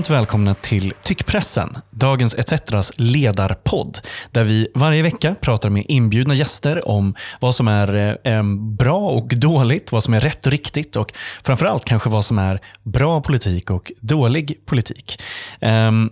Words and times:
Varmt 0.00 0.10
välkomna 0.10 0.54
till 0.54 0.92
Tyckpressen, 1.02 1.78
Dagens 1.90 2.34
ETCetras 2.34 2.92
ledarpodd, 2.96 3.98
där 4.30 4.44
vi 4.44 4.68
varje 4.74 5.02
vecka 5.02 5.34
pratar 5.40 5.70
med 5.70 5.84
inbjudna 5.88 6.34
gäster 6.34 6.88
om 6.88 7.14
vad 7.40 7.54
som 7.54 7.68
är 7.68 8.18
eh, 8.24 8.42
bra 8.78 8.98
och 8.98 9.28
dåligt, 9.28 9.92
vad 9.92 10.04
som 10.04 10.14
är 10.14 10.20
rätt 10.20 10.46
och 10.46 10.52
riktigt 10.52 10.96
och 10.96 11.12
framförallt 11.42 11.84
kanske 11.84 12.10
vad 12.10 12.24
som 12.24 12.38
är 12.38 12.60
bra 12.82 13.20
politik 13.20 13.70
och 13.70 13.92
dålig 14.00 14.66
politik. 14.66 15.22
Um, 15.60 16.10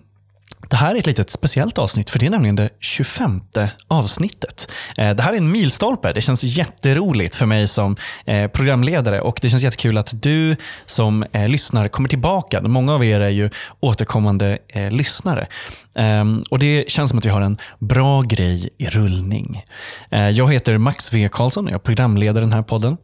det 0.68 0.77
här 0.77 0.95
är 0.95 0.98
ett 0.98 1.06
litet 1.06 1.30
speciellt 1.30 1.79
avsnitt, 1.79 2.11
för 2.11 2.18
det 2.18 2.27
är 2.27 2.30
nämligen 2.30 2.56
det 2.56 2.70
25 2.80 3.40
avsnittet. 3.88 4.71
Eh, 4.96 5.14
det 5.14 5.22
här 5.22 5.32
är 5.32 5.36
en 5.36 5.50
milstolpe. 5.50 6.12
Det 6.12 6.21
känns 6.21 6.44
jätteroligt 6.44 7.34
för 7.34 7.46
mig 7.46 7.68
som 7.68 7.96
eh, 8.25 8.48
programledare 8.50 9.21
och 9.21 9.39
det 9.43 9.50
känns 9.50 9.62
jättekul 9.62 9.98
att 9.98 10.22
du 10.22 10.57
som 10.86 11.25
eh, 11.32 11.48
lyssnar 11.48 11.89
kommer 11.89 12.08
tillbaka. 12.08 12.61
Många 12.61 12.94
av 12.94 13.04
er 13.04 13.21
är 13.21 13.29
ju 13.29 13.50
återkommande 13.81 14.58
lyssnare. 14.90 15.46
Ehm, 15.94 16.44
och 16.50 16.59
Det 16.59 16.90
känns 16.90 17.11
som 17.11 17.18
att 17.18 17.26
vi 17.26 17.31
har 17.31 17.40
en 17.40 17.56
bra 17.79 18.20
grej 18.22 18.70
i 18.79 18.86
rullning. 18.86 19.64
Jag 20.11 20.53
heter 20.53 20.79
Max 20.79 21.12
V 21.12 21.29
Karlsson 21.32 21.67
och 21.67 21.72
jag 21.72 21.82
programleder 21.82 22.40
den 22.40 22.53
här 22.53 22.62
podden. 22.62 22.96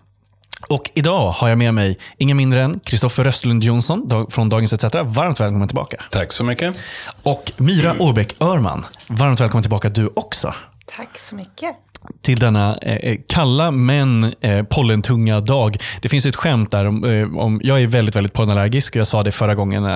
Och 0.68 0.90
idag 0.94 1.30
har 1.30 1.48
jag 1.48 1.58
med 1.58 1.74
mig 1.74 1.98
ingen 2.18 2.36
mindre 2.36 2.62
än 2.62 2.80
Kristoffer 2.80 3.24
Röstlund 3.24 3.64
Jonsson 3.64 4.26
från 4.30 4.48
Dagens 4.48 4.72
ETC. 4.72 4.94
Varmt 5.04 5.40
välkommen 5.40 5.68
tillbaka. 5.68 5.96
Tack 6.10 6.32
så 6.32 6.44
mycket. 6.44 6.74
Och 7.22 7.52
Myra 7.56 7.94
Åbäck 7.98 8.34
Örman. 8.40 8.86
Varmt 9.06 9.40
välkommen 9.40 9.62
tillbaka 9.62 9.88
du 9.88 10.10
också. 10.14 10.54
Tack 10.86 11.18
så 11.18 11.34
mycket 11.34 11.76
till 12.22 12.38
denna 12.38 12.76
eh, 12.82 12.94
eh, 12.94 13.16
kalla 13.28 13.70
men 13.70 14.34
eh, 14.40 14.62
pollentunga 14.62 15.40
dag. 15.40 15.76
Det 16.02 16.08
finns 16.08 16.26
ett 16.26 16.36
skämt 16.36 16.70
där 16.70 16.84
om, 16.84 17.04
eh, 17.04 17.38
om 17.38 17.60
jag 17.64 17.82
är 17.82 17.86
väldigt, 17.86 18.16
väldigt 18.16 18.32
pollenallergisk 18.32 18.96
och 18.96 19.00
jag 19.00 19.06
sa 19.06 19.22
det 19.22 19.32
förra 19.32 19.54
gången 19.54 19.84
eh, 19.84 19.90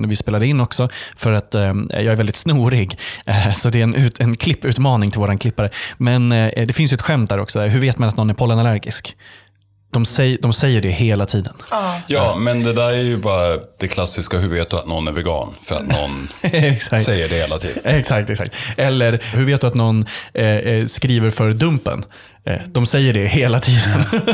när 0.00 0.06
vi 0.08 0.16
spelade 0.16 0.46
in 0.46 0.60
också 0.60 0.88
för 1.16 1.32
att 1.32 1.54
eh, 1.54 1.74
jag 1.90 2.04
är 2.04 2.14
väldigt 2.14 2.36
snorig. 2.36 2.98
så 3.56 3.70
det 3.70 3.78
är 3.78 3.82
en, 3.82 3.94
ut, 3.94 4.20
en 4.20 4.36
klipputmaning 4.36 5.10
till 5.10 5.20
våran 5.20 5.38
klippare. 5.38 5.70
Men 5.96 6.28
det 6.28 6.76
finns 6.76 6.92
ett 6.92 7.02
skämt 7.02 7.30
där 7.30 7.38
också. 7.38 7.60
Hur 7.60 7.80
vet 7.80 7.98
man 7.98 8.08
att 8.08 8.16
någon 8.16 8.30
är 8.30 8.34
pollenallergisk? 8.34 9.16
De, 9.96 10.06
säger, 10.06 10.38
de 10.42 10.52
säger 10.52 10.82
det 10.82 10.90
hela 10.90 11.26
tiden. 11.26 11.54
Ja. 11.70 12.00
ja, 12.06 12.36
men 12.38 12.62
det 12.62 12.72
där 12.72 12.88
är 12.88 13.02
ju 13.02 13.16
bara 13.16 13.56
det 13.78 13.88
klassiska, 13.88 14.38
hur 14.38 14.48
vet 14.48 14.70
du 14.70 14.76
att 14.76 14.86
någon 14.86 15.08
är 15.08 15.12
vegan? 15.12 15.54
För 15.62 15.74
att 15.74 15.86
någon 15.86 16.28
säger 16.80 17.28
det 17.28 17.34
hela 17.34 17.58
tiden. 17.58 17.82
Exakt, 17.84 18.30
exakt. 18.30 18.54
Eller, 18.76 19.22
hur 19.32 19.44
vet 19.44 19.60
du 19.60 19.66
att 19.66 19.74
någon 19.74 20.06
eh, 20.34 20.46
eh 20.46 20.86
skriver 20.86 21.30
för 21.30 21.52
Dumpen? 21.52 22.04
Eh, 22.44 22.56
de 22.66 22.86
säger 22.86 23.12
det 23.12 23.26
hela 23.26 23.60
tiden. 23.60 24.00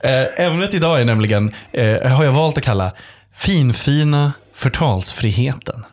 eh, 0.00 0.46
ämnet 0.46 0.74
idag 0.74 1.00
är 1.00 1.04
nämligen, 1.04 1.54
eh, 1.72 2.10
har 2.10 2.24
jag 2.24 2.32
valt 2.32 2.58
att 2.58 2.64
kalla, 2.64 2.92
finfina 3.36 4.32
förtalsfriheten. 4.52 5.84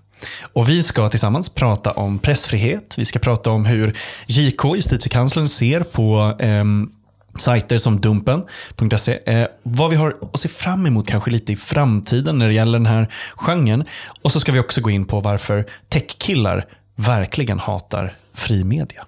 Och 0.54 0.70
Vi 0.70 0.84
ska 0.84 1.09
tillsammans 1.09 1.50
prata 1.50 1.92
om 1.92 2.20
pressfrihet. 2.20 2.96
Vi 2.98 3.06
ska 3.06 3.20
prata 3.20 3.52
om 3.52 3.66
hur 3.66 3.98
JK, 4.26 4.76
justitiekanslern, 4.76 5.48
ser 5.48 5.80
på 5.80 6.36
eh, 6.40 6.64
sajter 7.40 7.78
som 7.78 8.02
Dumpen.se. 8.02 9.20
Eh, 9.26 9.48
vad 9.64 9.90
vi 9.90 9.96
har 9.96 10.16
att 10.34 10.40
se 10.40 10.50
fram 10.50 10.86
emot 10.86 11.08
kanske 11.08 11.32
lite 11.32 11.54
i 11.54 11.56
framtiden 11.56 12.40
när 12.40 12.48
det 12.48 12.54
gäller 12.54 12.78
den 12.78 12.86
här 12.86 13.14
genren. 13.36 13.84
Och 14.22 14.32
så 14.32 14.40
ska 14.40 14.52
vi 14.52 14.60
också 14.60 14.82
gå 14.82 14.90
in 14.90 15.06
på 15.06 15.20
varför 15.20 15.66
techkillar 15.90 16.66
verkligen 16.96 17.59
hatar 17.59 18.14
fri 18.34 18.64
media. 18.64 19.06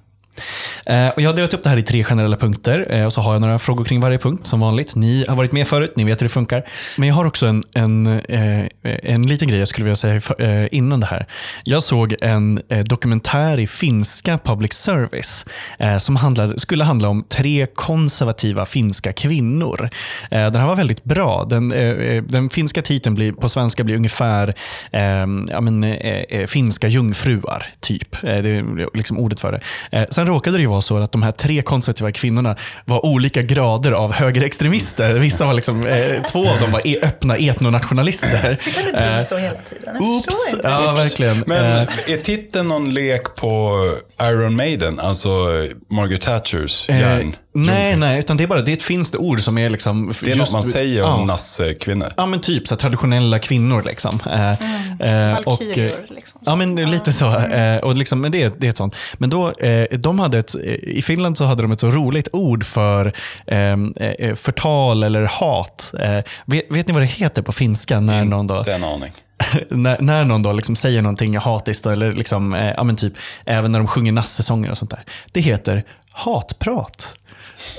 Eh, 0.85 1.07
och 1.09 1.21
jag 1.21 1.29
har 1.29 1.35
delat 1.35 1.53
upp 1.53 1.63
det 1.63 1.69
här 1.69 1.77
i 1.77 1.83
tre 1.83 2.03
generella 2.03 2.37
punkter 2.37 2.87
eh, 2.89 3.05
och 3.05 3.13
så 3.13 3.21
har 3.21 3.33
jag 3.33 3.41
några 3.41 3.59
frågor 3.59 3.83
kring 3.83 3.99
varje 3.99 4.17
punkt 4.17 4.47
som 4.47 4.59
vanligt. 4.59 4.95
Ni 4.95 5.25
har 5.27 5.35
varit 5.35 5.51
med 5.51 5.67
förut, 5.67 5.93
ni 5.95 6.03
vet 6.03 6.21
hur 6.21 6.25
det 6.25 6.29
funkar. 6.29 6.67
Men 6.97 7.07
jag 7.07 7.15
har 7.15 7.25
också 7.25 7.45
en, 7.45 7.63
en, 7.73 8.07
eh, 8.07 8.65
en 8.83 9.27
liten 9.27 9.47
grej 9.47 9.59
jag 9.59 9.67
skulle 9.67 9.85
vilja 9.85 9.95
säga 9.95 10.67
innan 10.67 10.99
det 10.99 11.05
här. 11.05 11.27
Jag 11.63 11.83
såg 11.83 12.15
en 12.21 12.61
dokumentär 12.85 13.59
i 13.59 13.67
finska 13.67 14.37
public 14.37 14.73
service 14.73 15.45
som 15.99 16.15
handlade, 16.15 16.59
skulle 16.59 16.83
handla 16.83 17.09
om 17.09 17.25
tre 17.29 17.67
konservativa 17.75 18.65
finska 18.65 19.13
kvinnor. 19.13 19.89
Den 20.29 20.55
här 20.55 20.67
var 20.67 20.75
väldigt 20.75 21.03
bra. 21.03 21.45
Den, 21.49 21.69
den 22.27 22.49
finska 22.49 22.81
titeln 22.81 23.15
blir, 23.15 23.31
på 23.31 23.49
svenska 23.49 23.83
blir 23.83 23.95
ungefär 23.95 24.55
ja, 25.51 25.61
men, 25.61 25.95
finska 26.47 26.87
jungfruar, 26.87 27.65
typ. 27.79 28.21
Det 28.21 28.29
är 28.29 28.97
liksom 28.97 29.19
ordet 29.19 29.39
för 29.39 29.51
det. 29.51 30.07
Sen 30.09 30.22
råkade 30.25 30.57
det 30.57 30.61
ju 30.61 30.67
vara 30.67 30.81
så 30.81 30.97
att 30.97 31.11
de 31.11 31.23
här 31.23 31.31
tre 31.31 31.61
konservativa 31.61 32.11
kvinnorna 32.11 32.55
var 32.85 33.05
olika 33.05 33.41
grader 33.41 33.91
av 33.91 34.13
högerextremister. 34.13 35.13
Vissa 35.13 35.45
var 35.45 35.53
liksom, 35.53 35.87
eh, 35.87 36.23
två 36.31 36.39
av 36.39 36.59
dem 36.59 36.71
var 36.71 36.87
e 36.87 36.99
öppna 37.01 37.35
etnonationalister. 37.37 38.59
Hur 38.63 38.71
kan 38.71 38.85
det 38.85 38.91
bli 38.91 39.25
så 39.29 39.37
hela 39.37 39.57
tiden? 39.69 39.95
Jag 39.95 40.03
Oops. 40.03 40.55
Ja, 40.63 40.93
verkligen. 40.95 41.43
Men 41.47 41.65
eh. 41.75 41.81
är 42.07 42.17
titeln 42.17 42.67
någon 42.67 42.93
lek 42.93 43.35
på 43.35 43.79
Iron 44.21 44.55
Maiden, 44.55 44.99
alltså 44.99 45.29
Margaret 45.89 46.21
Thatchers 46.21 46.89
järn? 46.89 47.35
Eh, 47.55 47.61
Nej, 47.61 47.95
nej, 47.95 48.19
utan 48.19 48.37
det 48.37 48.43
är 48.43 48.47
bara 48.47 48.61
det 48.61 48.71
är 48.71 48.73
ett 48.73 48.83
finskt 48.83 49.15
ord 49.15 49.41
som 49.41 49.57
är 49.57 49.69
liksom... 49.69 50.13
Det 50.23 50.31
är 50.31 50.35
något 50.35 50.51
man 50.51 50.63
säger 50.63 51.03
om 51.03 51.19
ja. 51.19 51.25
nassekvinnor. 51.25 52.13
Ja, 52.17 52.25
men 52.25 52.41
typ 52.41 52.67
så 52.67 52.75
traditionella 52.75 53.39
kvinnor. 53.39 53.83
Liksom. 53.83 54.19
Eh, 54.25 54.63
mm. 54.63 55.31
Eh, 55.31 55.37
och, 55.37 55.61
liksom. 56.09 56.41
Ja, 56.45 56.55
men 56.55 56.75
lite 56.75 57.13
så. 57.13 57.25
Mm. 57.25 57.77
Eh, 57.77 57.83
och 57.83 57.95
liksom, 57.95 58.21
men 58.21 58.31
det, 58.31 58.59
det 58.59 58.67
är 58.67 58.69
ett 58.69 58.77
sånt. 58.77 58.95
Men 59.13 59.29
då, 59.29 59.51
eh, 59.51 59.97
de 59.97 60.19
hade 60.19 60.39
ett, 60.39 60.55
i 60.83 61.01
Finland 61.01 61.37
så 61.37 61.45
hade 61.45 61.61
de 61.61 61.71
ett 61.71 61.79
så 61.79 61.91
roligt 61.91 62.27
ord 62.33 62.65
för 62.65 63.13
ehm, 63.47 63.93
eh, 63.97 64.35
förtal 64.35 65.03
eller 65.03 65.23
hat. 65.23 65.93
Eh, 65.99 66.19
vet, 66.45 66.65
vet, 66.69 66.87
ni 66.87 66.93
vad 66.93 67.01
det 67.01 67.07
heter 67.07 67.41
på 67.41 67.51
finska? 67.51 67.99
När 67.99 68.23
Inte 68.23 68.35
någon 68.35 68.47
då, 68.47 68.63
en 68.67 68.83
aning. 68.83 69.11
när, 69.69 70.01
när 70.01 70.23
någon 70.23 70.41
då 70.41 70.53
liksom 70.53 70.75
säger 70.75 71.01
någonting 71.01 71.37
hatiskt, 71.37 71.85
eller 71.85 72.13
liksom, 72.13 72.73
ja, 72.77 72.83
men 72.83 72.95
typ, 72.95 73.13
även 73.45 73.71
när 73.71 73.79
de 73.79 73.87
sjunger 73.87 74.11
nassesånger 74.11 74.71
och 74.71 74.77
sånt 74.77 74.91
där. 74.91 75.03
Det 75.31 75.41
heter 75.41 75.83
hatprat. 76.11 77.15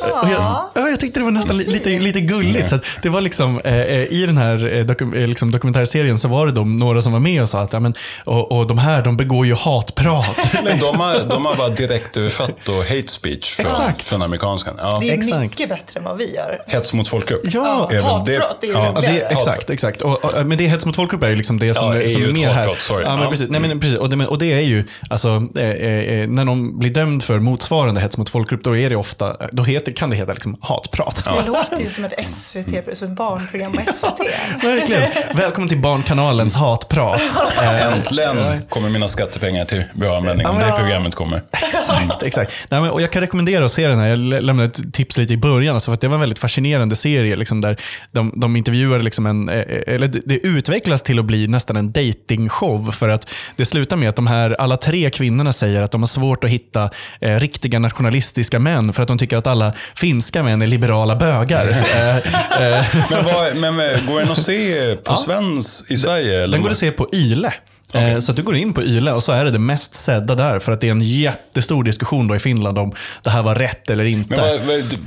Och 0.01 0.29
jag, 0.29 0.41
ja, 0.75 0.89
jag 0.89 1.01
tyckte 1.01 1.21
det 1.21 1.25
var 1.25 1.31
nästan 1.31 1.59
lite, 1.59 1.89
lite 1.89 2.21
gulligt. 2.21 2.69
Så 2.69 2.79
det 3.03 3.09
var 3.09 3.21
liksom, 3.21 3.61
eh, 3.65 3.81
eh, 3.81 4.13
I 4.13 4.27
den 4.27 4.37
här 4.37 4.75
eh, 4.75 4.85
dokum, 4.85 5.15
eh, 5.15 5.27
liksom 5.27 5.51
dokumentärserien 5.51 6.19
så 6.19 6.29
var 6.29 6.47
det 6.47 6.53
de, 6.53 6.77
några 6.77 7.03
som 7.03 7.13
var 7.13 7.21
med 7.21 7.43
och 7.43 7.49
sa 7.49 7.61
att 7.61 7.73
ja, 7.73 7.81
men, 7.81 7.95
och, 8.25 8.53
och 8.53 8.67
de 8.67 8.79
här 8.79 9.03
de 9.03 9.17
begår 9.17 9.47
ju 9.47 9.55
hatprat. 9.55 10.55
Men 10.65 10.79
de 10.79 11.01
har, 11.01 11.29
de 11.29 11.47
har 11.47 11.57
bara 11.57 11.69
direkt 11.77 12.17
översatt 12.17 12.69
och 12.69 12.85
hate 12.85 13.09
speech 13.09 13.55
från, 13.55 13.67
Exakt. 13.67 14.03
från 14.03 14.23
amerikanskan. 14.23 14.75
Ja. 14.79 14.99
Det 15.01 15.11
är 15.11 15.15
exakt. 15.15 15.41
mycket 15.41 15.69
bättre 15.69 15.99
än 16.01 16.05
vad 16.05 16.17
vi 16.17 16.35
gör. 16.35 16.61
Hets 16.67 16.93
mot 16.93 17.09
folkgrupp. 17.09 17.41
Ja, 17.45 17.89
ja 17.93 18.03
hatprat 18.03 18.61
det, 18.61 18.67
är 18.67 18.73
ja. 18.73 19.01
det 19.01 19.21
Exakt, 19.21 19.71
exakt. 19.71 20.03
Och, 20.03 20.25
och, 20.25 20.47
men 20.47 20.59
det 20.59 20.67
hets 20.67 20.87
mot 20.87 20.97
folkgrupp 20.97 21.23
är 21.23 21.31
ju 21.31 21.37
liksom 21.37 21.59
det 21.59 21.75
som, 21.75 21.87
ja, 21.87 22.03
är, 22.03 22.09
som 22.09 22.23
är 22.23 22.33
mer 22.33 22.49
här. 22.49 22.75
Sorry. 22.79 23.05
Ja, 23.05 23.17
men 23.17 23.31
precis. 23.31 23.51
Nej, 23.51 23.61
men, 23.61 23.81
precis. 23.81 23.99
Och, 23.99 24.09
det, 24.09 24.27
och 24.27 24.39
det 24.39 24.53
är 24.53 24.61
ju, 24.61 24.85
alltså, 25.11 25.29
eh, 25.57 25.65
eh, 25.65 26.29
när 26.29 26.45
någon 26.45 26.79
blir 26.79 26.91
dömd 26.91 27.25
för 27.25 27.39
motsvarande 27.39 28.01
hets 28.01 28.19
mot 28.19 28.29
folkgrupp, 28.29 28.65
då 28.65 28.77
är 28.77 28.91
det 28.91 28.97
ofta, 28.97 29.37
då 29.53 29.64
heter, 29.65 29.93
kan 29.93 30.11
det 30.11 30.17
heta 30.17 30.33
liksom 30.33 30.57
hatprat. 30.61 31.25
Det 31.25 31.47
låter 31.47 31.81
ju 31.81 31.91
som 31.91 32.05
ett 32.05 32.29
SVT, 32.29 32.97
som 32.97 33.09
ett 33.09 33.17
barnprogram 33.17 33.73
på 33.73 33.93
SVT. 33.93 34.21
Verkligen. 34.63 35.11
Välkommen 35.35 35.69
till 35.69 35.81
Barnkanalens 35.81 36.55
hatprat. 36.55 37.21
Äntligen 37.63 38.63
kommer 38.69 38.89
mina 38.89 39.09
skattepengar 39.09 39.65
till 39.65 39.85
bra 39.95 40.17
användning 40.17 40.47
om 40.47 40.59
det 40.59 40.73
programmet 40.79 41.15
kommer. 41.15 41.43
Exakt, 41.53 42.23
exakt. 42.23 42.53
Nej, 42.69 42.81
men, 42.81 42.91
och 42.91 43.03
jag 43.03 43.11
kan 43.11 43.21
rekommendera 43.21 43.65
att 43.65 43.73
se 43.73 43.89
den 43.89 43.99
här. 43.99 44.09
Jag 44.09 44.19
lämnade 44.19 44.65
ett 44.65 44.93
tips 44.93 45.17
lite 45.17 45.33
i 45.33 45.37
början, 45.37 45.75
alltså 45.75 45.91
för 45.91 45.95
att 45.95 46.01
det 46.01 46.09
var 46.09 46.15
en 46.15 46.21
väldigt 46.21 46.39
fascinerande 46.39 46.97
serie 46.97 47.37
liksom, 47.37 47.61
där 47.61 47.81
de, 48.13 48.33
de 48.37 48.57
intervjuade, 48.57 49.05
liksom 49.05 49.27
en, 49.27 49.49
eh, 49.49 49.65
eller 49.87 50.09
det 50.09 50.47
utvecklas 50.47 51.03
till 51.03 51.19
att 51.19 51.25
bli 51.25 51.47
nästan 51.47 51.77
en 51.77 51.93
dating-show 51.93 52.93
för 52.93 53.09
att 53.09 53.31
det 53.57 53.65
slutar 53.65 53.97
med 53.97 54.09
att 54.09 54.17
de 54.17 54.27
här 54.27 54.57
alla 54.61 54.77
tre 54.77 55.11
kvinnorna 55.11 55.53
säger 55.53 55.83
att 55.83 55.91
de 55.91 56.03
har 56.03 56.07
svårt 56.07 56.45
att 56.45 56.51
hitta 56.51 56.91
eh, 57.21 57.41
riktiga 57.41 57.79
nationalistiska 57.79 58.59
män 58.59 58.93
för 58.93 59.03
att 59.03 59.09
de 59.09 59.19
tycker 59.19 59.37
att 59.37 59.47
alla 59.55 59.73
finska 59.95 60.43
män 60.43 60.63
är 60.63 60.67
liberala 60.67 61.17
bögar. 61.17 61.65
Eh, 61.95 62.17
eh. 62.17 62.85
men, 63.11 63.25
vad, 63.25 63.57
men, 63.57 64.07
går 64.07 64.21
den 64.21 64.31
att 64.31 64.43
se 64.43 64.97
på 64.97 65.17
svensk 65.17 65.91
i 65.91 65.97
Sverige? 65.97 66.43
Eller? 66.43 66.53
Den 66.53 66.63
går 66.63 66.71
att 66.71 66.79
se 66.79 66.91
på 66.91 67.09
YLE. 67.13 67.53
Okay. 67.89 68.11
Eh, 68.11 68.21
så 68.21 68.33
du 68.33 68.43
går 68.43 68.57
in 68.57 68.73
på 68.73 68.83
YLE 68.83 69.13
och 69.13 69.23
så 69.23 69.33
är 69.33 69.45
det 69.45 69.51
det 69.51 69.59
mest 69.59 69.95
sedda 69.95 70.35
där 70.35 70.59
för 70.59 70.73
att 70.73 70.81
det 70.81 70.87
är 70.87 70.91
en 70.91 71.03
jättestor 71.03 71.85
diskussion 71.85 72.29
då 72.29 72.37
i 72.37 72.39
Finland 72.39 72.79
om 72.79 72.93
det 73.23 73.31
här 73.31 73.43
var 73.43 73.55
rätt 73.55 73.91
eller 73.91 74.05
inte. 74.05 74.37
Men 74.37 74.41
vad, 74.41 74.61
vad, 74.61 74.99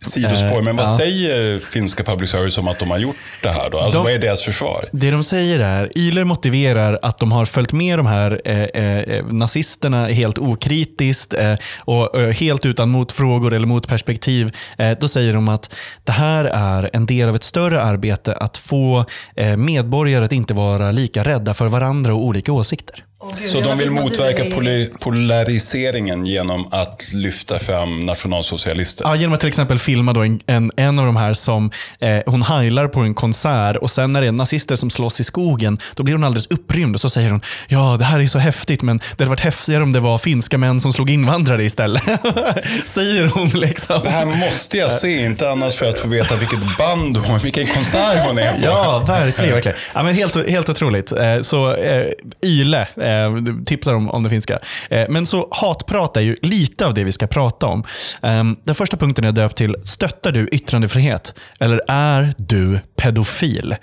sidospår, 0.00 0.62
men 0.62 0.76
vad 0.76 0.86
ja. 0.86 0.96
säger 0.98 1.60
finska 1.60 2.04
public 2.04 2.30
service 2.30 2.58
om 2.58 2.68
att 2.68 2.78
de 2.78 2.90
har 2.90 2.98
gjort 2.98 3.16
det 3.42 3.48
här? 3.48 3.70
Då? 3.70 3.78
Alltså, 3.78 3.98
de, 3.98 4.04
vad 4.04 4.12
är 4.12 4.18
deras 4.18 4.42
försvar? 4.42 4.88
Det 4.92 5.10
de 5.10 5.24
säger 5.24 5.60
är, 5.60 5.98
Yler 5.98 6.24
motiverar 6.24 6.98
att 7.02 7.18
de 7.18 7.32
har 7.32 7.44
följt 7.44 7.72
med 7.72 7.98
de 7.98 8.06
här 8.06 8.40
eh, 8.44 8.62
eh, 8.62 9.26
nazisterna 9.26 10.06
helt 10.06 10.38
okritiskt 10.38 11.34
eh, 11.34 11.54
och 11.80 12.20
eh, 12.20 12.30
helt 12.30 12.66
utan 12.66 12.88
motfrågor 12.88 13.54
eller 13.54 13.66
motperspektiv. 13.66 14.56
Eh, 14.78 14.98
då 15.00 15.08
säger 15.08 15.32
de 15.32 15.48
att 15.48 15.70
det 16.04 16.12
här 16.12 16.44
är 16.44 16.90
en 16.92 17.06
del 17.06 17.28
av 17.28 17.36
ett 17.36 17.44
större 17.44 17.82
arbete 17.82 18.32
att 18.32 18.56
få 18.56 19.04
eh, 19.36 19.56
medborgare 19.56 20.24
att 20.24 20.32
inte 20.32 20.54
vara 20.54 20.92
lika 20.92 21.24
rädda 21.24 21.54
för 21.54 21.68
varandra 21.68 22.14
och 22.14 22.24
olika 22.24 22.52
åsikter. 22.52 23.04
Så 23.46 23.60
de 23.60 23.78
vill 23.78 23.90
motverka 23.90 24.42
poli- 24.44 24.90
polariseringen 25.00 26.26
genom 26.26 26.68
att 26.72 27.08
lyfta 27.12 27.58
fram 27.58 28.00
nationalsocialister? 28.00 29.04
Ja, 29.04 29.16
genom 29.16 29.34
att 29.34 29.40
till 29.40 29.48
exempel 29.48 29.78
filma 29.78 30.12
då 30.12 30.22
en, 30.22 30.40
en, 30.46 30.70
en 30.76 30.98
av 30.98 31.06
de 31.06 31.16
här 31.16 31.34
som 31.34 31.70
eh, 32.00 32.18
hon 32.26 32.42
heilar 32.42 32.88
på 32.88 33.00
en 33.00 33.14
konsert 33.14 33.76
och 33.76 33.90
sen 33.90 34.12
när 34.12 34.20
det 34.20 34.26
är 34.26 34.32
nazister 34.32 34.76
som 34.76 34.90
slåss 34.90 35.20
i 35.20 35.24
skogen, 35.24 35.78
då 35.94 36.02
blir 36.02 36.14
hon 36.14 36.24
alldeles 36.24 36.46
upprymd 36.46 36.94
och 36.94 37.00
så 37.00 37.10
säger 37.10 37.30
hon 37.30 37.40
ja, 37.68 37.96
det 37.98 38.04
här 38.04 38.20
är 38.20 38.26
så 38.26 38.38
häftigt, 38.38 38.82
men 38.82 38.98
det 38.98 39.04
hade 39.18 39.28
varit 39.30 39.40
häftigare 39.40 39.82
om 39.82 39.92
det 39.92 40.00
var 40.00 40.18
finska 40.18 40.58
män 40.58 40.80
som 40.80 40.92
slog 40.92 41.10
invandrare 41.10 41.64
istället. 41.64 42.02
säger 42.84 43.26
hon 43.28 43.48
liksom. 43.48 44.00
Det 44.04 44.10
här 44.10 44.26
måste 44.26 44.76
jag 44.78 44.92
se, 44.92 45.24
inte 45.24 45.50
annars 45.50 45.74
för 45.74 45.88
att 45.88 45.98
få 45.98 46.08
veta 46.08 46.36
vilket 46.36 46.78
band 46.78 47.16
hon, 47.16 47.38
vilken 47.38 47.66
konsert 47.66 48.26
hon 48.26 48.38
är 48.38 48.52
på. 48.52 48.58
Ja, 48.64 49.04
verkligen. 49.08 49.52
verkligen. 49.54 49.78
Ja, 49.94 50.02
men 50.02 50.14
helt, 50.14 50.48
helt 50.50 50.68
otroligt. 50.68 51.12
Eh, 51.12 51.40
Så 51.42 51.74
eh, 51.74 52.06
Yle 52.44 52.86
eh, 53.24 53.32
tipsar 53.66 53.94
om, 53.94 54.10
om 54.10 54.22
det 54.22 54.30
finska. 54.30 54.58
Eh, 54.90 55.04
Men 55.08 55.26
så 55.26 55.48
hatprat 55.50 56.16
är 56.16 56.20
ju 56.20 56.36
lite 56.42 56.86
av 56.86 56.94
det 56.94 57.04
vi 57.04 57.12
ska 57.12 57.26
prata 57.26 57.66
om. 57.66 57.84
Eh, 58.22 58.44
Den 58.64 58.74
första 58.74 58.96
punkten 58.96 59.24
är 59.24 59.32
döpt 59.32 59.56
till 59.56 59.76
Stöttar 59.84 60.32
du 60.32 60.48
yttrandefrihet? 60.52 61.34
Eller 61.60 61.80
är 61.88 62.32
du 62.38 62.80
pedofil? 62.96 63.76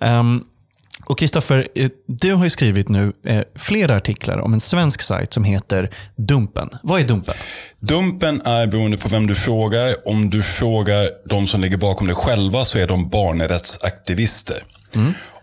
Eh, 0.00 0.22
Och 1.04 1.18
Kristoffer, 1.18 1.68
du 2.06 2.32
har 2.34 2.44
ju 2.44 2.50
skrivit 2.50 2.88
nu 2.88 3.12
eh, 3.26 3.42
flera 3.56 3.96
artiklar 3.96 4.38
om 4.38 4.52
en 4.52 4.60
svensk 4.60 5.02
sajt 5.02 5.32
som 5.32 5.44
heter 5.44 5.90
Dumpen. 6.16 6.68
Vad 6.82 7.00
är 7.00 7.04
Dumpen? 7.04 7.34
Dumpen 7.80 8.40
är 8.44 8.66
beroende 8.66 8.96
på 8.96 9.08
vem 9.08 9.26
du 9.26 9.34
frågar. 9.34 10.08
Om 10.08 10.30
du 10.30 10.42
frågar 10.42 11.08
de 11.28 11.46
som 11.46 11.60
ligger 11.60 11.76
bakom 11.76 12.06
det 12.06 12.14
själva 12.14 12.64
så 12.64 12.78
är 12.78 12.86
de 12.86 13.08
barnrättsaktivister. 13.08 14.62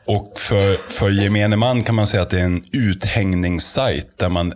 Och 0.05 0.33
för, 0.39 0.91
för 0.91 1.09
gemene 1.09 1.55
man 1.55 1.83
kan 1.83 1.95
man 1.95 2.07
säga 2.07 2.23
att 2.23 2.29
det 2.29 2.39
är 2.39 2.45
en 2.45 2.65
uthängningssajt 2.71 4.17
där 4.17 4.29
man 4.29 4.53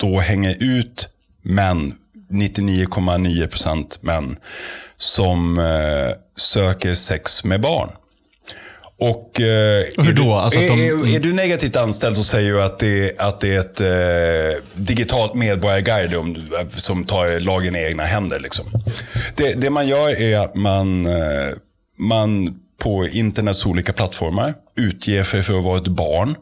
då 0.00 0.18
hänger 0.18 0.56
ut 0.60 1.08
män, 1.42 1.94
99,9% 2.32 3.96
män, 4.00 4.36
som 4.96 5.58
eh, 5.58 6.16
söker 6.36 6.94
sex 6.94 7.44
med 7.44 7.60
barn. 7.60 7.88
Och, 9.02 9.40
eh, 9.40 9.84
hur 9.96 10.08
är 10.08 10.12
då? 10.12 10.34
Alltså 10.34 10.60
att 10.60 10.66
de- 10.68 10.72
är, 10.88 11.08
är, 11.10 11.16
är 11.16 11.20
du 11.20 11.32
negativt 11.32 11.76
anställd 11.76 12.16
så 12.16 12.22
säger 12.24 12.52
du 12.52 12.62
att 12.62 12.78
det, 12.78 13.20
att 13.20 13.40
det 13.40 13.54
är 13.54 13.60
ett 13.60 13.80
eh, 13.80 14.62
digitalt 14.74 15.34
medborgarguide 15.34 16.14
om, 16.14 16.32
du- 16.34 16.50
som 16.76 17.04
tar 17.04 17.40
lagen 17.40 17.76
i 17.76 17.78
egna 17.78 18.02
händer. 18.04 18.40
Liksom. 18.40 18.66
Det, 19.36 19.52
det 19.60 19.70
man 19.70 19.88
gör 19.88 20.20
är 20.20 20.38
att 20.38 20.54
man, 20.54 21.06
eh, 21.06 21.48
man 21.98 22.54
på 22.80 23.06
internets 23.06 23.66
olika 23.66 23.92
plattformar 23.92 24.54
utger 24.76 25.24
sig 25.24 25.42
för 25.42 25.58
att 25.58 25.64
vara 25.64 25.78
ett 25.78 25.88
barn 25.88 26.36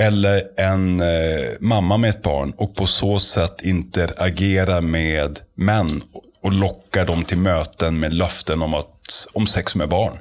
eller 0.00 0.42
en 0.56 1.00
eh, 1.00 1.50
mamma 1.60 1.96
med 1.96 2.10
ett 2.10 2.22
barn 2.22 2.52
och 2.56 2.74
på 2.74 2.86
så 2.86 3.18
sätt 3.18 3.62
interagerar 3.62 4.80
med 4.80 5.40
män 5.54 6.02
och 6.42 6.52
lockar 6.52 7.06
dem 7.06 7.24
till 7.24 7.38
möten 7.38 8.00
med 8.00 8.14
löften 8.14 8.62
om, 8.62 8.74
att, 8.74 9.26
om 9.32 9.46
sex 9.46 9.74
med 9.74 9.88
barn. 9.88 10.18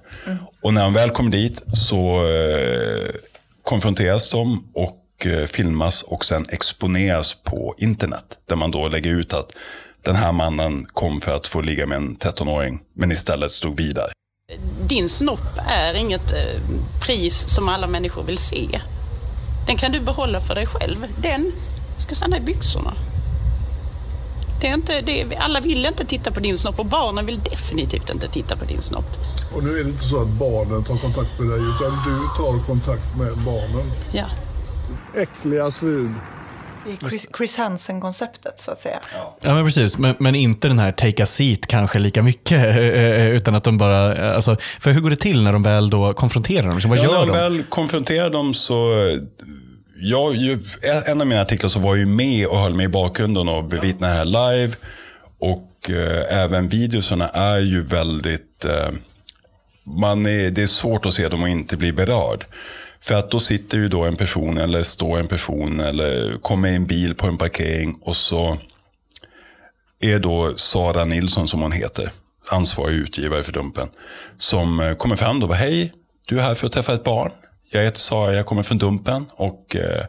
Och 0.61 0.73
när 0.73 0.83
de 0.83 0.93
väl 0.93 1.09
kommer 1.09 1.31
dit 1.31 1.63
så 1.73 2.25
eh, 2.29 3.15
konfronteras 3.63 4.31
de 4.31 4.63
och 4.73 5.25
eh, 5.25 5.45
filmas 5.45 6.01
och 6.01 6.25
sen 6.25 6.45
exponeras 6.49 7.33
på 7.33 7.75
internet. 7.77 8.39
Där 8.45 8.55
man 8.55 8.71
då 8.71 8.87
lägger 8.87 9.11
ut 9.11 9.33
att 9.33 9.51
den 10.01 10.15
här 10.15 10.31
mannen 10.31 10.85
kom 10.85 11.21
för 11.21 11.35
att 11.35 11.47
få 11.47 11.61
ligga 11.61 11.87
med 11.87 11.97
en 11.97 12.17
13-åring 12.17 12.79
men 12.93 13.11
istället 13.11 13.51
stod 13.51 13.77
vidare. 13.77 14.11
Din 14.87 15.09
snopp 15.09 15.57
är 15.67 15.93
inget 15.93 16.33
eh, 16.33 16.61
pris 17.01 17.49
som 17.49 17.69
alla 17.69 17.87
människor 17.87 18.23
vill 18.23 18.37
se. 18.37 18.81
Den 19.67 19.77
kan 19.77 19.91
du 19.91 19.99
behålla 19.99 20.41
för 20.41 20.55
dig 20.55 20.65
själv. 20.65 21.05
Den 21.21 21.51
ska 21.97 22.15
stanna 22.15 22.37
i 22.37 22.39
byxorna. 22.39 22.93
Det 24.61 24.67
är 24.67 24.73
inte, 24.73 25.01
det 25.01 25.21
är, 25.21 25.37
alla 25.39 25.59
vill 25.59 25.85
inte 25.85 26.05
titta 26.05 26.31
på 26.31 26.39
din 26.39 26.57
snopp 26.57 26.79
och 26.79 26.85
barnen 26.85 27.25
vill 27.25 27.39
definitivt 27.39 28.09
inte 28.09 28.27
titta 28.27 28.55
på 28.55 28.65
din 28.65 28.81
snopp. 28.81 29.17
Och 29.55 29.63
nu 29.63 29.79
är 29.79 29.83
det 29.83 29.89
inte 29.89 30.03
så 30.03 30.21
att 30.21 30.27
barnen 30.27 30.83
tar 30.83 30.97
kontakt 30.97 31.39
med 31.39 31.49
dig 31.49 31.59
utan 31.59 31.91
du 32.05 32.43
tar 32.43 32.65
kontakt 32.65 33.17
med 33.17 33.37
barnen. 33.45 33.91
Ja. 34.11 34.25
Äckliga 35.15 35.71
svin. 35.71 36.15
Det 36.87 37.05
är 37.05 37.09
Chris, 37.09 37.27
Chris 37.37 37.57
Hansen-konceptet 37.57 38.59
så 38.59 38.71
att 38.71 38.81
säga. 38.81 38.99
Ja, 39.41 39.53
men 39.55 39.65
precis. 39.65 39.97
Men, 39.97 40.15
men 40.19 40.35
inte 40.35 40.67
den 40.67 40.79
här 40.79 40.91
take 40.91 41.23
a 41.23 41.25
seat 41.25 41.67
kanske 41.67 41.99
lika 41.99 42.23
mycket. 42.23 42.51
eh, 42.51 42.77
eh, 42.77 43.29
Utan 43.29 43.55
att 43.55 43.63
de 43.63 43.77
bara... 43.77 44.15
eh, 44.29 44.35
Alltså, 44.35 44.57
för 44.79 44.91
hur 44.91 45.01
går 45.01 45.09
det 45.09 45.15
till 45.15 45.43
när 45.43 45.53
de 45.53 45.63
väl 45.63 45.89
då 45.89 46.13
konfronterar 46.13 46.67
dem? 46.67 46.81
Så 46.81 46.87
vad 46.87 46.97
Ja, 46.97 47.03
när 47.03 47.09
gör 47.13 47.19
de 47.25 47.27
de? 47.31 47.37
väl 47.37 47.63
konfronterar 47.69 48.29
dem 48.29 48.53
så... 48.53 48.91
Jag, 49.99 50.35
ju, 50.35 50.59
en 51.05 51.21
av 51.21 51.27
mina 51.27 51.41
artiklar 51.41 51.69
så 51.69 51.79
var 51.79 51.89
jag 51.89 51.97
ju 51.97 52.05
med 52.05 52.47
och 52.47 52.57
höll 52.57 52.73
mig 52.75 52.85
i 52.85 52.89
bakgrunden 52.89 53.47
och 53.49 53.63
bevittnade 53.63 54.13
det 54.13 54.17
här 54.17 54.25
live. 54.25 54.73
Och 55.39 55.89
eh, 55.89 56.43
även 56.43 56.69
videorna 56.69 57.27
är 57.29 57.59
ju 57.59 57.83
väldigt... 57.83 58.65
Eh, 58.65 58.89
man 60.01 60.25
är, 60.25 60.49
det 60.51 60.63
är 60.63 60.67
svårt 60.67 61.05
att 61.05 61.13
se 61.13 61.27
dem 61.27 61.43
och 61.43 61.49
inte 61.49 61.77
bli 61.77 61.93
berörd. 61.93 62.45
För 63.07 63.15
att 63.15 63.31
då 63.31 63.39
sitter 63.39 63.77
ju 63.77 63.87
då 63.87 64.03
en 64.03 64.15
person 64.15 64.57
eller 64.57 64.83
står 64.83 65.19
en 65.19 65.27
person 65.27 65.79
eller 65.79 66.37
kommer 66.41 66.75
en 66.75 66.85
bil 66.85 67.15
på 67.15 67.27
en 67.27 67.37
parkering 67.37 67.97
och 68.01 68.17
så 68.17 68.57
är 69.99 70.19
då 70.19 70.57
Sara 70.57 71.05
Nilsson 71.05 71.47
som 71.47 71.61
hon 71.61 71.71
heter, 71.71 72.11
ansvarig 72.49 72.95
utgivare 72.95 73.43
för 73.43 73.51
Dumpen, 73.51 73.87
som 74.37 74.79
eh, 74.79 74.93
kommer 74.93 75.15
fram 75.15 75.41
och 75.43 75.49
bara 75.49 75.57
hej, 75.57 75.93
du 76.27 76.39
är 76.39 76.43
här 76.43 76.55
för 76.55 76.67
att 76.67 76.73
träffa 76.73 76.93
ett 76.93 77.03
barn. 77.03 77.31
Jag 77.71 77.83
heter 77.83 77.99
Sara, 77.99 78.33
jag 78.33 78.45
kommer 78.45 78.63
från 78.63 78.77
Dumpen 78.77 79.25
och, 79.31 79.75
eh, 79.75 80.05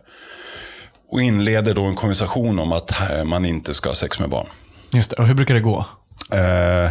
och 1.11 1.23
inleder 1.23 1.75
då 1.75 1.85
en 1.85 1.95
konversation 1.95 2.59
om 2.59 2.73
att 2.73 2.93
man 3.25 3.45
inte 3.45 3.75
ska 3.75 3.89
ha 3.89 3.95
sex 3.95 4.21
med 4.21 4.31
barn. 4.31 4.47
Just 4.95 5.11
det. 5.11 5.17
Och 5.17 5.27
hur 5.27 5.35
brukar 5.35 5.55
det 5.55 5.61
gå? 5.61 5.87
Eh, 6.33 6.91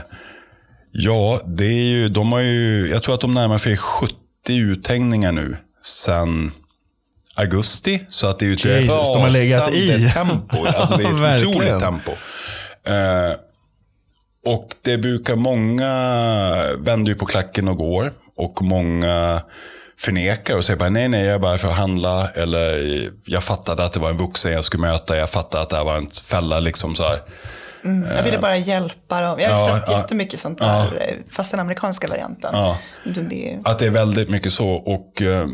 ja, 0.91 1.39
det 1.45 1.65
är 1.65 1.89
ju, 1.89 2.09
de 2.09 2.31
har 2.31 2.39
ju, 2.39 2.89
jag 2.89 3.03
tror 3.03 3.13
att 3.13 3.21
de 3.21 3.33
närmar 3.33 3.57
sig 3.57 3.77
70 3.77 4.15
uthängningar 4.47 5.31
nu 5.31 5.57
sen 5.87 6.51
augusti. 7.35 8.05
Så 8.09 8.27
att 8.27 8.39
det 8.39 8.45
är 8.45 8.47
ju 8.47 8.53
ett 8.53 8.65
Jesus, 8.65 9.13
de 9.13 9.21
har 9.21 9.29
legat 9.29 9.71
i. 9.73 9.89
rasande 9.91 10.09
tempo. 10.13 10.65
Alltså 10.75 10.97
det 10.97 11.03
är 11.03 11.35
ett 11.35 11.47
otroligt 11.47 11.79
tempo. 11.79 12.11
Eh, 12.87 13.35
och 14.45 14.67
det 14.81 14.97
brukar 14.97 15.35
många 15.35 15.91
vänder 16.77 17.11
ju 17.11 17.15
på 17.17 17.25
klacken 17.25 17.67
och 17.67 17.77
går. 17.77 18.13
Och 18.37 18.61
många 18.61 19.41
förnekar 19.99 20.57
och 20.57 20.65
säger 20.65 20.79
bara 20.79 20.89
nej, 20.89 21.09
nej, 21.09 21.25
jag 21.25 21.35
är 21.35 21.39
bara 21.39 21.57
för 21.57 21.67
att 21.67 21.73
handla. 21.77 22.27
Eller 22.29 22.77
jag 23.25 23.43
fattade 23.43 23.83
att 23.85 23.93
det 23.93 23.99
var 23.99 24.09
en 24.09 24.17
vuxen 24.17 24.51
jag 24.51 24.65
skulle 24.65 24.81
möta. 24.81 25.17
Jag 25.17 25.29
fattade 25.29 25.63
att 25.63 25.69
det 25.69 25.75
här 25.75 25.83
var 25.83 25.97
en 25.97 26.07
fälla. 26.09 26.59
Liksom 26.59 26.95
så 26.95 27.03
här. 27.03 27.19
Jag 28.15 28.23
ville 28.23 28.37
bara 28.39 28.57
hjälpa 28.57 29.21
dem. 29.21 29.39
Jag 29.39 29.49
har 29.49 29.69
Ja, 29.69 29.75
sett 29.75 29.83
ja. 29.87 29.97
jättemycket 29.97 30.39
sånt 30.39 30.59
där, 30.59 31.07
eh, 31.09 31.15
fast 31.35 31.51
den 31.51 31.59
amerikanska 31.59 32.07
varianten. 32.07 32.49
Ja. 32.53 32.77
Det, 33.03 33.21
det, 33.21 33.59
Att 33.63 33.79
det 33.79 33.85
är 33.85 33.91
väldigt 33.91 34.29
mycket 34.29 34.53
så. 34.53 34.67
Och 34.69 35.21
eh, 35.21 35.47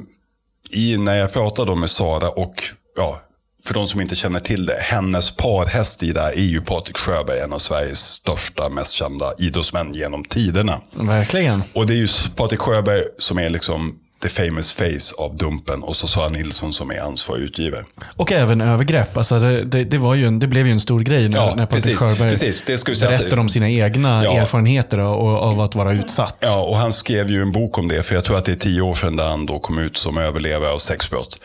i, 0.73 0.97
när 0.97 1.15
jag 1.15 1.33
pratade 1.33 1.71
då 1.71 1.75
med 1.75 1.89
Sara 1.89 2.29
och, 2.29 2.63
ja, 2.97 3.21
för 3.65 3.73
de 3.73 3.87
som 3.87 4.01
inte 4.01 4.15
känner 4.15 4.39
till 4.39 4.65
det, 4.65 4.77
hennes 4.79 5.31
parhäst 5.31 6.03
i 6.03 6.11
det 6.11 6.21
här 6.21 6.37
är 6.37 6.45
ju 6.45 6.61
Patrik 6.61 6.97
Sjöberg, 6.97 7.39
en 7.39 7.53
av 7.53 7.59
Sveriges 7.59 7.99
största, 7.99 8.69
mest 8.69 8.91
kända 8.91 9.33
idrottsmän 9.37 9.93
genom 9.93 10.23
tiderna. 10.23 10.81
Verkligen. 10.93 11.63
Och 11.73 11.87
det 11.87 11.93
är 11.93 11.97
ju 11.97 12.07
Patrik 12.35 12.59
Sjöberg 12.59 13.03
som 13.17 13.39
är 13.39 13.49
liksom 13.49 13.95
the 14.23 14.29
famous 14.29 14.73
face 14.73 15.15
av 15.17 15.37
Dumpen 15.37 15.83
och 15.83 15.95
så 15.95 16.07
Sara 16.07 16.29
Nilsson 16.29 16.73
som 16.73 16.91
är 16.91 16.99
ansvarig 17.01 17.41
utgivare. 17.43 17.83
Och 18.17 18.31
även 18.31 18.61
övergrepp. 18.61 19.17
Alltså 19.17 19.39
det, 19.39 19.63
det, 19.63 19.83
det, 19.83 19.97
var 19.97 20.15
ju 20.15 20.27
en, 20.27 20.39
det 20.39 20.47
blev 20.47 20.65
ju 20.67 20.71
en 20.71 20.79
stor 20.79 20.99
grej 20.99 21.29
när, 21.29 21.37
Ja, 21.37 21.53
när 21.55 21.65
Patrik 21.65 21.97
Sjöberg 21.97 22.29
precis. 22.29 22.61
Det 22.65 22.77
skulle 22.77 22.93
jag 22.93 22.99
säga 22.99 23.13
att- 23.13 23.19
berättade 23.19 23.41
om 23.41 23.49
sina 23.49 23.69
egna 23.69 24.23
Ja. 24.23 24.33
erfarenheter 24.37 24.97
av, 24.97 25.35
av 25.35 25.61
att 25.61 25.75
vara 25.75 25.93
utsatt. 25.93 26.35
Ja, 26.39 26.63
och 26.63 26.77
han 26.77 26.93
skrev 26.93 27.29
ju 27.31 27.41
en 27.41 27.51
bok 27.51 27.77
om 27.77 27.87
det, 27.87 28.03
för 28.03 28.15
jag 28.15 28.23
tror 28.23 28.37
att 28.37 28.45
det 28.45 28.51
är 28.51 28.55
tio 28.55 28.81
år 28.81 28.95
sedan 28.95 29.15
där 29.15 29.29
han 29.29 29.45
då 29.45 29.59
kom 29.59 29.79
ut 29.79 29.97
som 29.97 30.17
överlevare 30.17 30.69
av 30.71 30.77
sexbrott. 30.79 31.39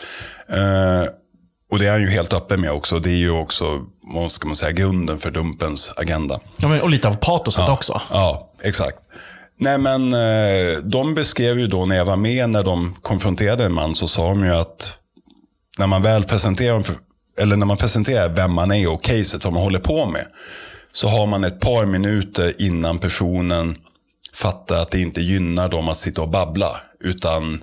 Eh, 0.53 1.09
och 1.71 1.79
det 1.79 1.87
är 1.87 1.93
han 1.93 2.01
ju 2.01 2.09
helt 2.11 2.33
öppen 2.33 2.61
med 2.61 2.71
också. 2.73 2.99
Det 2.99 3.11
är 3.11 3.17
ju 3.17 3.31
också, 3.31 3.81
vad 4.15 4.33
ska 4.33 4.47
man 4.47 4.57
säga, 4.57 4.73
grunden 4.73 5.19
för 5.19 5.31
Dumpens 5.31 5.93
agenda. 5.97 6.41
Ja, 6.57 6.69
men, 6.69 6.81
och 6.81 6.91
lite 6.91 7.09
av 7.09 7.15
patoset 7.17 7.69
också. 7.69 8.01
Ja, 8.11 8.51
exakt. 8.63 8.99
Nej 9.61 9.79
men 9.79 10.13
eh, 10.13 10.79
de 10.83 11.15
beskrev 11.15 11.59
ju 11.59 11.67
då 11.67 11.87
när 11.87 11.97
jag 11.97 12.05
var 12.05 12.17
med 12.17 12.51
när 12.51 12.65
de 12.65 12.95
konfronterade 13.03 13.65
en 13.65 13.75
man 13.75 13.95
så 13.95 14.09
sa 14.09 14.29
de 14.29 14.45
ju 14.45 14.51
att 14.51 14.93
när 15.79 15.87
man 15.87 16.03
väl 16.03 16.25
presenterar, 16.25 16.83
eller 17.39 17.57
när 17.57 17.67
man 17.67 17.77
presenterar 17.77 18.29
vem 18.29 18.55
man 18.55 18.73
är 18.73 18.91
och 18.91 19.03
caset, 19.03 19.45
vad 19.45 19.53
man 19.53 19.63
håller 19.63 19.79
på 19.79 20.07
med. 20.07 20.27
Så 20.93 21.09
har 21.09 21.27
man 21.27 21.45
ett 21.45 21.61
par 21.61 21.87
minuter 21.87 22.55
innan 22.59 22.99
personen 22.99 23.77
fattar 24.35 24.77
att 24.77 24.91
det 24.91 25.01
inte 25.01 25.21
gynnar 25.21 25.69
dem 25.69 25.89
att 25.89 25.97
sitta 25.97 26.23
och 26.23 26.31
babbla. 26.31 26.81
Utan 27.01 27.61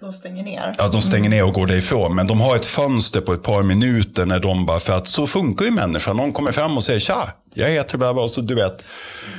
de 0.00 0.12
stänger 0.12 0.44
ner. 0.44 0.74
Ja, 0.78 0.88
de 0.88 1.02
stänger 1.02 1.30
ner 1.30 1.44
och 1.44 1.54
går 1.54 1.66
därifrån. 1.66 2.14
Men 2.14 2.26
de 2.26 2.40
har 2.40 2.56
ett 2.56 2.66
fönster 2.66 3.20
på 3.20 3.32
ett 3.32 3.42
par 3.42 3.62
minuter 3.62 4.26
när 4.26 4.38
de 4.40 4.66
bara, 4.66 4.80
för 4.80 4.92
att 4.92 5.06
så 5.06 5.26
funkar 5.26 5.64
ju 5.64 5.70
människan. 5.70 6.16
Någon 6.16 6.32
kommer 6.32 6.52
fram 6.52 6.76
och 6.76 6.84
säger 6.84 7.00
tja, 7.00 7.28
jag 7.54 7.68
heter 7.68 7.98
bla 7.98 8.14
bla, 8.14 8.22
och 8.22 8.30
så 8.30 8.40
du 8.40 8.54
vet. 8.54 8.84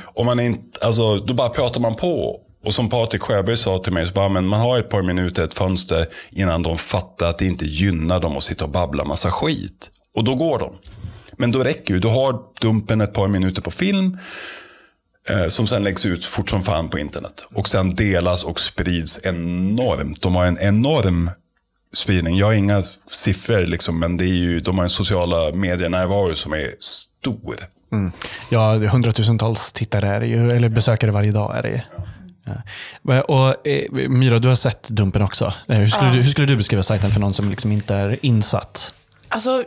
Om 0.04 0.26
man 0.26 0.40
inte, 0.40 0.86
alltså, 0.86 1.16
då 1.16 1.34
bara 1.34 1.48
pratar 1.48 1.80
man 1.80 1.94
på. 1.94 2.40
Och 2.64 2.74
som 2.74 2.88
Patrik 2.88 3.22
Sjöberg 3.22 3.56
sa 3.56 3.78
till 3.78 3.92
mig, 3.92 4.06
så 4.06 4.12
bara, 4.12 4.28
men 4.28 4.46
man 4.46 4.60
har 4.60 4.78
ett 4.78 4.88
par 4.88 5.02
minuter, 5.02 5.44
ett 5.44 5.54
fönster, 5.54 6.06
innan 6.30 6.62
de 6.62 6.78
fattar 6.78 7.28
att 7.28 7.38
det 7.38 7.46
inte 7.46 7.64
gynnar 7.64 8.20
dem 8.20 8.36
att 8.36 8.44
sitta 8.44 8.64
och 8.64 8.70
babbla 8.70 9.04
massa 9.04 9.30
skit. 9.30 9.90
Och 10.16 10.24
då 10.24 10.34
går 10.34 10.58
de. 10.58 10.72
Men 11.32 11.52
då 11.52 11.58
räcker 11.58 11.94
ju, 11.94 12.00
du 12.00 12.08
har 12.08 12.38
Dumpen 12.60 13.00
ett 13.00 13.12
par 13.12 13.28
minuter 13.28 13.62
på 13.62 13.70
film, 13.70 14.18
som 15.48 15.66
sen 15.66 15.84
läggs 15.84 16.06
ut 16.06 16.24
fort 16.24 16.50
som 16.50 16.62
fan 16.62 16.88
på 16.88 16.98
internet. 16.98 17.44
Och 17.54 17.68
sen 17.68 17.94
delas 17.94 18.44
och 18.44 18.60
sprids 18.60 19.20
enormt. 19.24 20.22
De 20.22 20.34
har 20.36 20.46
en 20.46 20.58
enorm 20.60 21.30
spridning. 21.94 22.36
Jag 22.36 22.46
har 22.46 22.54
inga 22.54 22.82
siffror, 23.10 23.60
liksom, 23.66 23.98
men 24.00 24.16
det 24.16 24.24
är 24.24 24.34
ju, 24.34 24.60
de 24.60 24.76
har 24.78 24.84
en 24.84 24.90
sociala 24.90 25.52
medier-närvaro 25.54 26.34
som 26.34 26.52
är 26.52 26.74
stor. 26.80 27.56
Mm. 27.92 28.12
Ja, 28.48 28.74
hundratusentals 28.74 29.72
tittare 29.72 30.08
är 30.08 30.20
det 30.20 30.26
ju, 30.26 30.50
eller 30.50 30.68
besökare 30.68 31.10
varje 31.10 31.32
dag 31.32 31.58
är 31.58 31.62
det 31.62 31.68
ju. 31.68 31.80
Ja. 33.02 33.22
Och, 33.22 33.66
eh, 33.68 34.08
Myra, 34.08 34.38
du 34.38 34.48
har 34.48 34.54
sett 34.54 34.88
Dumpen 34.88 35.22
också. 35.22 35.54
Eh, 35.68 35.76
hur 35.78 35.88
skulle, 35.88 36.08
Ja. 36.08 36.14
du, 36.14 36.22
hur 36.22 36.30
skulle 36.30 36.46
du 36.46 36.56
beskriva 36.56 36.82
sajten 36.82 37.10
för 37.12 37.20
någon 37.20 37.34
som 37.34 37.50
liksom 37.50 37.72
inte 37.72 37.94
är 37.94 38.18
insatt? 38.22 38.94
Alltså, 39.28 39.64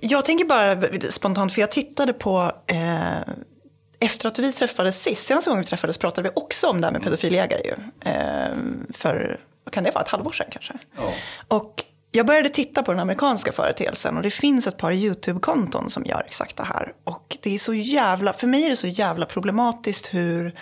jag 0.00 0.24
tänker 0.24 0.44
bara 0.44 0.76
spontant, 1.10 1.52
för 1.52 1.60
jag 1.60 1.70
tittade 1.70 2.12
på... 2.12 2.52
Eh, 2.66 3.32
efter 4.04 4.28
att 4.28 4.38
vi 4.38 4.52
träffades 4.52 5.02
sist, 5.02 5.26
senaste 5.26 5.50
gången 5.50 5.62
vi 5.62 5.68
träffades 5.68 5.98
pratade 5.98 6.28
vi 6.28 6.42
också 6.42 6.66
om 6.66 6.80
det 6.80 6.86
här 6.86 6.92
med 6.92 7.02
pedofiljägare. 7.02 7.62
Ju. 7.64 7.74
Eh, 8.10 8.56
för, 8.92 9.40
vad 9.64 9.74
kan 9.74 9.84
det 9.84 9.90
vara, 9.90 10.04
ett 10.04 10.08
halvår 10.08 10.32
sedan 10.32 10.46
kanske? 10.50 10.74
Och 11.48 11.84
jag 12.16 12.26
började 12.26 12.48
titta 12.48 12.82
på 12.82 12.92
den 12.92 13.00
amerikanska 13.00 13.52
företeelsen 13.52 14.16
och 14.16 14.22
det 14.22 14.30
finns 14.30 14.66
ett 14.66 14.76
par 14.76 14.92
YouTube-konton 14.92 15.90
som 15.90 16.04
gör 16.04 16.22
exakt 16.26 16.56
det 16.56 16.64
här. 16.64 16.92
Och 17.04 17.36
det 17.42 17.54
är 17.54 17.58
så 17.58 17.74
jävla, 17.74 18.32
för 18.32 18.46
mig 18.46 18.64
är 18.64 18.70
det 18.70 18.76
så 18.76 18.86
jävla 18.86 19.26
problematiskt 19.26 20.14
hur, 20.14 20.54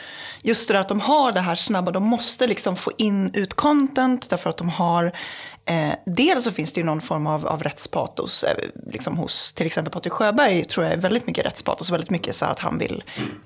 just 0.42 0.68
det 0.68 0.74
där 0.74 0.80
att 0.80 0.88
de 0.88 1.00
har 1.00 1.32
det 1.32 1.40
här 1.40 1.54
snabba, 1.54 1.90
de 1.90 2.02
måste 2.02 2.46
liksom 2.46 2.76
få 2.76 2.92
in 2.98 3.30
ut 3.34 3.54
content 3.54 4.30
därför 4.30 4.50
att 4.50 4.56
de 4.56 4.68
har 4.68 5.12
Eh, 5.66 5.92
dels 6.06 6.44
så 6.44 6.52
finns 6.52 6.72
det 6.72 6.80
ju 6.80 6.86
någon 6.86 7.00
form 7.00 7.26
av, 7.26 7.46
av 7.46 7.62
rättspatos 7.62 8.44
eh, 8.44 8.56
liksom 8.92 9.16
hos 9.16 9.52
till 9.52 9.66
exempel 9.66 9.92
Patrik 9.92 10.12
Sjöberg 10.12 10.64
tror 10.64 10.84
jag 10.86 10.92
är 10.94 10.98
väldigt 11.00 11.26
mycket 11.26 11.46
rättspatos 11.46 11.88
och 11.88 11.94
väldigt 11.94 12.10
mycket 12.10 12.36
så 12.36 12.44
att 12.44 12.58
han 12.58 12.78
vill 12.78 13.02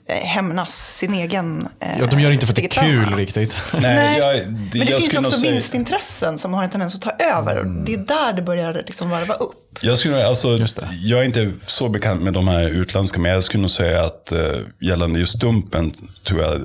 eh, 0.09 0.17
hämnas 0.27 0.97
sin 0.97 1.15
egen 1.15 1.69
eh, 1.81 1.99
Ja, 2.01 2.07
de 2.07 2.21
gör 2.21 2.29
det 2.29 2.35
inte 2.35 2.47
för 2.47 2.53
att 2.53 2.57
det 2.57 2.65
är 2.65 2.83
kul 2.83 3.03
trauma. 3.03 3.17
riktigt. 3.17 3.59
Nej, 3.81 4.19
jag, 4.19 4.37
det, 4.37 4.47
Men 4.51 4.71
det 4.71 4.79
jag 4.79 5.01
finns 5.03 5.17
också 5.19 5.31
säga- 5.31 5.53
vinstintressen 5.53 6.39
som 6.39 6.55
har 6.55 6.65
en 6.65 6.71
tendens 6.71 6.95
att 6.95 7.03
ta 7.03 7.11
över. 7.11 7.57
Mm. 7.57 7.85
Det 7.85 7.95
är 7.95 7.99
där 7.99 8.33
det 8.33 8.43
börjar 8.43 8.85
liksom 8.87 9.11
varva 9.11 9.35
upp. 9.35 9.79
Jag, 9.81 9.99
skulle, 9.99 10.27
alltså, 10.27 10.59
jag 11.03 11.21
är 11.21 11.25
inte 11.25 11.53
så 11.67 11.89
bekant 11.89 12.23
med 12.23 12.33
de 12.33 12.49
här 12.49 12.69
utländska, 12.69 13.19
men 13.21 13.33
jag 13.33 13.45
skulle 13.45 13.61
nog 13.61 13.71
säga 13.71 14.05
att 14.05 14.33
eh, 14.33 14.39
gällande 14.81 15.19
just 15.21 15.41
Dumpen 15.41 15.93
tror 16.25 16.41
jag 16.41 16.61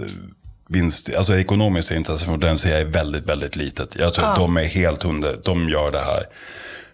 vinst, 0.72 1.16
alltså 1.18 1.36
ekonomiska 1.36 1.96
intressen 1.96 2.28
från 2.28 2.40
den 2.40 2.58
ser 2.58 2.72
jag 2.72 2.82
är 2.82 2.86
väldigt, 2.86 3.26
väldigt 3.26 3.56
litet. 3.56 3.96
Jag 3.96 4.14
tror 4.14 4.26
att 4.26 4.36
de 4.36 4.58
är 4.58 4.64
helt 4.66 5.04
hundra, 5.04 5.34
de 5.36 5.70
gör 5.70 5.92
det 5.92 6.00
här 6.00 6.24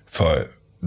för 0.10 0.36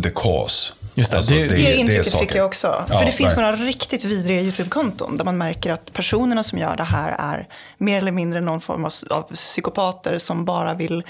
the 0.03 0.11
cause. 0.11 0.73
Just 0.95 1.11
det, 1.11 1.17
Alltså, 1.17 1.35
det- 1.35 1.49
Det, 1.49 1.73
är 1.73 1.75
intrycket 1.75 2.07
saker. 2.07 2.27
fick 2.27 2.35
jag 2.37 2.47
också. 2.47 2.85
Ja, 2.89 2.99
För 2.99 3.05
det 3.05 3.13
finns 3.13 3.37
nej. 3.37 3.45
några 3.45 3.57
riktigt 3.57 4.05
vidriga 4.05 4.41
YouTube-konton 4.41 5.17
där 5.17 5.25
man 5.25 5.39
märker 5.39 5.73
att 5.73 5.93
personerna 5.93 6.43
som 6.43 6.59
gör 6.59 6.77
det 6.77 6.85
här 6.85 7.17
är 7.19 7.49
mer 7.79 7.99
eller 7.99 8.13
mindre 8.13 8.41
någon 8.41 8.61
form 8.61 8.85
av, 8.85 8.93
av 9.11 9.23
psykopater 9.23 10.19
som 10.19 10.45
bara 10.45 10.75
vill 10.75 11.03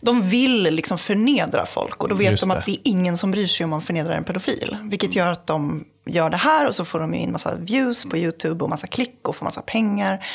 de 0.00 0.28
vill 0.28 0.62
liksom 0.62 0.98
förnedra 0.98 1.66
folk 1.66 2.02
och 2.02 2.08
då 2.08 2.14
vet 2.14 2.30
Just 2.30 2.42
de 2.42 2.48
det. 2.48 2.54
att 2.58 2.64
det 2.66 2.70
är 2.72 2.78
ingen 2.84 3.16
som 3.16 3.30
bryr 3.30 3.46
sig 3.46 3.64
om 3.64 3.70
man 3.70 3.80
förnedrar 3.80 4.12
en 4.12 4.24
pedofil. 4.24 4.76
Vilket 4.82 5.14
gör 5.14 5.26
att 5.26 5.46
de 5.46 5.84
gör 6.06 6.30
det 6.30 6.36
här 6.36 6.68
och 6.68 6.74
så 6.74 6.84
får 6.84 7.00
de 7.00 7.14
in 7.14 7.32
massa 7.32 7.54
views 7.56 8.04
på 8.04 8.16
YouTube 8.16 8.64
och 8.64 8.70
massa 8.70 8.86
klick 8.86 9.18
och 9.28 9.36
får 9.36 9.44
massa 9.44 9.62
pengar. 9.62 10.26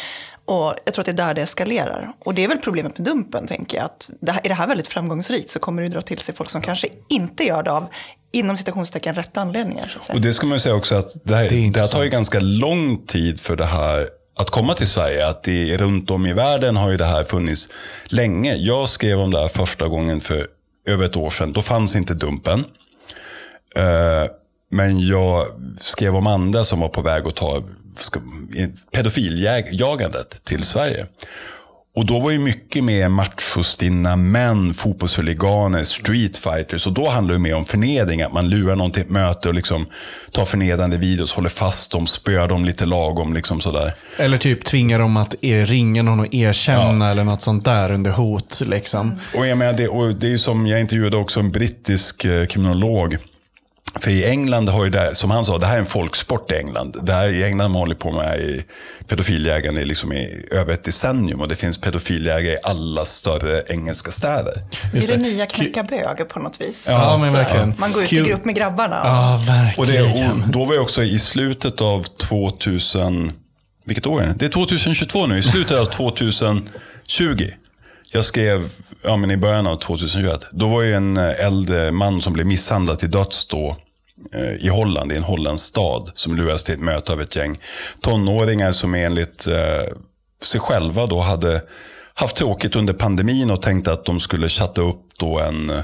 Och 0.50 0.74
jag 0.86 0.94
tror 0.94 1.02
att 1.02 1.06
det 1.06 1.12
är 1.12 1.28
där 1.28 1.34
det 1.34 1.42
eskalerar. 1.42 2.14
Och 2.26 2.34
det 2.34 2.44
är 2.44 2.48
väl 2.48 2.58
problemet 2.58 2.98
med 2.98 3.08
Dumpen, 3.08 3.48
tänker 3.48 3.78
jag. 3.78 3.86
Att 3.86 4.10
det 4.22 4.32
här, 4.32 4.42
är 4.44 4.50
det 4.50 4.56
här 4.56 4.68
väldigt 4.68 4.88
framgångsrikt 4.88 5.50
så 5.50 5.60
kommer 5.60 5.82
det 5.82 5.90
dra 5.90 6.02
till 6.02 6.20
sig 6.20 6.36
folk 6.36 6.50
som 6.50 6.62
kanske 6.62 6.88
inte 7.10 7.44
gör 7.44 7.64
det 7.64 7.72
av, 7.72 7.88
inom 8.32 8.58
citationstecken, 8.58 9.16
rätt 9.16 9.38
anledningar. 9.38 9.88
Så 9.94 10.00
att 10.00 10.06
säga. 10.06 10.16
Och 10.16 10.22
det 10.22 10.34
ska 10.34 10.48
man 10.48 10.56
ju 10.56 10.60
säga 10.60 10.76
också 10.76 10.96
att 10.96 11.10
det, 11.24 11.36
här, 11.36 11.50
Det 11.50 11.70
det, 11.70 11.80
här 11.80 11.88
tar 11.88 12.04
ju 12.04 12.10
ganska 12.10 12.40
lång 12.40 12.98
tid 12.98 13.40
för 13.40 13.56
det 13.56 13.66
här 13.66 14.08
att 14.36 14.50
komma 14.50 14.74
till 14.74 14.88
Sverige. 14.88 15.28
Att 15.28 15.44
det, 15.44 15.78
runt 15.78 16.12
om 16.12 16.26
i 16.26 16.34
världen 16.34 16.76
har 16.76 16.92
ju 16.92 16.98
det 16.98 17.06
här 17.06 17.24
funnits 17.24 17.70
länge. 18.06 18.56
Jag 18.56 18.90
skrev 18.90 19.20
om 19.20 19.32
det 19.32 19.40
här 19.40 19.48
första 19.48 19.88
gången 19.88 20.22
för 20.22 20.48
över 20.88 21.06
ett 21.06 21.16
år 21.16 21.30
sedan. 21.30 21.54
Då 21.54 21.62
fanns 21.62 21.96
inte 21.96 22.14
Dumpen. 22.14 22.60
Eh, 23.76 24.32
men 24.72 25.08
jag 25.08 25.46
skrev 25.78 26.16
om 26.16 26.28
andra 26.28 26.64
som 26.64 26.80
var 26.80 26.90
på 26.90 27.02
väg 27.02 27.28
att 27.28 27.36
ta 27.36 27.64
ska- 27.98 28.20
pedofiljagandet 28.94 30.44
till 30.44 30.64
Sverige. 30.64 31.06
Och 31.96 32.06
då 32.06 32.20
var 32.20 32.32
ju 32.32 32.40
mycket 32.40 32.84
mer 32.84 33.10
machostinna 33.10 34.16
män, 34.16 34.74
fotbollshuliganer, 34.74 35.84
streetfighters. 35.84 36.88
Och 36.88 36.94
då 36.94 37.10
handlade 37.10 37.38
det 37.40 37.42
mer 37.44 37.56
om 37.56 37.66
förnedring. 37.66 38.22
Att 38.22 38.34
man 38.34 38.50
lurar 38.50 38.76
någon 38.76 38.92
till 38.92 39.02
ett 39.02 39.10
möte 39.10 39.48
och 39.48 39.54
liksom 39.54 39.86
tar 40.32 40.46
förnedrande 40.46 40.98
videos, 40.98 41.34
håller 41.34 41.50
fast 41.50 41.92
dem, 41.92 42.08
spöar 42.08 42.48
dem 42.48 42.66
lite 42.66 42.86
lagom. 42.86 43.34
Liksom 43.34 43.62
sådär. 43.62 43.96
Eller 44.18 44.38
typ 44.38 44.66
tvingar 44.66 45.00
dem 45.00 45.18
att 45.18 45.36
eh, 45.42 45.66
ringa 45.66 46.04
någon 46.04 46.20
och 46.20 46.34
erkänna 46.34 47.12
eller 47.12 47.24
något 47.24 47.42
sånt 47.42 47.66
där 47.66 47.92
under 47.92 48.12
hot. 48.12 48.62
Liksom. 48.66 49.20
Och 49.36 49.48
jag 49.48 49.58
menar, 49.58 49.74
det, 49.74 49.88
och 49.88 50.16
det 50.16 50.34
är 50.34 50.38
som, 50.38 50.68
jag 50.68 50.80
intervjuade 50.80 51.18
också 51.18 51.40
en 51.40 51.52
brittisk 51.52 52.26
eh, 52.26 52.46
kriminolog. 52.46 53.18
För 53.96 54.12
i 54.12 54.26
England 54.30 54.70
har 54.70 54.84
ju 54.84 54.90
det, 54.90 55.16
som 55.16 55.32
han 55.32 55.46
sa, 55.46 55.58
det 55.58 55.66
här 55.66 55.76
är 55.76 55.80
en 55.80 55.86
folksport 55.86 56.52
i 56.52 56.56
England. 56.56 56.98
Det 57.04 57.14
här 57.14 57.28
i 57.28 57.44
England 57.44 57.62
har 57.66 57.70
man 57.70 57.80
hållit 57.80 58.00
på 58.00 58.12
med 58.12 58.40
i 58.40 58.64
pedofiljägaren 59.08 59.78
i, 59.78 59.86
liksom 59.86 60.14
i 60.14 60.46
över 60.52 60.74
ett 60.74 60.84
decennium. 60.84 61.42
Och 61.42 61.48
det 61.48 61.56
finns 61.56 61.78
pedofiljägare 61.78 62.54
i 62.54 62.58
alla 62.64 63.06
större 63.06 63.62
engelska 63.68 64.12
städer. 64.12 64.54
Det 64.72 64.88
är 64.92 64.96
Just 64.96 65.10
det 65.10 65.18
nya 65.18 65.46
knäcka 65.46 65.84
bög 65.84 66.30
på 66.30 66.40
något 66.40 66.62
vis. 66.62 66.86
Ja, 66.90 67.18
men 67.18 67.34
verkligen. 67.34 67.74
Man 67.78 67.92
går 67.92 68.04
ut 68.04 68.14
i 68.14 68.16
grupp 68.16 68.46
med 68.46 68.56
grabbarna. 68.56 69.02
Ja, 69.04 69.36
Och, 69.78 69.88
det, 69.88 69.94
verkligen. 69.94 70.44
och 70.44 70.50
då 70.50 70.66
var 70.66 70.74
jag 70.74 70.84
också 70.84 71.04
i 71.04 71.20
slutet 71.20 71.82
av 71.82 72.04
2000... 72.04 73.32
Vilket 73.86 74.08
år 74.08 74.22
är 74.22 74.28
det? 74.28 74.36
Det 74.40 74.46
är 74.46 74.50
2022 74.50 75.28
nu. 75.28 75.38
I 75.38 75.44
slutet 75.44 75.80
av 75.80 75.86
2020. 75.86 77.44
Jag 78.12 78.26
skrev 78.26 78.70
ja, 79.02 79.18
men 79.18 79.32
i 79.32 79.38
början 79.38 79.68
av 79.68 79.76
2021. 79.76 80.46
Då 80.52 80.70
var 80.70 80.82
ju 80.82 80.94
en 80.94 81.18
eh, 81.18 81.46
äldre 81.46 81.92
man 81.92 82.22
som 82.22 82.34
blev 82.34 82.46
misshandlad 82.46 83.00
till 83.00 83.12
döds 83.12 83.48
då 83.48 83.78
eh, 84.36 84.66
i 84.66 84.70
Holland, 84.70 85.12
i 85.12 85.16
en 85.16 85.24
holländsk 85.24 85.66
stad, 85.66 86.12
som 86.16 86.36
luras 86.36 86.64
till 86.64 86.74
ett 86.74 86.80
möte 86.80 87.14
av 87.14 87.22
ett 87.22 87.36
gäng 87.36 87.60
tonåringar 88.02 88.72
som 88.72 88.96
enligt 88.96 89.48
eh, 89.48 89.94
sig 90.44 90.60
själva 90.60 91.06
då 91.06 91.20
hade 91.20 91.62
haft 92.14 92.36
tråkigt 92.36 92.76
under 92.76 92.94
pandemin 92.94 93.52
och 93.52 93.62
tänkte 93.62 93.94
att 93.94 94.06
de 94.06 94.20
skulle 94.20 94.50
chatta 94.50 94.82
upp 94.82 95.06
då 95.18 95.40
en 95.40 95.70
eh, 95.70 95.82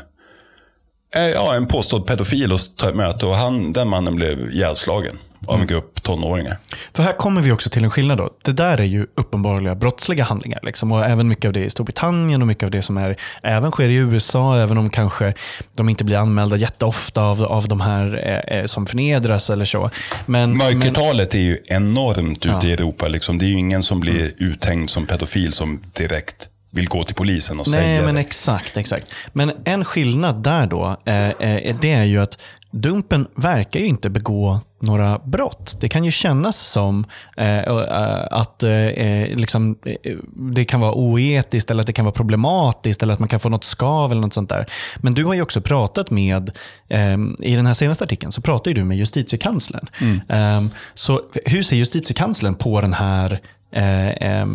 Eh, 1.16 1.30
Ja, 1.30 1.56
en 1.56 1.66
påstådd 1.66 2.08
pedofil 2.08 2.54
och 2.54 2.60
ta 2.78 2.90
ett 2.90 2.96
möte 2.96 3.26
och 3.26 3.36
han, 3.36 3.74
den 3.74 3.90
mannen 3.90 4.16
blev 4.16 4.52
ihjälslagen 4.52 5.18
av 5.48 5.62
en 5.62 5.68
grupp 5.68 6.04
tonåringar. 6.04 6.58
För 6.94 7.04
här 7.04 7.14
kommer 7.14 7.42
vi 7.42 7.52
också 7.52 7.70
till 7.70 7.84
en 7.84 7.92
skillnad. 7.92 8.18
Då. 8.18 8.30
Det 8.44 8.52
där 8.52 8.80
är 8.80 8.84
ju 8.84 9.08
uppenbarliga 9.16 9.76
brottsliga 9.76 10.24
handlingar. 10.24 10.60
Liksom. 10.64 10.92
Och 10.92 11.06
även 11.06 11.28
mycket 11.28 11.46
av 11.46 11.54
det 11.54 11.66
i 11.66 11.70
Storbritannien 11.70 12.42
och 12.42 12.48
mycket 12.48 12.64
av 12.64 12.72
det 12.72 12.82
som 12.82 12.98
är, 12.98 13.18
även 13.44 13.72
sker 13.72 13.90
i 13.90 13.96
USA, 13.96 14.58
även 14.58 14.78
om 14.78 14.90
kanske 14.90 15.34
de 15.74 15.90
inte 15.90 16.04
blir 16.04 16.18
anmälda 16.18 16.58
jätteofta 16.58 17.22
av, 17.24 17.44
av 17.44 17.68
de 17.68 17.82
här 17.82 18.22
eh, 18.50 18.58
eh, 18.58 18.66
som 18.66 18.88
förnedras 18.88 19.50
eller 19.50 19.66
så. 19.66 19.90
Men, 20.26 20.58
men, 20.58 20.78
Mörkertalet 20.78 21.36
är 21.36 21.40
ju 21.40 21.58
enormt 21.66 22.46
ute 22.46 22.68
i 22.68 22.74
Europa. 22.74 23.08
Liksom. 23.08 23.38
Det 23.38 23.46
är 23.46 23.50
ju 23.50 23.58
ingen 23.58 23.84
som 23.84 24.00
blir 24.00 24.32
uthängd 24.38 24.90
som 24.90 25.06
pedofil 25.06 25.54
som 25.54 25.82
direkt 25.94 26.50
vill 26.76 26.88
gå 26.88 27.04
till 27.04 27.16
polisen 27.16 27.60
och 27.60 27.68
Nej, 27.68 27.82
säga 27.82 28.06
men 28.06 28.16
det. 28.16 28.22
exakt, 28.22 28.78
exakt. 28.78 29.12
Men 29.34 29.52
en 29.66 29.86
skillnad 29.86 30.44
där 30.44 30.68
då, 30.68 30.98
eh, 31.06 31.30
eh, 31.30 31.76
det 31.82 31.92
är 31.92 32.04
ju 32.04 32.22
att 32.22 32.38
Dumpen 32.76 33.28
verkar 33.36 33.80
ju 33.80 33.86
inte 33.86 34.10
begå 34.10 34.60
några 34.82 35.20
brott. 35.20 35.78
Det 35.80 35.90
kan 35.90 36.04
ju 36.04 36.12
kännas 36.12 36.58
som 36.58 37.06
eh, 37.38 37.62
att 38.32 38.64
eh, 38.64 38.72
eh, 38.72 39.38
liksom, 39.38 39.78
eh, 39.86 40.16
det 40.54 40.66
kan 40.66 40.80
vara 40.80 40.94
oetiskt 40.94 41.72
eller 41.72 41.82
att 41.82 41.88
det 41.88 41.94
kan 41.94 42.06
vara 42.06 42.14
problematiskt 42.14 43.04
eller 43.04 43.14
att 43.14 43.20
man 43.20 43.30
kan 43.30 43.40
få 43.40 43.50
något 43.50 43.64
skav 43.64 44.12
eller 44.12 44.22
något 44.22 44.34
sånt 44.34 44.50
där. 44.50 44.70
Men 44.98 45.14
du 45.14 45.26
har 45.26 45.34
ju 45.34 45.42
också 45.42 45.62
pratat 45.62 46.12
med, 46.12 46.52
eh, 46.90 47.18
i 47.40 47.56
den 47.56 47.66
här 47.66 47.74
senaste 47.74 48.04
artikeln, 48.04 48.32
så 48.32 48.42
pratar 48.42 48.72
ju 48.72 48.76
du 48.76 48.84
med 48.84 48.98
justitiekanslern. 48.98 49.88
Eh, 50.30 50.66
så 50.94 51.22
hur 51.46 51.64
ser 51.64 51.76
justitiekanslern 51.76 52.56
på 52.56 52.82
den 52.82 52.94
här 52.94 53.40
eh, 53.72 54.48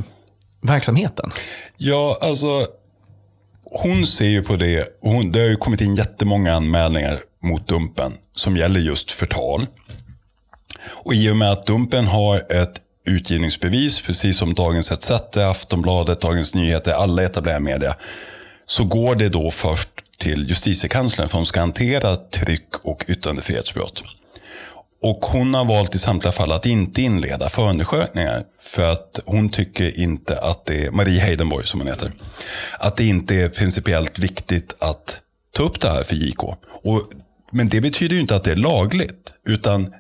verksamheten? 0.63 1.31
Ja, 1.77 2.17
alltså 2.23 2.67
hon 3.65 4.07
ser 4.07 4.29
ju 4.29 4.43
på 4.43 4.57
det. 4.57 4.99
och 5.03 5.13
Hon, 5.13 5.33
det 5.33 5.41
har 5.41 5.47
ju 5.47 5.57
kommit 5.57 5.81
in 5.81 5.95
jättemånga 5.95 6.53
anmälningar 6.53 7.21
mot 7.43 7.69
Dumpen 7.69 8.13
som 8.37 8.57
gäller 8.57 8.81
just 8.81 9.11
förtal. 9.11 9.67
Och 10.83 11.15
i 11.15 11.31
och 11.31 11.37
med 11.37 11.51
att 11.51 11.67
Dumpen 11.67 12.07
har 12.07 12.53
ett 12.53 12.81
utgivningsbevis, 13.07 14.01
precis 14.01 14.39
som 14.39 14.55
Dagens 14.55 14.93
ETC, 14.93 15.37
Aftonbladet, 15.37 16.21
Dagens 16.21 16.55
Nyheter, 16.55 16.93
alla 16.93 17.23
etablerade 17.23 17.61
media, 17.61 17.97
så 18.67 18.85
går 18.85 19.15
det 19.15 19.29
då 19.29 19.51
först 19.51 19.89
till 20.19 20.49
justitiekanslern 20.49 21.29
som 21.29 21.47
ska 21.47 21.61
hantera 21.61 22.17
tryck 22.17 22.69
och 22.83 23.05
yttrandefrihetsbrott. 23.09 24.03
Och 25.03 25.27
hon 25.27 25.55
har 25.55 25.65
valt 25.65 25.95
i 25.95 25.99
samtliga 25.99 26.33
fall 26.33 26.53
att 26.53 26.67
inte 26.67 27.03
inleda 27.03 27.49
förundersökningar. 27.49 28.45
För 28.61 28.93
att 28.93 29.21
hon 29.27 29.49
tycker 29.49 30.01
inte 30.01 30.39
att 30.39 30.67
det 30.67 30.87
är, 30.87 30.91
Marie 30.91 31.21
Heidenborg 31.21 31.67
som 31.67 31.81
hon 31.81 31.87
heter, 31.87 32.13
att 32.79 32.97
det 32.97 33.05
inte 33.05 33.35
är 33.35 33.49
principiellt 33.49 34.19
viktigt 34.19 34.77
att 34.79 35.21
ta 35.57 35.63
upp 35.63 35.81
det 35.81 35.89
här 35.89 36.03
för 36.03 36.17
JK. 36.17 36.43
Och, 36.83 37.11
men 37.51 37.69
det 37.69 37.81
betyder 37.81 38.15
ju 38.15 38.21
inte 38.21 38.37
att 38.37 38.45
det 38.45 38.51
är 38.53 38.57
lagligt. 38.57 39.35
Utan 39.47 39.95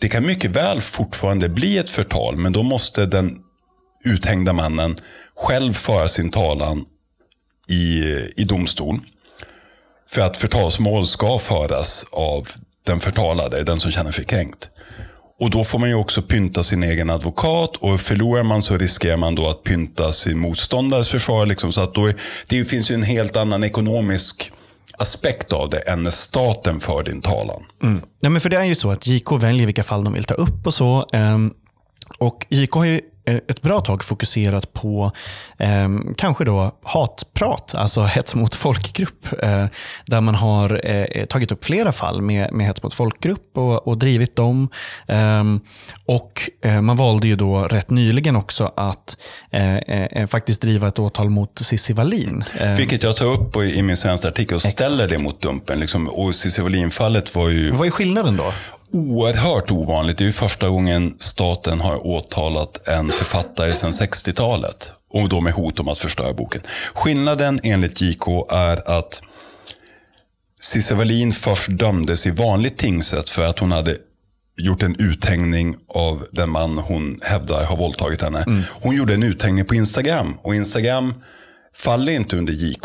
det 0.00 0.08
kan 0.08 0.26
mycket 0.26 0.50
väl 0.50 0.80
fortfarande 0.80 1.48
bli 1.48 1.78
ett 1.78 1.90
förtal, 1.90 2.36
men 2.36 2.52
då 2.52 2.62
måste 2.62 3.06
den 3.06 3.38
uthängda 4.04 4.52
mannen 4.52 4.96
själv 5.36 5.72
föra 5.72 6.08
sin 6.08 6.30
talan 6.30 6.84
i, 7.68 8.02
i 8.36 8.44
domstol. 8.44 9.00
För 10.08 10.20
att 10.20 10.36
förtalsmål 10.36 11.06
ska 11.06 11.38
föras 11.38 12.06
av 12.12 12.48
den 12.86 13.00
förtalade, 13.00 13.62
den 13.62 13.80
som 13.80 13.90
känner 13.90 14.12
sig 14.12 14.24
kränkt. 14.24 14.70
Och 15.40 15.50
då 15.50 15.64
får 15.64 15.78
man 15.78 15.88
ju 15.88 15.94
också 15.94 16.22
pynta 16.22 16.64
sin 16.64 16.82
egen 16.82 17.10
advokat 17.10 17.76
och 17.76 18.00
förlorar 18.00 18.42
man 18.42 18.62
så 18.62 18.76
riskerar 18.76 19.16
man 19.16 19.34
då 19.34 19.48
att 19.48 19.62
pynta 19.62 20.12
sin 20.12 20.38
motståndares 20.38 21.08
försvar. 21.08 21.46
Liksom, 21.46 21.72
så 21.72 21.80
att 21.80 21.94
då 21.94 22.06
är, 22.06 22.14
det 22.46 22.64
finns 22.64 22.90
ju 22.90 22.94
en 22.94 23.02
helt 23.02 23.36
annan 23.36 23.64
ekonomisk 23.64 24.52
aspekt 24.98 25.52
av 25.52 25.70
det 25.70 25.78
än 25.78 26.02
när 26.02 26.10
staten 26.10 26.80
för 26.80 27.02
din 27.02 27.20
talan. 27.20 27.62
Mm. 27.82 28.00
Ja, 28.20 28.30
men 28.30 28.40
för 28.40 28.48
det 28.48 28.56
är 28.56 28.64
ju 28.64 28.74
så 28.74 28.90
att 28.90 29.06
JK 29.06 29.32
väljer 29.32 29.66
vilka 29.66 29.82
fall 29.82 30.04
de 30.04 30.12
vill 30.12 30.24
ta 30.24 30.34
upp 30.34 30.66
och 30.66 30.74
så. 30.74 31.06
Ehm, 31.12 31.54
och 32.18 32.46
JK 32.48 32.72
har 32.74 32.84
ju 32.84 33.00
ett 33.36 33.62
bra 33.62 33.80
tag 33.80 34.04
fokuserat 34.04 34.72
på 34.72 35.12
eh, 35.58 35.88
kanske 36.16 36.44
då 36.44 36.72
hatprat, 36.82 37.74
alltså 37.74 38.02
hets 38.04 38.34
mot 38.34 38.54
folkgrupp. 38.54 39.42
Eh, 39.42 39.66
där 40.06 40.20
man 40.20 40.34
har 40.34 40.80
eh, 40.84 41.24
tagit 41.24 41.52
upp 41.52 41.64
flera 41.64 41.92
fall 41.92 42.22
med, 42.22 42.52
med 42.52 42.66
hets 42.66 42.82
mot 42.82 42.94
folkgrupp 42.94 43.50
och, 43.54 43.88
och 43.88 43.98
drivit 43.98 44.36
dem. 44.36 44.68
Ehm, 45.08 45.60
och 46.06 46.50
eh, 46.62 46.80
Man 46.80 46.96
valde 46.96 47.26
ju 47.26 47.36
då 47.36 47.62
rätt 47.62 47.90
nyligen 47.90 48.36
också 48.36 48.72
att 48.76 49.16
eh, 49.50 50.26
faktiskt 50.26 50.60
driva 50.60 50.88
ett 50.88 50.98
åtal 50.98 51.30
mot 51.30 51.58
Cissi 51.58 51.92
Wallin. 51.92 52.44
Ehm. 52.60 52.76
Vilket 52.76 53.02
jag 53.02 53.16
tar 53.16 53.26
upp 53.26 53.56
i 53.56 53.82
min 53.82 53.96
senaste 53.96 54.28
artikel 54.28 54.56
och 54.56 54.62
ställer 54.62 55.04
Exakt. 55.04 55.18
det 55.18 55.24
mot 55.24 55.42
Dumpen. 55.42 55.80
Liksom, 55.80 56.08
och 56.08 56.34
Cissi 56.34 56.62
Wallin-fallet 56.62 57.34
var 57.34 57.48
ju... 57.48 57.70
Vad 57.70 57.86
är 57.86 57.90
skillnaden 57.90 58.36
då? 58.36 58.52
Oerhört 58.92 59.70
ovanligt. 59.70 60.18
Det 60.18 60.24
är 60.24 60.26
ju 60.26 60.32
första 60.32 60.68
gången 60.68 61.16
staten 61.18 61.80
har 61.80 62.06
åtalat 62.06 62.88
en 62.88 63.10
författare 63.10 63.72
sedan 63.72 63.90
60-talet. 63.90 64.92
Och 65.10 65.28
då 65.28 65.40
med 65.40 65.52
hot 65.52 65.80
om 65.80 65.88
att 65.88 65.98
förstöra 65.98 66.32
boken. 66.32 66.62
Skillnaden 66.94 67.60
enligt 67.62 68.00
JK 68.00 68.26
är 68.50 68.98
att 68.98 69.20
Cissi 70.60 70.94
Wallin 70.94 71.32
först 71.32 71.70
dömdes 71.70 72.26
i 72.26 72.30
vanlig 72.30 72.76
tingsrätt 72.76 73.30
för 73.30 73.42
att 73.42 73.58
hon 73.58 73.72
hade 73.72 73.96
gjort 74.56 74.82
en 74.82 74.96
uthängning 74.98 75.76
av 75.88 76.26
den 76.32 76.50
man 76.50 76.78
hon 76.78 77.20
hävdar 77.22 77.64
har 77.64 77.76
våldtagit 77.76 78.22
henne. 78.22 78.42
Mm. 78.42 78.62
Hon 78.70 78.96
gjorde 78.96 79.14
en 79.14 79.22
uthängning 79.22 79.64
på 79.64 79.74
Instagram 79.74 80.38
och 80.42 80.54
Instagram 80.54 81.14
faller 81.76 82.12
inte 82.12 82.36
under 82.36 82.52
JK. 82.52 82.84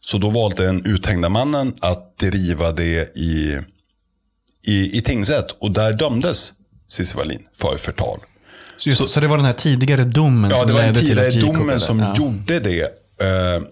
Så 0.00 0.18
då 0.18 0.30
valde 0.30 0.66
den 0.66 0.84
uthängda 0.84 1.28
mannen 1.28 1.74
att 1.80 2.18
driva 2.18 2.72
det 2.72 3.16
i 3.16 3.58
i, 4.66 4.98
i 4.98 5.00
tingsrätt 5.00 5.46
och 5.58 5.70
där 5.70 5.92
dömdes 5.92 6.52
Cissi 6.88 7.16
Wallin 7.16 7.46
för 7.56 7.76
förtal. 7.76 8.20
Så, 8.76 8.88
just, 8.88 9.00
så, 9.00 9.08
så, 9.08 9.20
det 9.20 9.26
var 9.26 9.36
den 9.36 9.46
här 9.46 9.52
tidigare 9.52 10.04
domen 10.04 10.50
ja, 10.50 10.56
som 10.56 10.76
ledde 10.76 11.00
till 11.00 11.00
att 11.00 11.06
Ja, 11.06 11.12
det 11.12 11.16
var 11.18 11.24
den 11.24 11.32
tidigare 11.32 11.58
domen 11.58 11.80
som 11.80 11.98
ja. 11.98 12.14
gjorde 12.16 12.60
det. 12.60 12.82
Eh, 12.82 13.62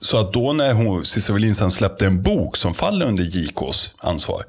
så 0.00 0.20
att 0.20 0.32
då 0.32 0.52
när 0.52 1.04
Cissi 1.04 1.32
Wallin 1.32 1.54
sen 1.54 1.70
släppte 1.70 2.06
en 2.06 2.22
bok 2.22 2.56
som 2.56 2.74
faller 2.74 3.06
under 3.06 3.24
JKs 3.24 3.94
ansvar, 3.98 4.44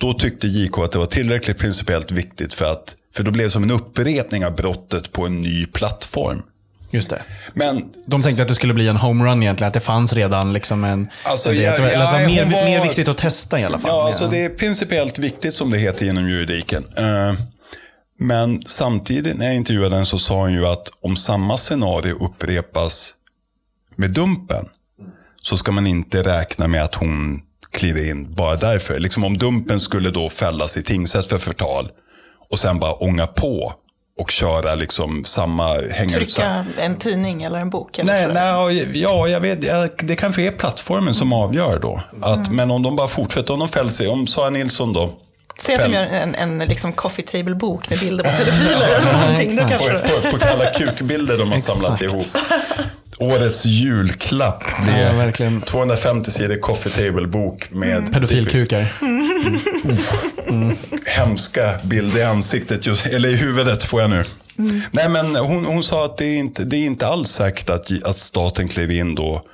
då 0.00 0.12
tyckte 0.12 0.48
JK 0.48 0.78
att 0.78 0.92
det 0.92 0.98
var 0.98 1.06
tillräckligt 1.06 1.58
principiellt 1.58 2.12
viktigt 2.12 2.54
för 2.54 2.64
att 2.64 2.96
för 3.14 3.22
då 3.22 3.30
blev 3.30 3.46
det 3.46 3.50
som 3.50 3.62
en 3.62 3.70
upprepning 3.70 4.46
av 4.46 4.56
brottet 4.56 5.12
på 5.12 5.26
en 5.26 5.42
ny 5.42 5.66
plattform. 5.66 6.42
Just 6.90 7.10
det. 7.10 7.22
Men, 7.54 7.84
de 8.06 8.22
tänkte 8.22 8.42
att 8.42 8.48
det 8.48 8.54
skulle 8.54 8.74
bli 8.74 8.88
en 8.88 8.96
homerun 8.96 9.42
egentligen, 9.42 9.68
att 9.68 9.74
det 9.74 9.80
fanns 9.80 10.12
redan 10.12 10.52
liksom 10.52 10.84
en... 10.84 11.08
Alltså, 11.22 11.54
ja, 11.54 11.76
det, 11.76 11.92
ja, 11.92 12.12
var 12.12 12.26
mer, 12.26 12.44
var, 12.44 12.64
mer 12.64 12.82
viktigt 12.82 13.08
att 13.08 13.18
testa 13.18 13.60
i 13.60 13.64
alla 13.64 13.78
fall. 13.78 13.90
Ja, 13.90 14.06
alltså 14.06 14.26
det 14.26 14.44
är 14.44 14.48
principiellt 14.48 15.18
viktigt 15.18 15.54
som 15.54 15.70
det 15.70 15.78
heter 15.78 16.06
inom 16.06 16.28
juridiken. 16.28 16.84
Uh, 16.84 17.40
men 18.18 18.62
samtidigt 18.66 19.38
när 19.38 19.46
jag 19.46 19.54
intervjuade 19.54 19.96
den 19.96 20.06
så 20.06 20.18
sa 20.18 20.34
hon 20.34 20.52
ju 20.52 20.66
att 20.66 20.88
om 21.02 21.16
samma 21.16 21.56
scenario 21.56 22.24
upprepas 22.24 23.14
med 23.96 24.12
Dumpen 24.12 24.64
så 25.42 25.56
ska 25.56 25.72
man 25.72 25.86
inte 25.86 26.22
räkna 26.22 26.68
med 26.68 26.82
att 26.82 26.94
hon 26.94 27.40
kliver 27.72 28.10
in 28.10 28.34
bara 28.34 28.56
därför. 28.56 28.98
Liksom 28.98 29.24
om 29.24 29.38
Dumpen 29.38 29.80
skulle 29.80 30.10
då 30.10 30.28
fällas 30.28 30.76
i 30.76 30.82
tingsrätt 30.82 31.26
för 31.26 31.38
förtal 31.38 31.90
och 32.50 32.58
sen 32.60 32.78
bara 32.78 32.92
ånga 32.92 33.26
på 33.26 33.74
och 34.18 34.30
köra 34.30 34.74
liksom 34.74 35.24
samma... 35.24 35.64
Hänga 35.90 36.10
Trycka 36.10 36.24
ut 36.24 36.32
samma. 36.32 36.64
en 36.78 36.96
tidning 36.96 37.42
eller 37.42 37.58
en 37.58 37.70
bok? 37.70 37.98
Eller 37.98 38.12
nej, 38.12 38.28
nej, 38.34 39.02
ja, 39.02 39.28
jag 39.28 39.40
vet. 39.40 39.60
Det 39.98 40.16
kanske 40.16 40.42
är 40.46 40.50
plattformen 40.50 41.14
som 41.14 41.32
avgör 41.32 41.78
då. 41.78 42.02
Att, 42.22 42.46
mm. 42.46 42.56
Men 42.56 42.70
om 42.70 42.82
de 42.82 42.96
bara 42.96 43.08
fortsätter, 43.08 43.52
om 43.52 43.58
de 43.58 43.68
fäller 43.68 43.90
sig, 43.90 44.08
om 44.08 44.26
Sara 44.26 44.50
Nilsson 44.50 44.92
då 44.92 45.10
Säg 45.60 45.74
att 45.74 45.82
de 45.82 45.92
gör 45.92 46.02
en, 46.02 46.34
en 46.34 46.58
liksom 46.58 46.92
coffee 46.92 47.22
table-bok 47.22 47.90
med 47.90 47.98
bilder 47.98 48.24
på 48.24 48.30
pedofiler 48.38 48.98
eller 48.98 49.12
någonting. 49.12 49.56
Kanske... 49.58 50.08
på, 50.08 50.20
på, 50.20 50.30
på 50.30 50.38
kalla 50.38 50.64
kukbilder 50.64 51.38
de 51.38 51.50
har 51.50 51.58
samlat 51.68 52.02
ihop. 52.02 52.26
Årets 53.20 53.66
julklapp 53.66 54.64
blir 54.82 55.32
ja, 55.50 55.60
250 55.66 56.30
sidor 56.30 56.56
coffee 56.56 56.90
table-bok 56.90 57.70
med 57.70 57.96
mm. 57.98 58.12
pedofilkukar. 58.12 58.94
Mm. 59.00 59.58
Mm. 60.48 60.76
Hemska 61.06 61.78
bilder 61.84 62.20
i 62.20 62.22
ansiktet, 62.22 62.86
just, 62.86 63.06
eller 63.06 63.28
i 63.28 63.36
huvudet 63.36 63.84
får 63.84 64.00
jag 64.00 64.10
nu. 64.10 64.24
Mm. 64.58 64.80
Nej, 64.90 65.08
men 65.08 65.36
hon, 65.36 65.64
hon 65.64 65.82
sa 65.82 66.04
att 66.04 66.16
det 66.16 66.24
är 66.24 66.38
inte 66.38 66.64
det 66.64 66.76
är 66.76 66.86
inte 66.86 67.06
alls 67.06 67.28
säkert 67.28 67.70
att, 67.70 67.90
att 68.04 68.16
staten 68.16 68.68
kliver 68.68 68.94
in 68.94 69.14
då 69.14 69.44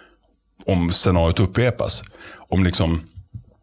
om 0.66 0.92
scenariot 0.92 1.40
upprepas. 1.40 2.03
Om, 2.48 2.64
liksom, 2.64 3.00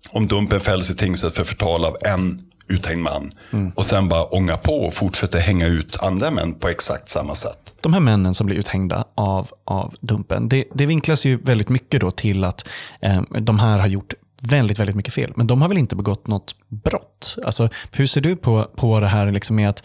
om 0.09 0.27
Dumpen 0.27 0.59
fälls 0.59 0.89
i 0.89 0.95
tingsrätt 0.95 1.33
för 1.33 1.43
förtal 1.43 1.85
av 1.85 1.97
en 2.01 2.50
uthängd 2.71 3.03
man 3.03 3.31
mm. 3.51 3.71
och 3.75 3.85
sen 3.85 4.09
bara 4.09 4.23
ånga 4.23 4.57
på 4.57 4.73
och 4.73 4.93
fortsätter 4.93 5.39
hänga 5.39 5.67
ut 5.67 5.97
andra 6.01 6.31
män 6.31 6.53
på 6.53 6.67
exakt 6.67 7.09
samma 7.09 7.35
sätt. 7.35 7.73
De 7.81 7.93
här 7.93 7.99
männen 7.99 8.35
som 8.35 8.47
blir 8.47 8.57
uthängda 8.57 9.05
av, 9.15 9.47
av 9.65 9.95
Dumpen, 10.01 10.49
det, 10.49 10.63
det 10.73 10.85
vinklas 10.85 11.25
ju 11.25 11.37
väldigt 11.37 11.69
mycket 11.69 12.01
då 12.01 12.11
till 12.11 12.43
att 12.43 12.67
eh, 13.01 13.21
de 13.39 13.59
här 13.59 13.79
har 13.79 13.87
gjort 13.87 14.13
väldigt, 14.41 14.79
väldigt 14.79 14.95
mycket 14.95 15.13
fel. 15.13 15.33
Men 15.35 15.47
de 15.47 15.61
har 15.61 15.69
väl 15.69 15.77
inte 15.77 15.95
begått 15.95 16.27
något 16.27 16.55
brott? 16.67 17.37
Alltså, 17.45 17.69
hur 17.91 18.05
ser 18.05 18.21
du 18.21 18.35
på, 18.35 18.67
på 18.75 18.99
det 18.99 19.07
här 19.07 19.31
liksom 19.31 19.55
med 19.55 19.69
att 19.69 19.83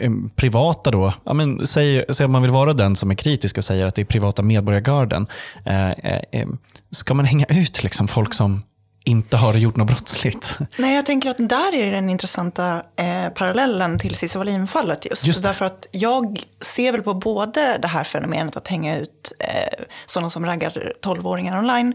ehm, 0.00 0.30
privata 0.36 0.90
då, 0.90 1.12
ja, 1.24 1.32
men, 1.32 1.66
säg, 1.66 2.04
säg 2.10 2.24
att 2.24 2.30
man 2.30 2.42
vill 2.42 2.50
vara 2.50 2.72
den 2.72 2.96
som 2.96 3.10
är 3.10 3.14
kritisk 3.14 3.58
och 3.58 3.64
säger 3.64 3.86
att 3.86 3.94
det 3.94 4.02
är 4.02 4.06
privata 4.06 4.42
medborgargarden. 4.42 5.26
Eh, 5.64 5.90
eh 5.90 6.20
ehm, 6.32 6.58
ska 6.90 7.14
man 7.14 7.24
hänga 7.24 7.46
ut 7.48 7.82
liksom 7.82 8.08
folk 8.08 8.34
som 8.34 8.62
inte 9.04 9.36
har 9.36 9.54
gjort 9.54 9.76
något 9.76 9.86
brottsligt. 9.86 10.58
Nej, 10.76 10.94
jag 10.94 11.06
tänker 11.06 11.30
att 11.30 11.48
där 11.48 11.74
är 11.74 11.92
den 11.92 12.10
intressanta 12.10 12.82
eh, 12.96 13.28
parallellen 13.34 13.98
till 13.98 14.14
Cissi 14.14 14.38
Wallin-fallet 14.38 15.06
just. 15.10 15.26
just 15.26 15.42
Därför 15.42 15.64
att 15.64 15.88
jag 15.90 16.42
ser 16.60 16.92
väl 16.92 17.02
på 17.02 17.14
både 17.14 17.78
det 17.78 17.88
här 17.88 18.04
fenomenet 18.04 18.56
att 18.56 18.68
hänga 18.68 18.98
ut 18.98 19.32
eh, 19.38 19.84
sådana 20.06 20.30
som 20.30 20.46
raggar 20.46 20.92
12-åringar 21.02 21.58
online 21.58 21.94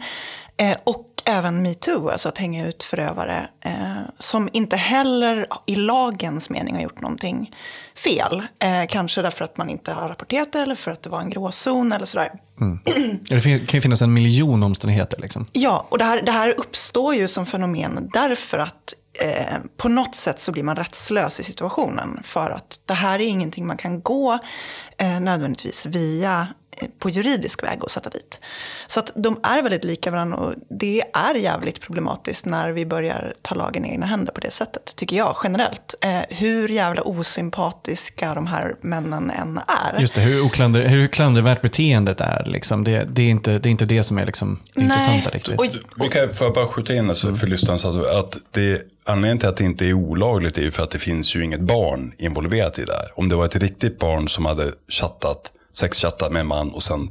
eh, 0.59 0.77
och 0.83 1.05
även 1.25 1.61
metoo, 1.61 2.09
alltså 2.09 2.29
att 2.29 2.37
hänga 2.37 2.67
ut 2.67 2.83
förövare 2.83 3.47
eh, 3.61 3.71
som 4.19 4.49
inte 4.53 4.75
heller 4.75 5.47
i 5.65 5.75
lagens 5.75 6.49
mening 6.49 6.75
har 6.75 6.81
gjort 6.81 7.01
någonting 7.01 7.51
fel. 7.95 8.43
Eh, 8.59 8.87
kanske 8.89 9.21
därför 9.21 9.45
att 9.45 9.57
man 9.57 9.69
inte 9.69 9.91
har 9.91 10.09
rapporterat 10.09 10.51
det 10.51 10.59
eller 10.59 10.75
för 10.75 10.91
att 10.91 11.03
det 11.03 11.09
var 11.09 11.21
en 11.21 11.29
gråzon 11.29 11.91
eller 11.91 12.05
sådär. 12.05 12.31
Mm. 12.61 12.79
Det 13.29 13.41
kan 13.41 13.77
ju 13.77 13.81
finnas 13.81 14.01
en 14.01 14.13
miljon 14.13 14.63
omständigheter. 14.63 15.21
Liksom. 15.21 15.45
Ja, 15.53 15.87
och 15.89 15.97
det 15.97 16.03
här, 16.03 16.21
det 16.21 16.31
här 16.31 16.53
uppstår 16.57 17.15
ju 17.15 17.27
som 17.27 17.45
fenomen 17.45 18.09
därför 18.13 18.57
att 18.57 18.93
eh, 19.13 19.57
på 19.77 19.89
något 19.89 20.15
sätt 20.15 20.39
så 20.39 20.51
blir 20.51 20.63
man 20.63 20.75
rättslös 20.75 21.39
i 21.39 21.43
situationen. 21.43 22.19
För 22.23 22.49
att 22.49 22.79
det 22.85 22.93
här 22.93 23.19
är 23.19 23.27
ingenting 23.27 23.67
man 23.67 23.77
kan 23.77 24.01
gå 24.01 24.39
eh, 24.97 25.19
nödvändigtvis 25.19 25.85
via 25.85 26.47
på 26.99 27.09
juridisk 27.09 27.63
väg 27.63 27.79
att 27.81 27.91
sätta 27.91 28.09
dit. 28.09 28.39
Så 28.87 28.99
att 28.99 29.11
de 29.15 29.39
är 29.43 29.61
väldigt 29.61 29.83
lika 29.83 30.11
varandra 30.11 30.37
och 30.37 30.53
det 30.69 31.03
är 31.13 31.35
jävligt 31.35 31.81
problematiskt 31.81 32.45
när 32.45 32.71
vi 32.71 32.85
börjar 32.85 33.33
ta 33.41 33.55
lagen 33.55 33.85
i 33.85 33.89
egna 33.89 34.05
händer 34.05 34.33
på 34.33 34.39
det 34.39 34.51
sättet, 34.51 34.95
tycker 34.95 35.17
jag 35.17 35.35
generellt. 35.43 35.95
Eh, 36.01 36.19
hur 36.29 36.69
jävla 36.69 37.01
osympatiska 37.01 38.33
de 38.33 38.47
här 38.47 38.75
männen 38.81 39.29
än 39.29 39.59
är. 39.67 39.99
Just 39.99 40.15
det, 40.15 40.21
hur, 40.21 40.41
oklander, 40.41 40.87
hur 40.87 41.07
klandervärt 41.07 41.61
beteendet 41.61 42.21
är. 42.21 42.43
Liksom. 42.45 42.83
Det, 42.83 43.07
det, 43.09 43.21
är 43.21 43.29
inte, 43.29 43.59
det 43.59 43.69
är 43.69 43.71
inte 43.71 43.85
det 43.85 44.03
som 44.03 44.17
är 44.17 44.25
liksom 44.25 44.59
det 44.73 44.81
intressanta 44.81 45.29
riktigt. 45.29 45.59
Oj. 45.59 45.71
Vi 45.95 46.07
kan, 46.07 46.29
får 46.29 46.47
jag 46.47 46.53
bara 46.53 46.67
skjuta 46.67 46.93
in 46.93 47.09
alltså, 47.09 47.35
för 47.35 47.47
lyssnaren, 47.47 47.79
så 47.79 48.05
att 48.05 48.37
det 48.51 48.81
Anledningen 49.09 49.39
till 49.39 49.49
att 49.49 49.57
det 49.57 49.63
inte 49.63 49.85
är 49.85 49.93
olagligt 49.93 50.57
är 50.57 50.61
ju 50.61 50.71
för 50.71 50.83
att 50.83 50.91
det 50.91 50.99
finns 50.99 51.35
ju 51.35 51.43
inget 51.43 51.59
barn 51.59 52.13
involverat 52.17 52.79
i 52.79 52.85
det 52.85 52.93
här. 52.93 53.11
Om 53.15 53.29
det 53.29 53.35
var 53.35 53.45
ett 53.45 53.55
riktigt 53.55 53.99
barn 53.99 54.29
som 54.29 54.45
hade 54.45 54.63
chattat 54.87 55.51
sexchattat 55.73 56.31
med 56.31 56.39
en 56.39 56.47
man 56.47 56.69
och 56.69 56.83
sen 56.83 57.09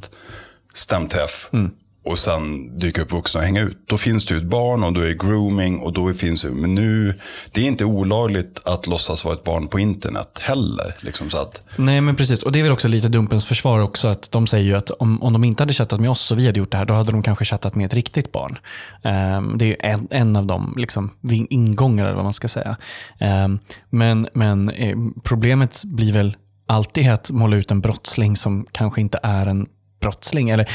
stämträff. 0.75 1.49
Mm. 1.53 1.71
och 2.05 2.19
sen 2.19 2.79
dyker 2.79 3.03
upp 3.03 3.13
vuxna 3.13 3.41
och 3.41 3.47
hänga 3.47 3.61
ut. 3.61 3.79
Då 3.87 3.97
finns 3.99 4.27
det 4.27 4.35
ju 4.35 4.39
ett 4.39 4.47
barn 4.47 4.85
och 4.85 4.93
då 4.93 5.01
är 5.01 5.13
grooming 5.13 5.79
och 5.81 5.93
då 5.93 6.13
finns 6.13 6.43
det, 6.43 6.51
men 6.51 6.75
nu, 6.75 7.15
det 7.53 7.61
är 7.61 7.67
inte 7.67 7.85
olagligt 7.85 8.63
att 8.65 8.87
låtsas 8.87 9.25
vara 9.25 9.35
ett 9.35 9.45
barn 9.45 9.69
på 9.69 9.79
internet 9.79 10.39
heller. 10.43 10.95
Liksom, 11.01 11.31
så 11.31 11.39
att, 11.39 11.63
Nej, 11.77 12.01
men 12.01 12.17
precis. 12.17 12.43
Och 12.43 12.53
det 12.53 12.59
är 12.59 12.63
väl 12.63 12.73
också 12.73 12.89
lite 12.89 13.09
Dumpens 13.09 13.47
försvar 13.47 13.81
också. 13.81 14.09
att 14.09 14.31
De 14.33 14.47
säger 14.47 14.65
ju 14.65 14.75
att 14.75 14.91
om, 14.91 15.23
om 15.23 15.33
de 15.33 15.45
inte 15.45 15.63
hade 15.63 15.73
chattat 15.73 16.01
med 16.01 16.11
oss 16.11 16.31
och 16.31 16.39
vi 16.39 16.47
hade 16.47 16.59
gjort 16.59 16.71
det 16.71 16.77
här, 16.77 16.85
då 16.85 16.95
hade 16.95 17.13
de 17.13 17.23
kanske 17.23 17.45
chattat 17.45 17.75
med 17.75 17.87
ett 17.87 17.95
riktigt 17.95 18.33
barn. 18.33 18.59
Ehm, 19.03 19.59
det 19.59 19.65
är 19.65 19.69
ju 19.69 19.77
en, 19.81 20.09
en 20.11 20.37
av 20.37 20.47
de 20.47 20.75
liksom, 20.77 21.11
ingångar, 21.51 22.05
eller 22.05 22.15
vad 22.15 22.25
man 22.25 22.35
ska 22.35 22.49
säga. 22.49 22.77
Ehm, 23.19 23.59
men 23.91 24.29
men 24.33 24.71
eh, 24.71 24.97
problemet 25.23 25.83
blir 25.85 26.13
väl 26.13 26.37
alltid 26.69 27.11
att 27.11 27.31
måla 27.31 27.57
ut 27.57 27.71
en 27.71 27.81
brottsling 27.81 28.37
som 28.37 28.67
kanske 28.73 29.01
inte 29.01 29.21
är 29.23 29.47
en 29.47 29.67
brottsling. 30.01 30.51
Eller, 30.51 30.69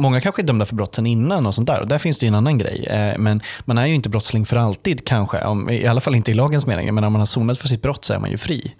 många 0.00 0.20
kanske 0.20 0.42
är 0.42 0.46
dömda 0.46 0.66
för 0.66 0.74
brott 0.74 0.94
sen 0.94 1.06
innan 1.06 1.46
och 1.46 1.54
sånt 1.54 1.66
där. 1.66 1.80
Och 1.80 1.88
där 1.88 1.98
finns 1.98 2.18
det 2.18 2.26
ju 2.26 2.28
en 2.28 2.34
annan 2.34 2.58
grej. 2.58 2.86
Eh, 2.86 3.18
Men 3.18 3.42
man 3.64 3.78
är 3.78 3.86
ju 3.86 3.94
inte 3.94 4.08
brottsling 4.08 4.46
för 4.46 4.56
alltid 4.56 5.06
kanske. 5.06 5.44
Om, 5.44 5.70
I 5.70 5.86
alla 5.86 6.00
fall 6.00 6.14
inte 6.14 6.30
i 6.30 6.34
lagens 6.34 6.66
mening. 6.66 6.94
Men 6.94 7.04
om 7.04 7.12
man 7.12 7.20
har 7.20 7.26
sonat 7.26 7.58
för 7.58 7.68
sitt 7.68 7.82
brott 7.82 8.04
så 8.04 8.14
är 8.14 8.18
man 8.18 8.30
ju 8.30 8.38
fri. 8.38 8.74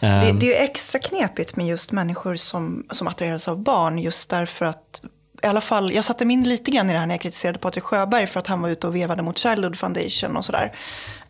Det, 0.00 0.06
Ehm, 0.06 0.38
det 0.38 0.58
är 0.58 0.64
extra 0.64 0.98
knepigt 0.98 1.56
med 1.56 1.66
just 1.66 1.92
människor 1.92 2.36
som, 2.36 2.86
som 2.90 3.08
attraheras 3.08 3.48
av 3.48 3.62
barn. 3.62 3.98
Just 3.98 4.30
därför 4.30 4.66
att, 4.66 5.02
i 5.42 5.46
alla 5.46 5.60
fall, 5.60 5.92
jag 5.92 6.04
satte 6.04 6.24
mig 6.24 6.34
in 6.34 6.48
lite 6.48 6.70
grann 6.70 6.90
i 6.90 6.92
det 6.92 6.98
här 6.98 7.06
när 7.06 7.14
jag 7.14 7.22
kritiserade 7.22 7.58
Patrik 7.58 7.84
Sjöberg 7.84 8.26
för 8.26 8.40
att 8.40 8.46
han 8.46 8.60
var 8.60 8.68
ute 8.68 8.86
och 8.86 8.96
vevade 8.96 9.22
mot 9.22 9.38
Childhood 9.38 9.76
Foundation 9.78 10.36
och 10.36 10.44
sådär. 10.44 10.72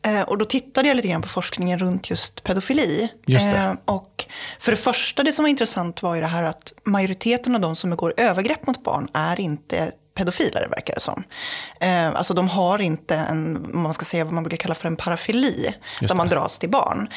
Eh, 0.03 0.23
och 0.23 0.39
då 0.39 0.45
tittade 0.45 0.89
jag 0.89 0.97
lite 0.97 1.09
grann 1.09 1.23
på 1.23 1.29
forskningen 1.29 1.79
runt 1.79 2.11
just 2.11 2.45
pedofili. 2.45 3.09
Just. 3.27 3.47
Eh, 3.47 3.75
och 3.85 4.27
för 4.59 4.73
det 4.73 4.77
första, 4.77 5.23
det 5.23 5.33
som 5.33 5.43
var 5.43 5.51
intressant 5.51 6.03
var 6.03 6.15
ju 6.15 6.21
det 6.21 6.27
här 6.27 6.43
att 6.43 6.73
majoriteten 6.85 7.55
av 7.55 7.61
de 7.61 7.77
som 7.77 7.91
begår 7.91 8.15
övergrepp 8.17 8.67
mot 8.67 8.85
barn 8.85 9.09
är 9.15 9.41
inte 9.41 9.93
pedofiler 10.15 10.69
verkar 10.71 10.95
det 10.95 11.01
som. 11.01 11.25
Eh, 11.81 12.09
alltså 12.09 12.35
de 12.35 12.49
har 12.49 12.81
inte 12.81 13.17
en, 13.17 13.71
man 13.73 13.95
ska 13.95 14.05
säga 14.05 14.25
vad 14.25 14.33
man 14.33 14.43
brukar 14.43 14.57
kalla 14.57 14.75
för 14.75 14.87
en 14.87 14.97
parafili, 14.97 15.75
där 16.01 16.15
man 16.15 16.29
dras 16.29 16.59
till 16.59 16.71
barn. 16.71 17.09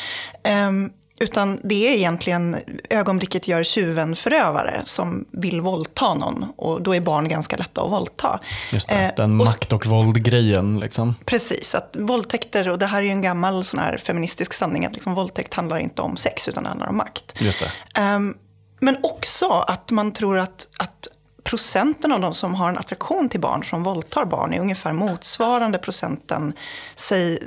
Ehm, 0.43 0.89
utan 1.23 1.59
det 1.63 1.88
är 1.88 1.93
egentligen 1.93 2.57
ögonblicket 2.89 3.47
gör 3.47 3.63
tjuven 3.63 4.15
förövare 4.15 4.81
som 4.86 5.25
vill 5.31 5.62
våldta 5.62 6.13
någon. 6.13 6.45
Och 6.55 6.81
då 6.81 6.95
är 6.95 7.01
barn 7.01 7.27
ganska 7.29 7.57
lätta 7.57 7.81
att 7.81 7.91
våldta. 7.91 8.39
Just 8.71 8.89
det, 8.89 8.95
Eh, 8.95 9.12
den 9.17 9.31
och- 9.41 9.45
makt 9.47 9.73
och 9.73 9.86
våld-grejen. 9.86 10.79
Liksom. 10.79 11.15
Precis, 11.25 11.75
att 11.75 11.95
våldtäkter, 11.99 12.69
och 12.69 12.79
det 12.79 12.86
här 12.86 12.97
är 12.97 13.03
ju 13.03 13.09
en 13.12 13.21
gammal 13.21 13.63
sån 13.63 13.79
här 13.79 13.97
feministisk 13.97 14.53
sanning, 14.53 14.86
att 14.86 14.93
liksom 14.93 15.15
våldtäkt 15.15 15.53
handlar 15.53 15.77
inte 15.77 16.01
om 16.01 16.17
sex 16.17 16.47
utan 16.47 16.63
det 16.63 16.69
handlar 16.69 16.88
om 16.88 16.97
makt. 16.97 17.33
Just 17.39 17.59
det. 17.59 17.99
Ehm, 18.01 18.33
men 18.79 18.97
också 19.03 19.49
att 19.67 19.91
man 19.91 20.13
tror 20.13 20.38
att, 20.38 20.67
att 20.79 21.07
procenten 21.43 22.12
av 22.12 22.19
de 22.19 22.34
som 22.34 22.56
har 22.56 22.69
en 22.69 22.77
attraktion 22.77 23.29
till 23.29 23.39
barn 23.39 23.63
som 23.63 23.84
våldtar 23.84 24.25
barn 24.25 24.53
är 24.53 24.60
ungefär 24.60 24.93
motsvarande 24.93 25.77
procenten, 25.77 26.53
säg 26.95 27.39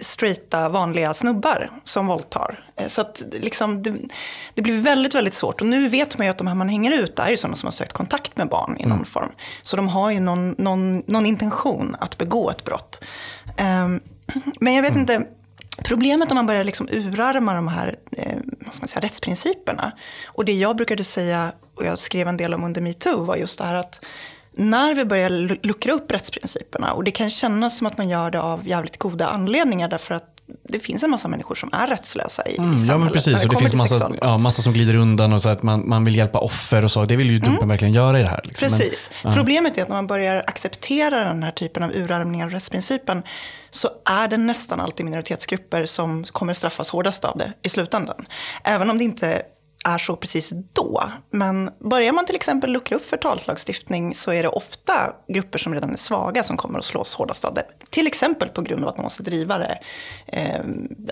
straighta 0.00 0.68
vanliga 0.68 1.14
snubbar 1.14 1.70
som 1.84 2.06
våldtar. 2.06 2.64
Eh, 2.76 2.88
Så 2.88 3.00
att 3.00 3.22
liksom, 3.32 3.82
det, 3.82 3.94
det 4.54 4.62
blir 4.62 4.80
väldigt, 4.80 5.14
väldigt 5.14 5.34
svårt. 5.34 5.60
Och 5.60 5.66
nu 5.66 5.88
vet 5.88 6.18
man 6.18 6.26
ju 6.26 6.30
att 6.30 6.38
de 6.38 6.46
här 6.46 6.54
man 6.54 6.68
hänger 6.68 6.92
ut 6.92 7.18
är 7.18 7.30
ju 7.30 7.36
sådana 7.36 7.56
som 7.56 7.66
har 7.66 7.72
sökt 7.72 7.92
kontakt 7.92 8.36
med 8.36 8.48
barn 8.48 8.76
i 8.78 8.86
någon 8.86 9.04
form. 9.04 9.30
Så 9.62 9.76
de 9.76 9.88
har 9.88 10.10
ju 10.10 10.20
någon, 10.20 10.54
någon, 10.58 11.02
någon 11.06 11.26
intention 11.26 11.96
att 12.00 12.18
begå 12.18 12.50
ett 12.50 12.64
brott. 12.64 13.04
Ehm, 13.56 14.00
men 14.60 14.74
jag 14.74 14.82
vet 14.82 14.96
inte, 14.96 15.26
Problemet 15.84 16.28
när 16.28 16.34
man 16.34 16.46
börjar 16.46 16.64
liksom 16.64 16.88
urarma 16.90 17.54
de 17.54 17.68
här 17.68 17.96
eh, 18.16 18.38
säga, 18.70 19.00
rättsprinciperna 19.00 19.92
och 20.26 20.44
det 20.44 20.52
jag 20.52 20.76
brukade 20.76 21.04
säga, 21.04 21.52
och 21.76 21.84
jag 21.84 21.98
skrev 21.98 22.28
en 22.28 22.36
del 22.36 22.54
om 22.54 22.64
under 22.64 22.80
metoo, 22.80 23.24
var 23.24 23.36
just 23.36 23.58
det 23.58 23.64
här 23.64 23.74
att 23.74 24.04
när 24.56 24.94
vi 24.94 25.04
börjar 25.04 25.30
lu- 25.30 25.58
luckra 25.62 25.92
upp 25.92 26.12
rättsprinciperna, 26.12 26.92
och 26.92 27.04
det 27.04 27.10
kan 27.10 27.30
kännas 27.30 27.76
som 27.78 27.86
att 27.86 27.98
man 27.98 28.08
gör 28.08 28.30
det 28.30 28.40
av 28.40 28.68
jävligt 28.68 28.96
goda 28.98 29.26
anledningar, 29.26 29.88
därför 29.88 30.14
att 30.14 30.24
det 30.68 30.78
finns 30.78 31.02
en 31.02 31.10
massa 31.10 31.28
människor 31.28 31.54
som 31.54 31.70
är 31.72 31.86
rättslösa 31.86 32.42
i, 32.46 32.52
i 32.52 32.54
samhället. 32.56 32.76
Mm, 32.76 32.88
Ja, 32.88 32.98
men 32.98 33.12
precis. 33.12 33.44
Och 33.44 33.50
det 33.50 33.56
finns 33.56 33.74
massa, 33.74 34.12
ja, 34.20 34.38
massa 34.38 34.62
som 34.62 34.72
glider 34.72 34.94
undan 34.94 35.32
och 35.32 35.42
så 35.42 35.48
att 35.48 35.62
man, 35.62 35.88
man 35.88 36.04
vill 36.04 36.16
hjälpa 36.16 36.38
offer 36.38 36.84
och 36.84 36.90
så. 36.90 37.04
Det 37.04 37.16
vill 37.16 37.30
ju 37.30 37.38
Dumpen 37.38 37.68
verkligen 37.68 37.94
göra 37.94 38.18
i 38.20 38.22
det 38.22 38.28
här. 38.28 38.40
Liksom. 38.44 38.68
Men- 38.70 38.78
Precis. 38.80 39.10
Problemet 39.34 39.78
är 39.78 39.82
att 39.82 39.88
när 39.88 39.96
man 39.96 40.06
börjar 40.06 40.44
acceptera 40.46 41.24
den 41.24 41.42
här 41.42 41.50
typen 41.50 41.82
av 41.82 41.90
urarmning 41.92 42.44
av 42.44 42.50
rättsprincipen 42.50 43.22
så 43.70 43.88
är 44.04 44.28
det 44.28 44.36
nästan 44.36 44.80
alltid 44.80 45.04
minoritetsgrupper 45.06 45.86
som 45.86 46.24
kommer 46.24 46.52
straffas 46.54 46.90
hårdast 46.90 47.24
av 47.24 47.38
det 47.38 47.52
i 47.62 47.68
slutändan. 47.68 48.26
Även 48.64 48.90
om 48.90 48.98
det 48.98 49.04
inte 49.04 49.42
är 49.84 49.98
så 49.98 50.16
precis 50.16 50.52
då. 50.72 51.10
Men 51.30 51.70
börjar 51.90 52.12
man 52.12 52.26
till 52.26 52.34
exempel 52.34 52.70
luckra 52.72 52.96
upp 52.96 53.04
förtalslagstiftning 53.04 54.14
så 54.14 54.32
är 54.32 54.42
det 54.42 54.48
ofta 54.48 55.12
grupper 55.28 55.58
som 55.58 55.74
redan 55.74 55.92
är 55.92 55.96
svaga 55.96 56.42
som 56.42 56.56
kommer 56.56 56.78
att 56.78 56.84
slås 56.84 57.14
hårdast 57.14 57.44
av 57.44 57.54
det. 57.54 57.64
Till 57.90 58.06
exempel 58.06 58.48
på 58.48 58.62
grund 58.62 58.82
av 58.84 58.88
att 58.88 58.96
man 58.96 59.04
måste 59.04 59.22
driva 59.22 59.58
det 59.58 59.78
eh, 60.26 60.60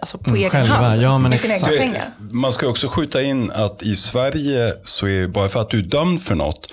alltså 0.01 0.19
på 0.19 0.35
egen 0.35 0.51
själva. 0.51 0.75
hand 0.75 1.03
Ja, 1.03 1.19
men 1.19 1.33
exakt. 1.33 1.71
Du, 1.71 1.79
pengar. 1.79 2.03
man 2.19 2.53
ska 2.53 2.69
också 2.69 2.89
skjuta 2.89 3.23
in 3.23 3.51
att 3.51 3.83
i 3.83 3.97
Sverige 3.97 4.75
så 4.85 5.09
är 5.09 5.29
bara 5.29 5.49
för 5.49 5.61
att 5.61 5.71
du 5.71 5.79
är 5.79 5.83
dömd 5.83 6.23
för 6.23 6.35
något 6.35 6.73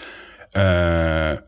eh, 0.55 1.39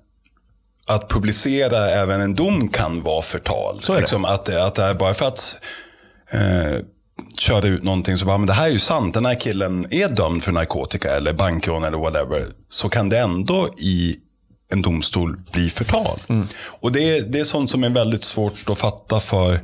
att 0.87 1.09
publicera 1.09 1.77
även 1.77 2.21
en 2.21 2.35
dom 2.35 2.67
kan 2.67 3.03
vara 3.03 3.21
förtal. 3.21 3.81
Så 3.81 3.91
är 3.91 3.95
det. 3.95 4.01
Liksom 4.01 4.25
att, 4.25 4.49
att 4.49 4.75
det 4.75 4.83
är 4.83 4.93
bara 4.93 5.13
för 5.13 5.27
att 5.27 5.57
eh, 6.31 6.85
köra 7.41 7.67
ut 7.67 7.83
någonting 7.83 8.17
så 8.17 8.25
bara, 8.25 8.37
men 8.37 8.47
det 8.47 8.53
här 8.53 8.65
är 8.67 8.71
ju 8.71 8.79
sant, 8.79 9.13
den 9.13 9.25
här 9.25 9.35
killen 9.39 9.87
är 9.91 10.09
dömd 10.09 10.43
för 10.43 10.51
narkotika 10.51 11.15
eller 11.15 11.33
bankrån 11.33 11.83
eller 11.83 11.97
whatever. 11.97 12.47
Så 12.69 12.89
kan 12.89 13.09
det 13.09 13.19
ändå 13.19 13.69
i 13.77 14.15
en 14.73 14.81
domstol 14.81 15.37
bli 15.51 15.69
förtal. 15.69 16.19
Mm. 16.29 16.47
Och 16.63 16.91
det, 16.91 17.17
är- 17.17 17.21
det 17.21 17.39
är 17.39 17.43
sånt 17.43 17.69
som 17.69 17.83
är 17.83 17.89
väldigt 17.89 18.23
svårt 18.23 18.69
att 18.69 18.77
fatta 18.77 19.19
för 19.19 19.59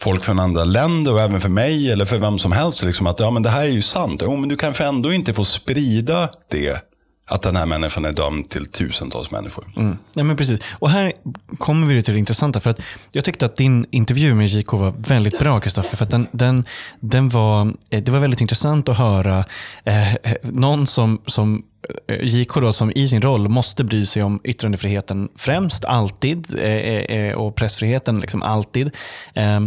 folk 0.00 0.24
från 0.24 0.38
andra 0.38 0.64
länder 0.64 1.12
och 1.12 1.20
även 1.20 1.40
för 1.40 1.48
mig 1.48 1.92
eller 1.92 2.04
för 2.04 2.18
vem 2.18 2.38
som 2.38 2.52
helst. 2.52 2.82
Liksom, 2.82 3.06
att 3.06 3.20
ja, 3.20 3.30
men 3.30 3.42
det 3.42 3.48
här 3.48 3.64
är 3.64 3.70
ju 3.70 3.82
sant. 3.82 4.20
Jo, 4.24 4.36
men 4.36 4.48
du 4.48 4.56
kanske 4.56 4.84
ändå 4.84 5.12
inte 5.12 5.34
får 5.34 5.44
sprida 5.44 6.28
det. 6.50 6.82
Att 7.28 7.42
den 7.42 7.56
här 7.56 7.66
människan 7.66 8.04
är 8.04 8.12
dömd 8.12 8.48
till 8.48 8.66
tusentals 8.66 9.30
människor. 9.30 9.72
Mm. 9.76 9.98
Ja, 10.14 10.24
men 10.24 10.36
precis. 10.36 10.60
Och 10.78 10.90
här 10.90 11.12
kommer 11.58 11.86
vi 11.86 12.02
till 12.02 12.14
det 12.14 12.18
intressanta. 12.18 12.60
För 12.60 12.70
att 12.70 12.80
jag 13.12 13.24
tyckte 13.24 13.46
att 13.46 13.56
din 13.56 13.86
intervju 13.90 14.34
med 14.34 14.46
JK 14.46 14.72
var 14.72 14.94
väldigt 14.96 15.38
bra, 15.38 15.60
Kristoffer. 15.60 15.96
För 15.96 16.04
att 16.04 16.10
den, 16.10 16.28
den, 16.32 16.64
den 17.00 17.28
var, 17.28 17.72
eh, 17.90 18.02
det 18.02 18.10
var 18.10 18.18
väldigt 18.18 18.40
intressant 18.40 18.88
att 18.88 18.98
höra 18.98 19.44
eh, 19.84 20.14
eh 20.14 20.18
någon 20.42 20.86
som, 20.86 21.22
som 21.26 21.62
eh, 22.08 22.24
JK 22.24 22.54
då, 22.54 22.72
som 22.72 22.92
i 22.94 23.08
sin 23.08 23.22
roll 23.22 23.48
måste 23.48 23.84
bry 23.84 24.06
sig 24.06 24.22
om 24.22 24.40
yttrandefriheten 24.44 25.28
främst, 25.36 25.84
alltid. 25.84 26.58
Eh, 26.58 26.66
eh, 26.66 27.34
och 27.34 27.54
pressfriheten 27.54 28.20
liksom 28.20 28.42
alltid. 28.42 28.90
Eh, 29.34 29.60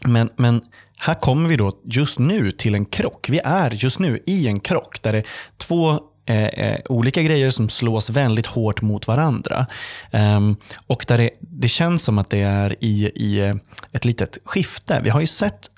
men, 0.00 0.28
men 0.36 0.62
här 0.98 1.14
kommer 1.14 1.48
vi 1.48 1.56
då 1.56 1.72
just 1.84 2.18
nu 2.18 2.50
till 2.50 2.74
en 2.74 2.84
krock. 2.84 3.28
Vi 3.28 3.40
är 3.44 3.70
just 3.70 3.98
nu 3.98 4.22
i 4.26 4.48
en 4.48 4.60
krock 4.60 5.02
där 5.02 5.12
det 5.12 5.18
är 5.18 5.26
två 5.56 6.00
eh, 6.26 6.44
eh, 6.44 6.80
olika 6.88 7.22
grejer 7.22 7.50
som 7.50 7.68
slås 7.68 8.10
väldigt 8.10 8.46
hårt 8.46 8.82
mot 8.82 9.06
varandra. 9.08 9.66
Ehm, 10.10 10.56
och 10.86 11.04
där 11.08 11.18
det, 11.18 11.30
det 11.40 11.68
känns 11.68 12.02
som 12.02 12.18
att 12.18 12.30
det 12.30 12.40
är 12.42 12.76
i, 12.80 13.10
i 13.14 13.38
eh, 13.40 13.54
ett 13.92 14.04
litet 14.04 14.38
skifte. 14.44 15.00
Vi 15.04 15.10
har 15.10 15.20
ju 15.20 15.26
sett 15.26 15.70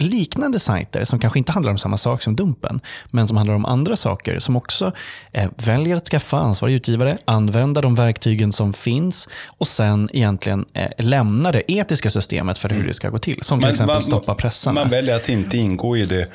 liknande 0.00 0.58
sajter 0.58 1.04
som 1.04 1.18
kanske 1.18 1.38
inte 1.38 1.52
handlar 1.52 1.72
om 1.72 1.78
samma 1.78 1.96
sak 1.96 2.22
som 2.22 2.36
Dumpen, 2.36 2.80
men 3.10 3.28
som 3.28 3.36
handlar 3.36 3.54
om 3.54 3.64
andra 3.64 3.96
saker 3.96 4.38
som 4.38 4.56
också 4.56 4.92
eh, 5.32 5.48
väljer 5.56 5.96
att 5.96 6.08
skaffa 6.08 6.36
ansvarig 6.38 6.74
utgivare, 6.74 7.18
använda 7.24 7.80
de 7.80 7.94
verktygen 7.94 8.52
som 8.52 8.72
finns 8.72 9.28
och 9.46 9.68
sen 9.68 10.08
egentligen 10.12 10.64
eh, 10.74 10.88
lämna 10.98 11.52
det 11.52 11.72
etiska 11.72 12.10
systemet 12.10 12.58
för 12.58 12.68
hur 12.68 12.86
det 12.86 12.94
ska 12.94 13.08
gå 13.10 13.18
till. 13.18 13.38
Som 13.42 13.58
till 13.58 13.66
Men 13.66 13.72
exempel 13.72 13.94
man- 13.94 14.02
stoppa 14.02 14.34
pressarna. 14.34 14.80
Man 14.80 14.90
väljer 14.90 15.16
att 15.16 15.28
inte 15.28 15.56
ingå 15.58 15.96
i 15.96 16.04
det 16.04 16.28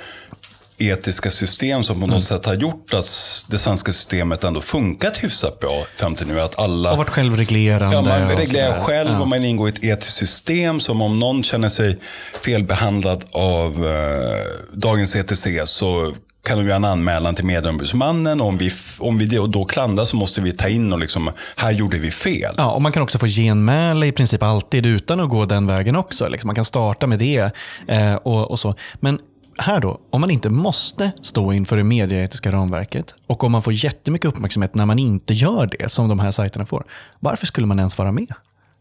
etiska 0.78 1.32
system 1.32 1.84
som 1.84 1.96
på 2.00 2.04
Mm. 2.06 2.16
något 2.16 2.26
sätt 2.26 2.46
har 2.46 2.54
gjort 2.56 2.94
att 2.94 3.06
det 3.48 3.58
svenska 3.58 3.94
systemet 3.94 4.44
ändå 4.44 4.62
funkat 4.62 5.18
hyfsat 5.24 5.60
bra 5.60 5.84
fram 5.96 6.16
till 6.16 6.28
nu. 6.28 6.42
Att 6.42 6.60
alla... 6.60 6.92
och 6.92 6.98
varit 6.98 7.10
självreglerande. 7.10 7.96
Ja, 7.96 8.02
man 8.02 8.30
reglerar 8.38 8.80
själv 8.80 9.10
Ja. 9.12 9.20
och 9.22 9.28
man 9.28 9.44
ingår 9.46 9.68
i 9.68 9.72
ett 9.72 9.84
etiskt 9.84 10.18
system 10.18 10.80
som 10.80 11.02
om 11.02 11.20
någon 11.20 11.44
känner 11.44 11.70
sig 11.70 11.98
felbehandlad 12.42 13.24
av 13.32 13.86
eh, 13.88 14.78
dagens 14.78 15.16
ETC 15.16 15.48
så 15.66 16.14
kan 16.48 16.58
de 16.58 16.66
göra 16.66 16.76
en 16.76 16.86
anmälan 16.86 17.36
till 17.36 17.46
medieombudsmannen. 17.46 18.42
Om 18.42 18.58
vi, 18.58 18.72
om 19.00 19.18
vi 19.18 19.26
då- 19.26 19.66
klandrar 19.66 20.06
så 20.06 20.16
måste 20.16 20.42
vi 20.42 20.52
ta 20.52 20.68
in 20.70 20.94
och 20.94 21.00
liksom, 21.00 21.30
här 21.56 21.72
gjorde 21.72 21.98
vi 21.98 22.12
fel. 22.12 22.54
Ja, 22.58 22.72
och 22.72 22.82
man 22.82 22.92
kan 22.92 23.04
också 23.04 23.18
få 23.20 23.28
genmäle 23.28 24.06
i 24.06 24.12
princip 24.12 24.44
alltid 24.44 24.86
utan 24.86 25.20
att 25.20 25.30
gå 25.30 25.46
den 25.46 25.68
vägen 25.68 25.96
också. 25.96 26.28
Liksom 26.28 26.48
man 26.48 26.56
kan 26.56 26.66
starta 26.66 27.08
med 27.08 27.20
det. 27.20 27.52
Eh, 27.88 28.16
och, 28.16 28.52
och 28.52 28.60
så. 28.60 28.76
Men 29.00 29.20
här 29.58 29.80
då, 29.80 30.00
om 30.10 30.22
man 30.22 30.32
inte 30.32 30.50
måste 30.50 31.12
stå 31.22 31.54
inför 31.54 31.78
det 31.78 31.84
medieetiska 31.84 32.52
ramverket 32.52 33.16
och 33.28 33.44
om 33.44 33.52
man 33.52 33.64
får 33.64 33.74
jättemycket 33.74 34.28
uppmärksamhet 34.28 34.76
när 34.76 34.86
man 34.86 35.00
inte 35.00 35.34
gör 35.34 35.70
det, 35.80 35.90
som 35.90 36.10
de 36.10 36.20
här 36.20 36.32
sajterna 36.32 36.66
får. 36.66 36.86
Varför 37.20 37.46
skulle 37.46 37.68
man 37.68 37.80
ens 37.80 37.98
vara 37.98 38.12
med? 38.12 38.34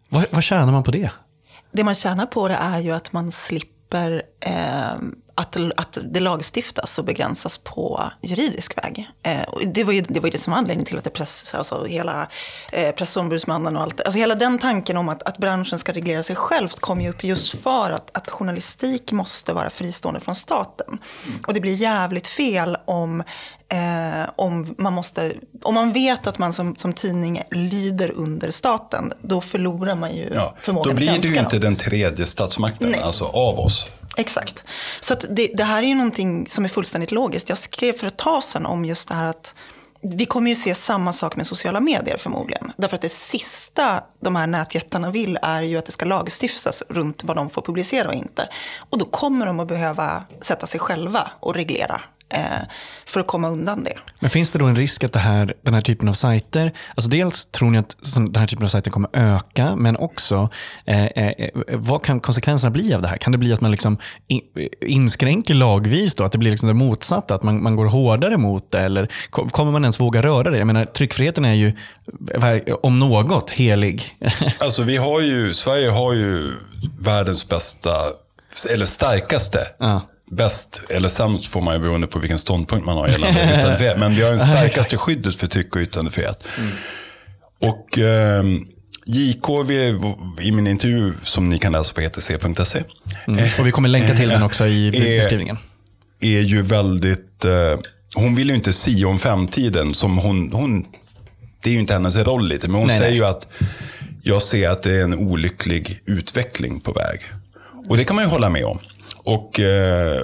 Vad, 0.09 0.27
vad 0.31 0.43
tjänar 0.43 0.73
man 0.73 0.83
på 0.83 0.91
det? 0.91 1.11
Det 1.73 1.85
man 1.85 1.95
tjänar 1.95 2.27
på 2.27 2.49
det 2.49 2.55
är 2.55 2.79
ju 2.79 2.91
att 2.91 3.13
man 3.13 3.33
slipper 3.33 4.23
eh, 4.41 4.53
att, 5.35 5.57
att 5.77 5.99
det 6.05 6.21
lagstiftas 6.21 6.99
och 6.99 7.05
begränsas 7.05 7.59
på 7.59 8.11
juridisk 8.23 8.79
väg. 8.79 9.11
Eh, 9.23 9.43
och 9.43 9.61
det, 9.67 9.85
var 9.85 9.93
ju, 9.93 10.01
det 10.01 10.21
var 10.21 10.27
ju 10.27 10.31
det 10.31 10.39
som 10.39 10.51
var 10.51 10.59
anledningen 10.59 10.87
till 10.87 10.99
att 10.99 11.05
det 11.05 11.11
press, 11.11 11.55
alltså 11.55 11.85
hela 11.85 12.29
eh, 12.73 12.95
pressombudsmannen 12.95 13.77
och 13.77 13.83
allt 13.83 14.01
alltså 14.01 14.19
hela 14.19 14.35
den 14.35 14.59
tanken 14.59 14.97
om 14.97 15.09
att, 15.09 15.23
att 15.23 15.39
branschen 15.39 15.79
ska 15.79 15.93
reglera 15.93 16.23
sig 16.23 16.37
självt 16.37 16.81
kom 16.81 17.01
ju 17.01 17.11
upp 17.11 17.25
just 17.25 17.63
för 17.63 17.91
att, 17.91 18.11
att 18.17 18.31
journalistik 18.31 19.13
måste 19.13 19.53
vara 19.53 19.71
fristående 19.71 20.21
från 20.21 20.35
staten. 20.35 20.87
Mm. 20.89 21.41
Och 21.47 21.55
det 21.55 21.61
blir 21.61 21.75
jävligt 21.75 22.29
fel 22.29 22.77
om 22.85 23.23
Eh, 23.73 24.29
om, 24.37 24.75
man 24.79 24.93
måste, 24.93 25.33
om 25.63 25.75
man 25.75 25.93
vet 25.93 26.27
att 26.27 26.39
man 26.39 26.53
som, 26.53 26.77
som 26.77 26.93
tidning 26.93 27.43
lyder 27.51 28.11
under 28.11 28.51
staten, 28.51 29.13
då 29.23 29.41
förlorar 29.41 29.95
man 29.95 30.17
ju 30.17 30.31
ja, 30.35 30.55
förmågan 30.63 30.89
Då 30.89 30.97
blir 30.97 31.19
du 31.19 31.29
ju 31.29 31.39
inte 31.39 31.59
den 31.59 31.77
tredje 31.77 32.27
statsmakten, 32.27 32.91
Nej. 32.91 33.01
alltså 33.01 33.25
av 33.25 33.59
oss. 33.59 33.89
Exakt. 34.17 34.65
Så 35.01 35.15
det, 35.15 35.51
det, 35.55 35.65
här 35.65 35.83
är 35.83 35.87
ju 35.87 35.95
någonting 35.95 36.49
som 36.49 36.65
är 36.65 36.69
fullständigt 36.69 37.13
logiskt. 37.13 37.49
Jag 37.49 37.59
skrev 37.59 37.93
för 37.93 38.07
ett 38.07 38.17
tag 38.17 38.45
sedan 38.45 38.67
om 38.67 38.85
just 38.85 39.09
det 39.09 39.15
här 39.15 39.27
att 39.27 39.55
vi 40.05 40.27
kommer 40.27 40.51
ju 40.51 40.57
se 40.57 40.75
samma 40.75 41.13
sak 41.13 41.37
med 41.37 41.47
sociala 41.47 41.81
medier 41.81 42.17
förmodligen. 42.17 42.73
Därför 42.77 42.97
att 42.97 43.03
det 43.03 43.09
sista 43.09 44.05
de 44.21 44.37
här 44.37 44.47
nätjättarna 44.47 45.11
vill 45.11 45.39
är 45.43 45.63
ju 45.63 45.79
att 45.79 45.87
det 45.87 45.93
ska 45.93 46.05
lagstiftas 46.05 46.83
runt 46.89 47.25
vad 47.25 47.37
de 47.37 47.51
får 47.51 47.63
publicera 47.63 48.09
och 48.09 48.15
inte. 48.15 48.49
Och 48.77 48.99
då 48.99 49.05
kommer 49.05 49.47
de 49.47 49.61
att 49.61 49.69
behöva 49.69 50.25
sätta 50.41 50.67
sig 50.67 50.81
själva 50.81 51.31
och 51.41 51.55
reglera 51.55 52.01
för 53.07 53.21
att 53.21 53.27
komma 53.27 53.49
undan 53.49 53.85
det. 53.85 53.99
Men 54.21 54.31
finns 54.31 54.51
det 54.51 54.59
då 54.59 54.67
en 54.67 54.77
risk 54.77 55.05
att 55.05 55.13
det 55.13 55.19
här, 55.19 55.55
den 55.63 55.75
här 55.75 55.81
typen 55.81 56.09
av 56.09 56.13
sajter, 56.13 56.73
alltså 56.95 57.11
dels 57.11 57.45
tror 57.45 57.71
ni 57.71 57.79
att 57.79 57.97
den 58.15 58.37
här 58.37 58.47
typen 58.47 58.65
av 58.65 58.69
sajter 58.69 58.91
kommer 58.91 59.11
öka, 59.13 59.77
men 59.77 59.97
också 59.97 60.49
eh, 60.85 61.07
eh, 61.07 61.49
vad 61.69 62.05
kan 62.05 62.21
konsekvenserna 62.21 62.71
bli 62.71 62.95
av 62.95 63.03
det 63.03 63.09
här? 63.09 63.17
Kan 63.17 63.33
det 63.33 63.39
bli 63.39 63.53
att 63.53 63.61
man 63.61 63.71
liksom 63.71 63.99
inskränker 64.81 65.55
lagvis 65.55 66.15
då, 66.15 66.25
att 66.25 66.33
det 66.33 66.39
blir 66.39 66.51
liksom 66.51 66.69
det 66.69 66.75
motsatta, 66.75 67.35
att 67.35 67.43
man, 67.43 67.63
man 67.63 67.77
går 67.77 67.87
hårdare 67.87 68.37
mot 68.37 68.71
det, 68.71 68.81
eller 68.81 69.09
kommer 69.31 69.73
man 69.73 69.83
ens 69.83 70.01
våga 70.01 70.23
röra 70.23 70.51
det? 70.51 70.59
Jag 70.59 70.67
menar, 70.67 70.85
tryckfriheten 70.85 71.45
är 71.45 71.55
ju 71.55 71.73
om 72.83 72.99
något 72.99 73.51
helig. 73.51 74.17
alltså 74.59 74.83
vi 74.83 74.97
har 74.97 75.21
ju, 75.21 75.55
Sverige 75.55 75.91
har 75.91 76.13
ju 76.13 76.53
världens 77.01 77.49
bästa, 77.49 77.91
eller 78.71 78.87
starkaste 78.87 79.67
ja 79.79 80.01
bäst 80.33 80.83
eller 80.89 81.09
sämst 81.09 81.47
får 81.47 81.61
man 81.61 81.75
ju 81.75 81.81
beroende 81.81 82.07
på 82.07 82.19
vilken 82.19 82.39
ståndpunkt 82.39 82.87
man 82.87 82.97
har 82.97 83.09
gällande 83.09 83.55
yttrandefrihet. 83.59 83.99
Men 83.99 84.15
vi 84.15 84.23
har 84.23 84.33
det 84.33 84.39
starkaste 84.39 84.97
skyddet 84.97 85.37
för 85.37 85.47
tryck 85.47 85.77
och 85.77 85.83
yttrandefrihet. 85.83 86.45
Mm. 86.59 86.71
Och 87.59 87.99
eh, 87.99 88.45
JK, 89.07 89.49
i 90.41 90.53
min 90.53 90.67
intervju 90.67 91.13
som 91.23 91.49
ni 91.49 91.59
kan 91.59 91.73
läsa 91.73 91.95
på 91.95 92.01
etc.se. 92.01 92.83
Mm. 93.27 93.45
Och 93.59 93.67
vi 93.67 93.73
kommer 93.73 93.89
länka 93.89 94.15
till 94.15 94.29
den 94.29 94.43
också 94.43 94.67
i 94.67 94.91
beskrivningen. 95.21 95.59
Är 96.21 96.41
ju 96.41 96.63
väldigt, 96.63 97.45
eh, 97.45 97.81
hon 98.15 98.35
vill 98.35 98.49
ju 98.49 98.55
inte 98.55 98.73
si 98.73 99.05
om 99.05 99.19
framtiden 99.19 99.95
som 99.95 100.19
hon, 100.19 100.53
hon, 100.53 100.85
det 101.63 101.71
är 101.71 101.75
ju 101.75 101.81
inte 101.81 101.93
hennes 101.93 102.17
roll 102.17 102.49
lite, 102.49 102.69
men 102.69 102.77
hon 102.77 102.87
nej, 102.87 102.99
säger 102.99 103.11
nej. 103.11 103.19
ju 103.19 103.25
att 103.25 103.49
jag 104.23 104.43
ser 104.43 104.71
att 104.71 104.83
det 104.83 104.93
är 104.93 105.05
en 105.05 105.15
olycklig 105.15 106.01
utveckling 106.05 106.81
på 106.81 106.93
väg. 106.93 107.21
Och 107.89 107.97
det 107.97 108.05
kan 108.05 108.17
man 108.17 108.25
ju 108.25 108.31
hålla 108.31 108.49
med 108.49 108.65
om. 108.65 108.79
Och, 109.25 109.61
eh, 109.61 110.21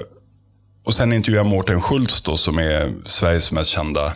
och 0.85 0.93
sen 0.93 1.13
intervjuade 1.13 1.49
jag 1.49 1.55
Mårten 1.55 1.81
Schultz 1.81 2.21
då, 2.21 2.37
som 2.37 2.59
är 2.59 2.91
Sveriges 3.05 3.51
mest 3.51 3.69
kända 3.69 4.13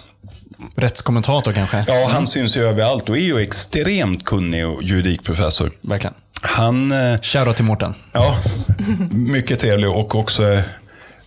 Rättskommentator 0.75 1.53
kanske? 1.53 1.85
Ja, 1.87 2.09
han 2.11 2.27
syns 2.27 2.57
ju 2.57 2.61
överallt 2.61 3.09
och 3.09 3.17
är 3.17 3.21
ju 3.21 3.39
extremt 3.39 4.25
kunnig 4.25 4.67
och 4.67 4.83
juridikprofessor. 4.83 5.71
Verkligen. 5.81 6.13
Han... 6.41 6.91
Eh, 6.91 7.21
Shoutout 7.21 7.55
till 7.55 7.65
Mårten. 7.65 7.93
Ja, 8.11 8.37
mycket 9.11 9.59
trevlig 9.59 9.89
och 9.89 10.15
också 10.15 10.61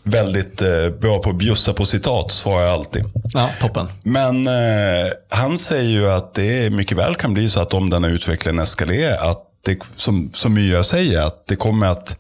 väldigt 0.03 0.63
eh, 0.63 0.89
bra 1.01 1.19
på 1.19 1.31
att 1.31 1.37
bjussa 1.37 1.73
på 1.73 1.87
citat, 1.87 2.33
svarar 2.33 2.63
jag 2.63 2.73
alltid. 2.73 3.05
Ja, 3.33 3.51
toppen. 3.61 3.89
Men 4.03 4.47
eh, 4.47 5.13
han 5.29 5.59
säger 5.59 5.91
ju 5.91 6.11
att 6.11 6.35
det 6.35 6.73
mycket 6.73 6.99
väl 6.99 7.15
kan 7.15 7.35
bli 7.35 7.49
så 7.49 7.61
att 7.61 7.75
om 7.75 7.91
den 7.91 8.05
här 8.05 8.11
utvecklingen 8.11 8.63
eskalerar, 8.63 9.31
att 9.31 9.43
det, 9.65 9.79
som, 9.97 10.31
som 10.35 10.55
Mya 10.55 10.83
säger, 10.83 11.27
att 11.27 11.47
det 11.47 11.57
kommer 11.57 11.87
att 11.87 12.19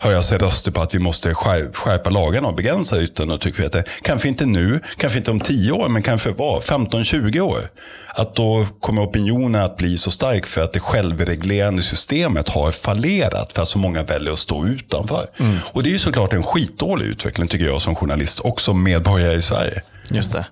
höja 0.00 0.22
sig 0.22 0.38
röster 0.38 0.70
på 0.70 0.80
att 0.80 0.94
vi 0.94 0.98
måste 0.98 1.34
skärpa 1.34 2.10
lagarna 2.10 2.48
och 2.48 2.54
begränsa 2.54 2.98
ytan 3.00 3.30
och 3.30 3.40
tryckfriheten. 3.40 3.82
Kanske 4.02 4.28
inte 4.28 4.46
nu, 4.46 4.80
kanske 4.96 5.18
inte 5.18 5.30
om 5.30 5.40
10 5.40 5.72
år, 5.72 5.88
men 5.88 6.02
kanske 6.02 6.30
15-20 6.30 7.40
år. 7.40 7.70
Att 8.08 8.34
då 8.34 8.66
kommer 8.80 9.02
opinionen 9.02 9.62
att 9.62 9.76
bli 9.76 9.98
så 9.98 10.10
stark 10.10 10.46
för 10.46 10.62
att 10.62 10.72
det 10.72 10.80
självreglerande 10.80 11.82
systemet 11.82 12.48
har 12.48 12.70
fallerat 12.70 13.52
för 13.52 13.62
att 13.62 13.68
så 13.68 13.78
många 13.78 14.02
väljer 14.02 14.32
att 14.32 14.38
stå 14.38 14.66
utanför. 14.66 15.26
Mm. 15.38 15.56
Och 15.72 15.82
det 15.82 15.88
är 15.88 15.92
ju 15.92 15.98
såklart 15.98 16.32
en 16.32 16.42
skitdålig 16.42 17.06
utveckling 17.06 17.48
tycker 17.48 17.64
jag 17.64 17.82
som 17.82 17.94
journalist 17.94 18.40
och 18.40 18.60
som 18.60 18.82
medborgare 18.82 19.34
i 19.34 19.42
Sverige. 19.42 19.82
Just 20.10 20.32
det. 20.32 20.46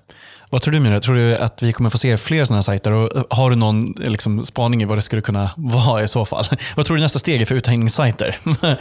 Vad 0.49 0.61
tror 0.61 0.71
du 0.71 0.79
Mira? 0.79 0.99
Tror 0.99 1.15
du 1.15 1.37
att 1.37 1.63
vi 1.63 1.73
kommer 1.73 1.89
få 1.89 1.97
se 1.97 2.17
fler 2.17 2.45
sådana 2.45 2.63
sajter? 2.63 2.91
Och 2.91 3.25
har 3.29 3.49
du 3.49 3.55
någon 3.55 3.85
liksom, 3.85 4.45
spaning 4.45 4.81
i 4.81 4.85
vad 4.85 4.97
det 4.97 5.01
skulle 5.01 5.21
kunna 5.21 5.49
vara 5.57 6.03
i 6.03 6.07
så 6.07 6.25
fall? 6.25 6.45
Vad 6.75 6.85
tror 6.85 6.97
du 6.97 7.03
nästa 7.03 7.19
steg 7.19 7.41
är 7.41 7.45
för 7.45 7.55
uthängningssajter? 7.55 8.37
Ja, 8.61 8.77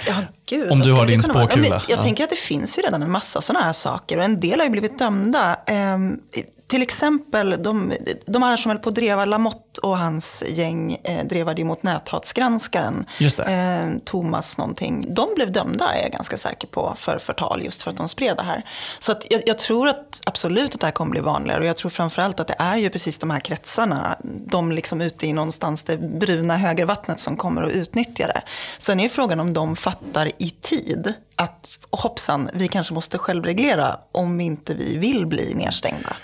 gud, 0.48 0.70
Om 0.70 0.80
du 0.80 0.92
har 0.92 1.06
din 1.06 1.22
spåkula. 1.22 1.66
Jag, 1.66 1.82
jag 1.88 1.98
ja. 1.98 2.02
tänker 2.02 2.24
att 2.24 2.30
det 2.30 2.36
finns 2.36 2.78
ju 2.78 2.82
redan 2.82 3.02
en 3.02 3.10
massa 3.10 3.40
sådana 3.40 3.64
här 3.64 3.72
saker 3.72 4.18
och 4.18 4.24
en 4.24 4.40
del 4.40 4.58
har 4.58 4.64
ju 4.64 4.70
blivit 4.70 4.98
dömda. 4.98 5.56
Um, 5.94 6.20
till 6.68 6.82
exempel, 6.82 7.62
de, 7.62 7.92
de 8.26 8.42
här 8.42 8.56
som 8.56 8.70
höll 8.70 8.78
på 8.78 8.88
att 8.88 8.94
dreva 8.94 9.24
Lamotte 9.24 9.80
och 9.80 9.98
hans 9.98 10.44
gäng 10.48 10.96
eh, 11.04 11.26
drevade 11.26 11.64
mot 11.64 11.82
näthatsgranskaren. 11.82 13.06
Eh, 13.46 14.00
Thomas 14.04 14.58
någonting. 14.58 15.14
De 15.14 15.34
blev 15.34 15.52
dömda, 15.52 15.92
är 15.92 16.02
jag 16.02 16.12
ganska 16.12 16.36
säker 16.38 16.68
på, 16.68 16.94
för 16.96 17.18
förtal 17.18 17.62
just 17.64 17.82
för 17.82 17.90
att 17.90 17.96
de 17.96 18.08
spred 18.08 18.36
det 18.36 18.42
här. 18.42 18.64
Så 18.98 19.12
att 19.12 19.26
jag, 19.30 19.42
jag, 19.46 19.58
tror 19.58 19.88
att 19.88 20.20
absolut 20.26 20.74
att 20.74 20.80
det 20.80 20.86
här 20.86 20.92
kommer 20.92 21.10
bli 21.10 21.20
vanligare. 21.20 21.60
Och 21.60 21.66
jag 21.66 21.76
tror 21.76 21.90
framförallt 21.90 22.40
att 22.40 22.48
det 22.48 22.56
är 22.58 22.76
ju 22.76 22.90
precis 22.90 23.18
de 23.18 23.30
här 23.30 23.40
kretsarna, 23.40 24.16
de 24.22 24.72
liksom 24.72 25.00
ute 25.00 25.26
i 25.26 25.32
någonstans 25.32 25.82
det 25.84 25.98
bruna 25.98 26.56
högervattnet 26.56 27.20
som 27.20 27.36
kommer 27.36 27.62
att 27.62 27.72
utnyttja 27.72 28.26
det. 28.26 28.42
Sen 28.78 29.00
är 29.00 29.08
frågan 29.08 29.40
om 29.40 29.52
de 29.52 29.76
fattar 29.76 30.30
i 30.38 30.50
tid 30.50 31.12
att 31.36 31.80
hoppsan, 31.90 32.50
vi 32.54 32.68
kanske 32.68 32.94
måste 32.94 33.18
självreglera 33.18 33.98
om 34.12 34.40
inte 34.40 34.74
vi 34.74 34.96
vill 34.96 35.26
bli 35.26 35.54
nedstängda. 35.54 36.16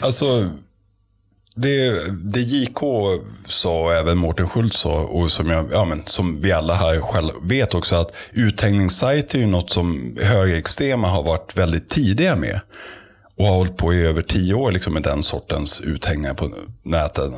Alltså, 0.00 0.50
det, 1.54 2.06
det 2.12 2.40
JK 2.40 2.78
sa 3.46 3.84
och 3.84 3.92
även 3.92 4.18
Mårten 4.18 4.48
Schultz 4.48 4.80
sa 4.80 5.00
och 5.00 5.32
som, 5.32 5.50
jag, 5.50 5.72
ja, 5.72 5.84
men, 5.84 6.02
som 6.06 6.40
vi 6.40 6.52
alla 6.52 6.74
här 6.74 7.00
själv 7.00 7.32
vet 7.42 7.74
också 7.74 7.96
att 7.96 8.12
uthängningssajter 8.32 9.38
är 9.38 9.42
ju 9.42 9.48
något 9.48 9.70
som 9.70 10.16
högerextrema 10.20 11.08
har 11.08 11.22
varit 11.22 11.56
väldigt 11.56 11.88
tidiga 11.88 12.36
med. 12.36 12.60
Och 13.36 13.46
har 13.46 13.54
hållit 13.54 13.76
på 13.76 13.94
i 13.94 14.06
över 14.06 14.22
tio 14.22 14.54
år 14.54 14.72
liksom, 14.72 14.92
med 14.92 15.02
den 15.02 15.22
sortens 15.22 15.80
uthängningar 15.80 16.34
på 16.34 16.50
nätet. 16.82 17.32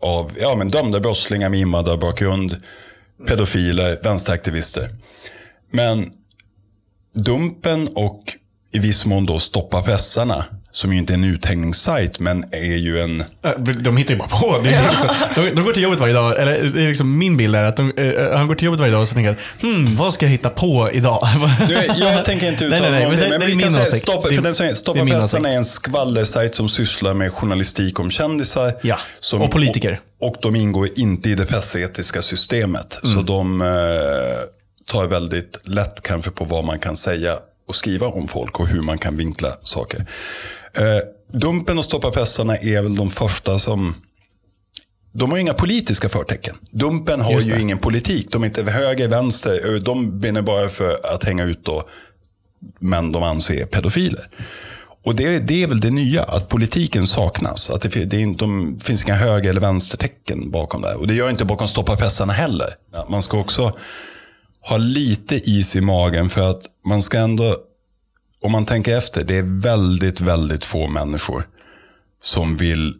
Av 0.00 0.32
ja, 0.40 0.54
men 0.56 0.68
dömda 0.68 1.00
brottslingar 1.00 1.48
med 1.48 1.60
invandrarbakgrund, 1.60 2.56
pedofiler, 3.26 3.98
vänsteraktivister. 4.02 4.88
Men 5.70 6.10
Dumpen 7.14 7.88
och 7.94 8.36
i 8.72 8.78
viss 8.78 9.06
mån 9.06 9.26
då 9.26 9.38
Stoppa 9.38 9.82
pressarna 9.82 10.44
som 10.72 10.92
ju 10.92 10.98
inte 10.98 11.12
är 11.12 11.14
en 11.14 11.24
uthängningssajt, 11.24 12.18
men 12.18 12.44
är 12.52 12.76
ju 12.76 13.00
en... 13.00 13.24
De 13.80 13.96
hittar 13.96 14.14
ju 14.14 14.18
bara 14.18 14.28
på. 14.28 14.60
Det 14.62 14.70
liksom, 14.90 15.08
de, 15.34 15.50
de, 15.50 15.64
går 15.64 15.72
till 15.72 15.82
jobbet 15.82 16.00
varje 16.00 16.14
dag, 16.14 16.40
eller 16.40 16.62
det 16.62 16.82
är 16.82 16.88
liksom 16.88 17.18
min 17.18 17.36
bild 17.36 17.56
är 17.56 17.64
att 17.64 17.76
de, 17.76 17.98
uh, 17.98 18.36
han 18.36 18.48
går 18.48 18.54
till 18.54 18.64
jobbet 18.64 18.80
varje 18.80 18.92
dag 18.92 19.02
och 19.02 19.08
så 19.08 19.14
tänker 19.14 19.36
hmm, 19.60 19.96
vad 19.96 20.14
ska 20.14 20.26
jag 20.26 20.30
hitta 20.30 20.50
på 20.50 20.90
idag? 20.92 21.18
Du, 21.68 21.74
jag 22.04 22.24
tänker 22.24 22.48
inte 22.48 22.64
uttala 22.64 22.90
mig 22.90 23.06
om 23.06 23.16
det, 23.16 23.28
men, 23.28 23.40
det, 23.40 23.46
vi 23.46 23.62
kan 23.62 23.72
säga 23.72 23.84
stoppa, 23.84 24.28
för 24.28 24.42
den 24.42 24.76
stoppa 24.76 25.06
pressen 25.06 25.44
är 25.44 25.56
en 25.56 25.64
skvallersajt 25.64 26.54
som 26.54 26.68
sysslar 26.68 27.14
med 27.14 27.32
journalistik 27.32 28.00
om 28.00 28.10
kändisar. 28.10 28.72
Ja, 28.82 28.98
som, 29.20 29.42
och 29.42 29.50
politiker. 29.50 30.00
Och, 30.20 30.28
och, 30.28 30.36
de 30.42 30.56
ingår 30.56 30.88
inte 30.96 31.28
i 31.28 31.34
det 31.34 31.46
pressetiska 31.46 32.22
systemet. 32.22 33.00
Mm. 33.04 33.16
Så 33.16 33.22
de... 33.22 33.62
Tar 34.90 35.06
väldigt 35.06 35.60
lätt 35.64 36.00
kanske 36.02 36.30
på 36.30 36.44
vad 36.44 36.64
man 36.64 36.78
kan 36.78 36.96
säga 36.96 37.38
och 37.68 37.76
skriva 37.76 38.06
om 38.06 38.28
folk 38.28 38.60
och 38.60 38.66
hur 38.66 38.82
man 38.82 38.98
kan 38.98 39.16
vinkla 39.16 39.48
saker. 39.62 40.06
Eh, 40.76 41.38
Dumpen 41.38 41.78
och 41.78 41.84
Stoppa 41.84 42.10
pressarna 42.10 42.56
är 42.56 42.82
väl 42.82 42.96
de 42.96 43.10
första 43.10 43.58
som 43.58 43.94
de 45.12 45.30
har 45.30 45.38
inga 45.38 45.54
politiska 45.54 46.08
förtecken. 46.08 46.56
Dumpen 46.70 47.20
har 47.20 47.40
ju 47.40 47.60
ingen 47.60 47.78
politik. 47.78 48.28
De 48.32 48.42
är 48.42 48.46
inte 48.46 48.62
höger, 48.62 49.08
vänster. 49.08 49.74
Eh, 49.74 49.80
de 49.80 50.20
brinner 50.20 50.42
bara 50.42 50.68
för 50.68 51.14
att 51.14 51.24
hänga 51.24 51.44
ut 51.44 51.64
då, 51.64 51.88
men 52.78 53.12
de 53.12 53.22
anser 53.22 53.66
pedofiler. 53.66 54.28
Och 55.04 55.14
det, 55.14 55.38
det 55.38 55.62
är 55.62 55.66
väl 55.66 55.80
det 55.80 55.90
nya, 55.90 56.22
att 56.22 56.48
politiken 56.48 57.06
saknas. 57.06 57.70
Att 57.70 57.80
det, 57.80 58.04
det, 58.04 58.34
de, 58.34 58.80
finns 58.80 59.04
inga 59.04 59.14
höger 59.14 59.50
eller 59.50 59.60
vänstertecken 59.60 60.50
bakom 60.50 60.82
det. 60.82 60.94
Och 60.94 61.06
det 61.06 61.14
gör 61.14 61.30
inte 61.30 61.44
bakom 61.44 61.68
Stoppa 61.68 61.96
pressarna 61.96 62.32
heller. 62.32 62.74
Man 63.08 63.22
ska 63.22 63.38
också 63.38 63.72
ha 64.62 64.76
lite 64.76 65.50
is 65.50 65.76
i 65.76 65.80
magen 65.80 66.28
för 66.28 66.50
att 66.50 66.62
man 66.86 67.02
ska 67.02 67.18
ändå, 67.18 67.56
om 68.42 68.52
man 68.52 68.66
tänker 68.66 68.98
efter, 68.98 69.24
det 69.24 69.36
är 69.36 69.60
väldigt, 69.62 70.20
väldigt 70.20 70.64
få 70.64 70.88
människor 70.88 71.48
som 72.22 72.56
vill 72.56 72.94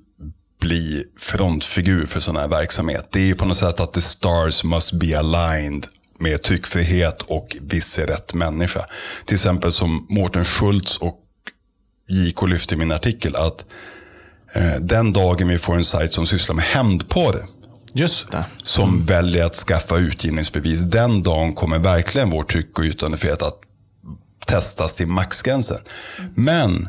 bli 0.61 1.05
frontfigur 1.19 2.07
för 2.07 2.21
sån 2.21 2.37
här 2.37 2.49
verksamhet. 2.49 3.09
Det 3.11 3.21
är 3.21 3.27
ju 3.27 3.35
på 3.35 3.45
något 3.45 3.57
sätt 3.57 3.81
att 3.81 3.93
the 3.93 4.01
stars 4.01 4.65
must 4.65 4.93
be 4.93 5.19
aligned 5.19 5.87
med 6.19 6.43
tryckfrihet 6.43 7.23
och 7.23 7.57
visserrätt 7.61 8.35
människa. 8.35 8.87
Till 9.25 9.35
exempel 9.35 9.73
som 9.73 10.07
Mårten 10.11 10.45
Schultz 10.45 10.97
och 10.97 11.19
JK 12.09 12.43
lyfte 12.49 12.75
i 12.75 12.79
min 12.79 12.93
artikel 12.93 13.37
att 13.37 13.65
eh, 14.55 14.81
den 14.81 15.13
dagen 15.13 15.49
vi 15.49 15.59
får 15.59 15.75
en 15.75 15.85
sajt 15.85 16.13
som 16.13 16.27
sysslar 16.27 16.55
med 16.55 16.65
hämndporr 16.65 17.47
Just 17.95 18.31
det. 18.31 18.45
som 18.65 19.01
väljer 19.01 19.47
att 19.47 19.55
skaffa 19.55 19.97
utgivningsbevis. 19.99 20.83
Den 20.83 21.23
dagen 21.23 21.53
kommer 21.53 21.79
verkligen 21.79 22.31
vår 22.31 22.43
tryck 22.43 22.79
och 22.79 22.85
yttrandefrihet 22.85 23.43
att 23.43 23.61
testas 24.47 24.95
till 24.95 25.09
maxgränsen. 25.09 25.79
Men 26.35 26.89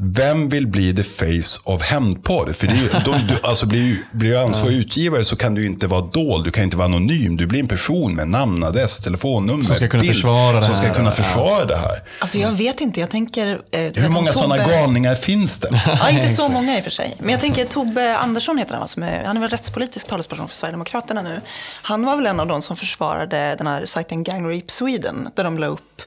vem 0.00 0.48
vill 0.48 0.66
bli 0.66 0.94
the 0.94 1.04
face 1.04 1.60
of 1.64 1.82
hämndporr? 1.82 2.52
För 2.52 2.66
det 2.66 2.72
är, 2.72 2.76
ju- 2.76 2.88
de, 3.04 3.26
du, 3.28 3.38
alltså 3.42 3.66
blir, 3.66 3.82
ju- 3.82 4.04
blir 4.12 4.30
du 4.30 4.38
ansvarig 4.38 4.74
utgivare 4.76 5.24
så 5.24 5.36
kan 5.36 5.54
du 5.54 5.66
inte 5.66 5.86
vara 5.86 6.00
dold, 6.00 6.44
du 6.44 6.50
kan 6.50 6.64
inte 6.64 6.76
vara 6.76 6.84
anonym. 6.88 7.36
Du 7.36 7.46
blir 7.46 7.60
en 7.60 7.68
person 7.68 8.14
med 8.14 8.28
namn, 8.28 8.64
adress, 8.64 8.98
telefonnummer, 9.00 9.64
Som 9.64 9.74
ska 9.74 9.88
kunna 9.88 10.00
bild, 10.00 10.14
försvara 10.14 10.56
det 10.56 10.62
Som 10.62 10.74
ska 10.74 10.86
här. 10.86 10.94
kunna 10.94 11.08
Ja. 11.08 11.14
försvara 11.14 11.64
det 11.64 11.76
här. 11.76 12.02
Alltså 12.18 12.38
jag 12.38 12.50
vet 12.52 12.80
inte, 12.80 13.00
jag 13.00 13.10
tänker... 13.10 13.60
Eh, 13.70 13.80
Hur 13.80 14.08
många 14.08 14.32
sådana 14.32 14.56
galningar 14.68 15.14
finns 15.14 15.58
det? 15.58 15.82
Ja, 16.00 16.10
inte 16.10 16.28
så 16.28 16.48
många 16.48 16.76
i 16.76 16.80
och 16.80 16.84
för 16.84 16.90
sig. 16.90 17.16
Men 17.20 17.28
jag 17.30 17.40
tänker 17.40 17.64
Tobbe 17.64 18.16
Andersson 18.16 18.58
heter 18.58 18.74
han, 18.74 19.02
är, 19.02 19.24
han 19.24 19.36
är 19.36 19.40
väl 19.40 19.50
rättspolitisk 19.50 20.06
talesperson 20.06 20.48
för 20.48 20.56
Sverigedemokraterna 20.56 21.22
nu. 21.22 21.40
Han 21.82 22.04
var 22.04 22.16
väl 22.16 22.26
en 22.26 22.40
av 22.40 22.46
de 22.46 22.62
som 22.62 22.76
försvarade 22.76 23.54
den 23.58 23.66
här 23.66 23.84
sajten 23.84 24.22
Gang 24.24 24.56
Rape 24.56 24.72
Sweden, 24.72 25.28
där 25.36 25.44
de 25.44 25.58
la 25.58 25.66
upp 25.66 26.02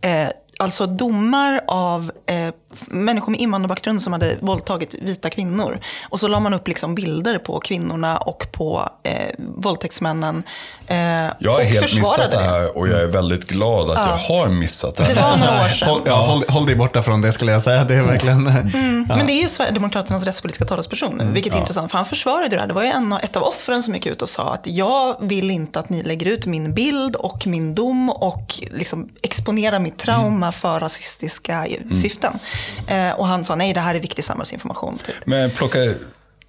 eh, 0.00 0.28
alltså 0.58 0.86
domar 0.86 1.60
av 1.68 2.12
eh, 2.26 2.54
människor 2.86 3.30
med 3.30 3.40
invandrarbakgrund 3.40 4.02
som 4.02 4.12
hade 4.12 4.36
våldtagit 4.40 4.94
vita 5.02 5.30
kvinnor. 5.30 5.80
Och 6.08 6.20
så 6.20 6.28
la 6.28 6.40
man 6.40 6.54
upp 6.54 6.68
liksom 6.68 6.94
bilder 6.94 7.38
på 7.38 7.60
kvinnorna 7.60 8.16
och 8.16 8.46
på 8.52 8.88
eh, 9.02 9.12
våldtäktsmännen. 9.38 10.42
Eh, 10.86 10.96
Jag 10.96 11.50
har 11.52 11.64
helt 11.64 11.94
missat 11.94 12.30
det 12.30 12.38
här 12.38 12.76
och 12.78 12.88
jag 12.88 13.00
är 13.02 13.06
väldigt 13.08 13.44
glad 13.46 13.90
att 13.90 13.96
jag 14.28 14.34
har 14.36 14.48
missat 14.48 14.96
det 14.96 15.04
här. 15.04 15.14
Det 15.14 15.20
var 15.20 15.36
några 15.36 15.64
år 15.64 15.68
sedan. 15.68 15.88
Håll, 15.88 16.02
ja, 16.04 16.14
håll, 16.14 16.44
håll 16.48 16.66
dig 16.66 16.74
borta 16.76 17.02
från 17.02 17.22
det 17.22 17.32
skulle 17.32 17.52
jag 17.52 17.62
säga. 17.62 17.84
Det 17.84 17.94
är 17.94 18.02
verkligen... 18.02 18.42
Men 19.08 19.26
det 19.26 19.32
är 19.32 19.42
ju 19.42 19.48
Sverigedemokraternas 19.48 20.22
rättspolitiska 20.22 20.64
talesperson, 20.64 21.32
vilket 21.32 21.54
är 21.54 21.58
intressant. 21.58 21.90
För 21.90 21.98
han 21.98 22.06
försvarade 22.06 22.48
det 22.56 22.60
här. 22.60 22.66
Det 22.68 22.74
var 22.74 22.82
ju 22.82 22.88
en, 22.88 23.12
av- 23.12 23.20
ett 23.22 23.36
av 23.36 23.42
offren 23.42 23.82
som 23.82 23.94
gick 23.94 24.06
ut 24.06 24.22
och 24.22 24.28
sa 24.28 24.52
att 24.54 24.66
jag 24.66 25.16
vill 25.20 25.50
inte 25.50 25.78
att 25.80 25.88
ni 25.88 26.02
lägger 26.02 26.26
ut 26.26 26.46
min 26.46 26.74
bild 26.74 27.16
och 27.16 27.46
min 27.46 27.74
dom 27.74 28.10
och 28.10 28.54
liksom 28.70 29.08
exponerar 29.22 29.78
mitt 29.78 29.98
trauma 29.98 30.45
för 30.52 30.80
rasistiska 30.80 31.66
syften. 32.02 32.38
Eh, 32.86 33.10
och 33.10 33.26
han 33.26 33.44
sa 33.44 33.54
nej, 33.56 33.74
det 33.74 33.80
här 33.80 33.94
är 33.94 34.00
viktig 34.00 34.24
samhällsinformation. 34.24 34.98
Typ. 34.98 35.14
Men 35.24 35.50
plocka, 35.50 35.78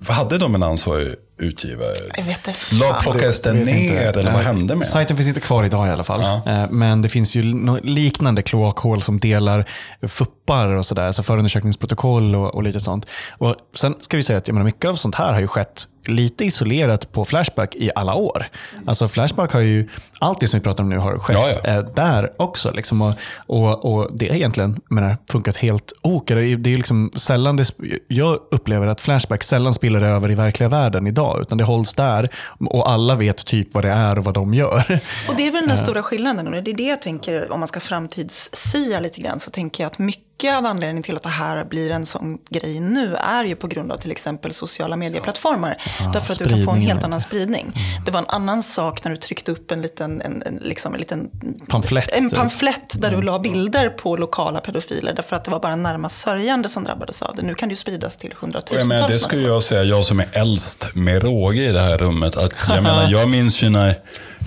hade 0.10 0.38
de 0.38 0.56
en 0.56 0.64
ansvarig 0.64 1.16
utgivare? 1.40 1.94
Jag 2.18 2.24
vet 2.24 2.48
inte 2.48 2.60
La, 2.72 2.86
fan. 2.88 3.02
plockades 3.02 3.42
den 3.42 3.58
ner 3.58 4.08
inte. 4.08 4.20
eller 4.20 4.32
vad 4.32 4.42
hände 4.44 4.76
med? 4.76 4.88
Sajten 4.88 5.18
finns 5.18 5.28
inte 5.30 5.40
kvar 5.40 5.64
idag 5.64 5.88
i 5.88 5.90
alla 5.90 6.04
fall. 6.04 6.22
Ja. 6.22 6.52
Eh, 6.52 6.70
Men 6.70 7.02
det 7.02 7.10
finns 7.10 7.36
ju 7.36 7.44
liknande 7.84 8.42
kloakhål 8.42 9.02
som 9.02 9.20
delar 9.20 9.70
fuppar 10.08 10.68
och 10.68 10.86
sådär, 10.86 11.04
alltså 11.08 11.24
förundersökningsprotokoll 11.24 12.36
och, 12.36 12.56
och 12.56 12.64
lite 12.64 12.80
sånt. 12.80 13.06
Och 13.38 13.56
sen 13.76 13.96
ska 14.00 14.18
vi 14.18 14.24
säga 14.24 14.38
att 14.38 14.48
jag 14.48 14.54
menar, 14.54 14.66
mycket 14.66 14.90
av 14.90 14.96
sånt 14.96 15.16
här 15.16 15.34
har 15.34 15.40
ju 15.40 15.48
skett 15.48 15.88
lite 16.06 16.46
isolerat 16.46 17.12
på 17.12 17.26
Flashback 17.26 17.76
i 17.76 17.90
alla 17.96 18.14
år. 18.14 18.48
Alltså 18.86 19.08
Flashback 19.08 19.52
har 19.54 19.60
ju, 19.60 19.90
allt 20.20 20.40
det 20.40 20.48
som 20.48 20.60
vi 20.60 20.64
pratar 20.64 20.84
om 20.84 20.90
nu 20.90 20.98
har 20.98 21.18
skett 21.18 21.38
Ja, 21.40 21.62
ja. 21.64 21.70
eh, 21.70 21.86
där 21.96 22.32
också. 22.38 22.72
Liksom, 22.72 23.02
och, 23.02 23.14
och, 23.48 23.94
och 23.94 24.10
det 24.14 24.28
har 24.28 24.36
egentligen 24.36 24.80
menar, 24.90 25.18
funkat 25.32 25.58
helt 25.58 25.94
ok. 26.02 26.28
Det 26.28 26.34
är, 26.34 26.58
det 26.58 26.74
är 26.74 26.78
liksom 26.78 27.12
sällan 27.16 27.56
det, 27.58 27.72
jag 28.08 28.40
upplever 28.52 28.88
att 28.88 29.02
Flashback 29.02 29.44
sällan 29.44 29.74
spiller 29.74 30.02
över 30.02 30.32
i 30.32 30.36
verkliga 30.36 30.70
världen 30.70 31.08
idag, 31.08 31.42
utan 31.42 31.58
det 31.58 31.64
hålls 31.64 31.94
där 31.94 32.30
och 32.60 32.90
alla 32.90 33.16
vet 33.16 33.46
typ 33.46 33.74
vad 33.74 33.84
det 33.84 33.92
är 33.92 34.18
och 34.18 34.24
vad 34.26 34.34
de 34.34 34.54
gör. 34.54 35.02
Och 35.30 35.36
det 35.38 35.48
är 35.48 35.52
väl 35.52 35.68
den 35.68 35.78
stora 35.78 36.04
skillnaden. 36.04 36.48
Och 36.48 36.64
det 36.64 36.72
är 36.72 36.76
det 36.76 36.84
jag 36.84 37.02
tänker, 37.02 37.52
om 37.52 37.60
man 37.60 37.68
ska 37.68 37.80
framtidssia 37.80 39.00
lite 39.00 39.22
grann, 39.22 39.40
så 39.40 39.52
tänker 39.52 39.84
jag 39.84 39.92
att 39.92 40.00
mycket 40.00 40.58
av 40.58 40.66
anledningen 40.66 41.04
till 41.04 41.16
att 41.16 41.24
det 41.24 41.30
här 41.30 41.66
blir 41.66 41.92
en 41.92 42.06
sån 42.06 42.38
grej 42.50 42.80
nu 42.80 43.16
är 43.16 43.44
ju 43.44 43.56
på 43.56 43.68
grund 43.68 43.92
av 43.92 43.98
till 43.98 44.12
exempel 44.12 44.54
sociala 44.54 44.96
medieplattformar. 44.96 45.78
därför 46.14 46.34
att 46.34 46.40
du 46.40 46.50
kan 46.50 46.64
få 46.64 46.72
en 46.72 46.82
helt 46.82 47.04
annan 47.04 47.22
spridning. 47.22 47.74
Det 48.06 48.12
var 48.12 48.20
en 48.20 48.30
annan 48.30 48.64
sak 48.64 49.04
när 49.04 49.12
du 49.12 49.18
tryckte 49.18 49.52
upp 49.52 49.72
en 49.72 49.82
liten, 49.82 50.07
en, 50.12 50.44
en, 50.46 50.60
liksom 50.62 50.94
en 50.94 51.00
liten 51.00 51.30
Pamflett, 51.68 52.10
en 52.12 52.30
typ. 52.30 52.40
pamflett 52.40 53.02
där 53.02 53.12
du 53.12 53.22
la 53.22 53.40
bilder 53.40 53.90
på 53.90 54.16
lokala 54.16 54.60
pedofiler. 54.60 55.14
Därför 55.14 55.36
att 55.36 55.46
det 55.46 55.52
var 55.52 55.60
bara 55.60 55.76
närmast 55.76 56.22
sörjande 56.22 56.70
som 56.70 56.84
drabbades 56.84 57.22
av 57.22 57.36
det. 57.36 57.42
Nu 57.42 57.54
kan 57.54 57.70
det 57.70 57.74
ju 57.74 57.78
spridas 57.78 58.18
till 58.18 58.34
hundratusentals 58.40 58.80
jag 58.80 58.88
menar, 58.88 59.08
det 59.08 59.20
skulle 59.20 59.48
jag 59.48 59.64
säga, 59.64 59.84
jag 59.84 60.06
som 60.06 60.20
är 60.20 60.28
äldst 60.34 60.96
med 60.96 61.24
råge 61.24 61.70
i 61.70 61.72
det 61.72 61.80
här 61.80 61.98
rummet. 61.98 62.38
Att, 62.38 62.54
jag, 62.70 62.76
menar, 62.84 63.12
jag 63.12 63.30
minns 63.30 63.64
ju 63.64 63.70
när 63.70 63.96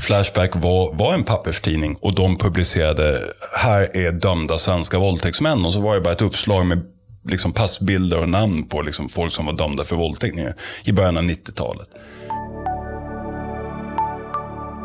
Flashback 0.01 0.57
var, 0.57 0.95
var 0.95 1.15
en 1.15 1.23
papperstidning 1.23 1.97
och 2.01 2.15
de 2.15 2.37
publicerade, 2.37 3.21
här 3.57 3.97
är 3.97 4.13
dömda 4.13 4.59
svenska 4.59 4.99
våldtäktsmän. 4.99 5.65
Och 5.65 5.73
så 5.73 5.81
var 5.81 5.95
det 5.95 6.01
bara 6.01 6.13
ett 6.13 6.23
uppslag 6.23 6.67
med 6.67 6.83
liksom 7.29 7.53
passbilder 7.53 8.19
och 8.19 8.29
namn 8.29 8.65
på 8.65 8.83
liksom 8.83 9.09
folk 9.09 9.33
som 9.33 9.47
var 9.47 9.53
dömda 9.53 9.85
för 9.85 9.97
våldtäkt 9.97 10.37
i 10.85 10.93
början 10.93 11.17
av 11.17 11.23
90-talet. 11.23 11.89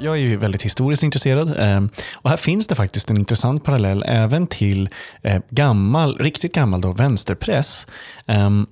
Jag 0.00 0.14
är 0.14 0.20
ju 0.20 0.36
väldigt 0.36 0.62
historiskt 0.62 1.02
intresserad 1.02 1.54
ehm, 1.58 1.88
och 2.14 2.30
här 2.30 2.36
finns 2.36 2.66
det 2.66 2.74
faktiskt 2.74 3.10
en 3.10 3.16
intressant 3.16 3.64
parallell 3.64 4.04
även 4.06 4.46
till 4.46 4.88
eh, 5.22 5.40
gammal, 5.50 6.18
riktigt 6.18 6.54
gammal 6.54 6.80
då, 6.80 6.92
vänsterpress. 6.92 7.86
Ehm, 8.26 8.66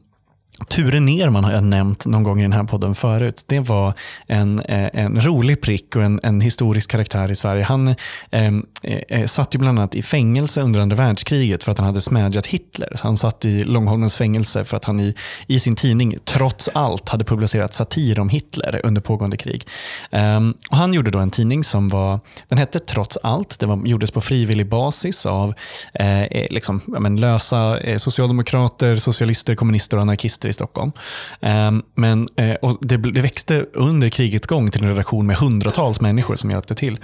Ture 0.69 1.01
Nerman 1.01 1.45
har 1.45 1.53
jag 1.53 1.65
nämnt 1.65 2.07
någon 2.07 2.23
gång 2.23 2.41
i 2.41 2.43
den 2.43 2.53
här 2.53 2.65
podden 2.65 2.95
förut. 2.95 3.45
Det 3.47 3.61
var 3.61 3.95
en, 4.27 4.61
eh, 4.61 4.89
en 4.93 5.21
rolig 5.21 5.61
prick 5.61 5.97
och 5.97 6.03
en, 6.03 6.21
en 6.23 6.41
historisk 6.41 6.91
karaktär 6.91 7.31
i 7.31 7.35
Sverige. 7.35 7.65
Han 7.65 7.95
ehm, 8.31 8.67
eh, 8.83 8.99
eh, 9.09 9.27
satt 9.27 9.55
ju 9.55 9.59
bland 9.59 9.79
annat 9.79 9.95
i 9.95 10.03
fängelse 10.03 10.61
under 10.61 10.81
andra 10.81 10.97
världskriget 10.97 11.65
för 11.65 11.73
att 11.73 11.79
han 11.79 11.87
hade 11.87 12.01
smädjat 12.01 12.47
Hitler. 12.47 12.93
Så 12.97 13.07
han 13.07 13.17
satt 13.17 13.45
i 13.45 13.65
Långholmens 13.65 14.17
fängelse 14.17 14.65
för 14.65 14.77
att 14.77 14.85
han 14.85 15.01
i, 15.01 15.15
i 15.47 15.61
sin 15.61 15.77
tidning 15.77 16.17
trots 16.25 16.71
allt 16.75 17.09
hade 17.09 17.25
publicerat 17.25 17.75
satir 17.75 18.21
om 18.21 18.29
Hitler 18.29 18.81
under 18.85 19.01
pågående 19.01 19.37
krig. 19.37 19.67
Eh, 20.11 20.41
och 20.71 20.77
han 20.77 20.95
gjorde 20.95 21.11
då 21.11 21.19
en 21.19 21.31
tidning 21.31 21.65
som 21.65 21.89
var, 21.89 22.21
den 22.49 22.59
hette 22.59 22.79
Trots 22.79 23.19
allt. 23.23 23.61
Det 23.61 23.67
var, 23.67 23.87
gjordes 23.87 24.11
på 24.11 24.21
frivillig 24.21 24.69
basis 24.69 25.27
av 25.27 25.55
eh, 25.95 26.23
eh, 26.23 26.47
liksom, 26.51 26.81
ja, 26.87 27.01
men 27.01 27.17
lösa 27.17 27.81
eh, 27.81 27.97
socialdemokrater, 27.97 28.97
socialister, 28.97 29.55
kommunister 29.55 29.97
och 29.97 30.03
anarkister 30.03 30.44
i 30.49 30.53
Stockholm. 30.53 30.93
Ehm, 31.41 31.83
men, 31.95 32.29
eh, 32.37 32.55
och 32.55 32.79
det, 32.81 32.97
det 32.97 33.21
växte 33.21 33.67
under 33.73 34.09
krigets 34.09 34.47
gång 34.47 34.71
till 34.71 34.83
en 34.83 34.89
redaktion 34.89 35.27
med 35.27 35.37
hundratals 35.37 36.01
människor 36.01 36.37
som 36.37 36.51
hjälpte 36.51 36.75
till. 36.75 36.99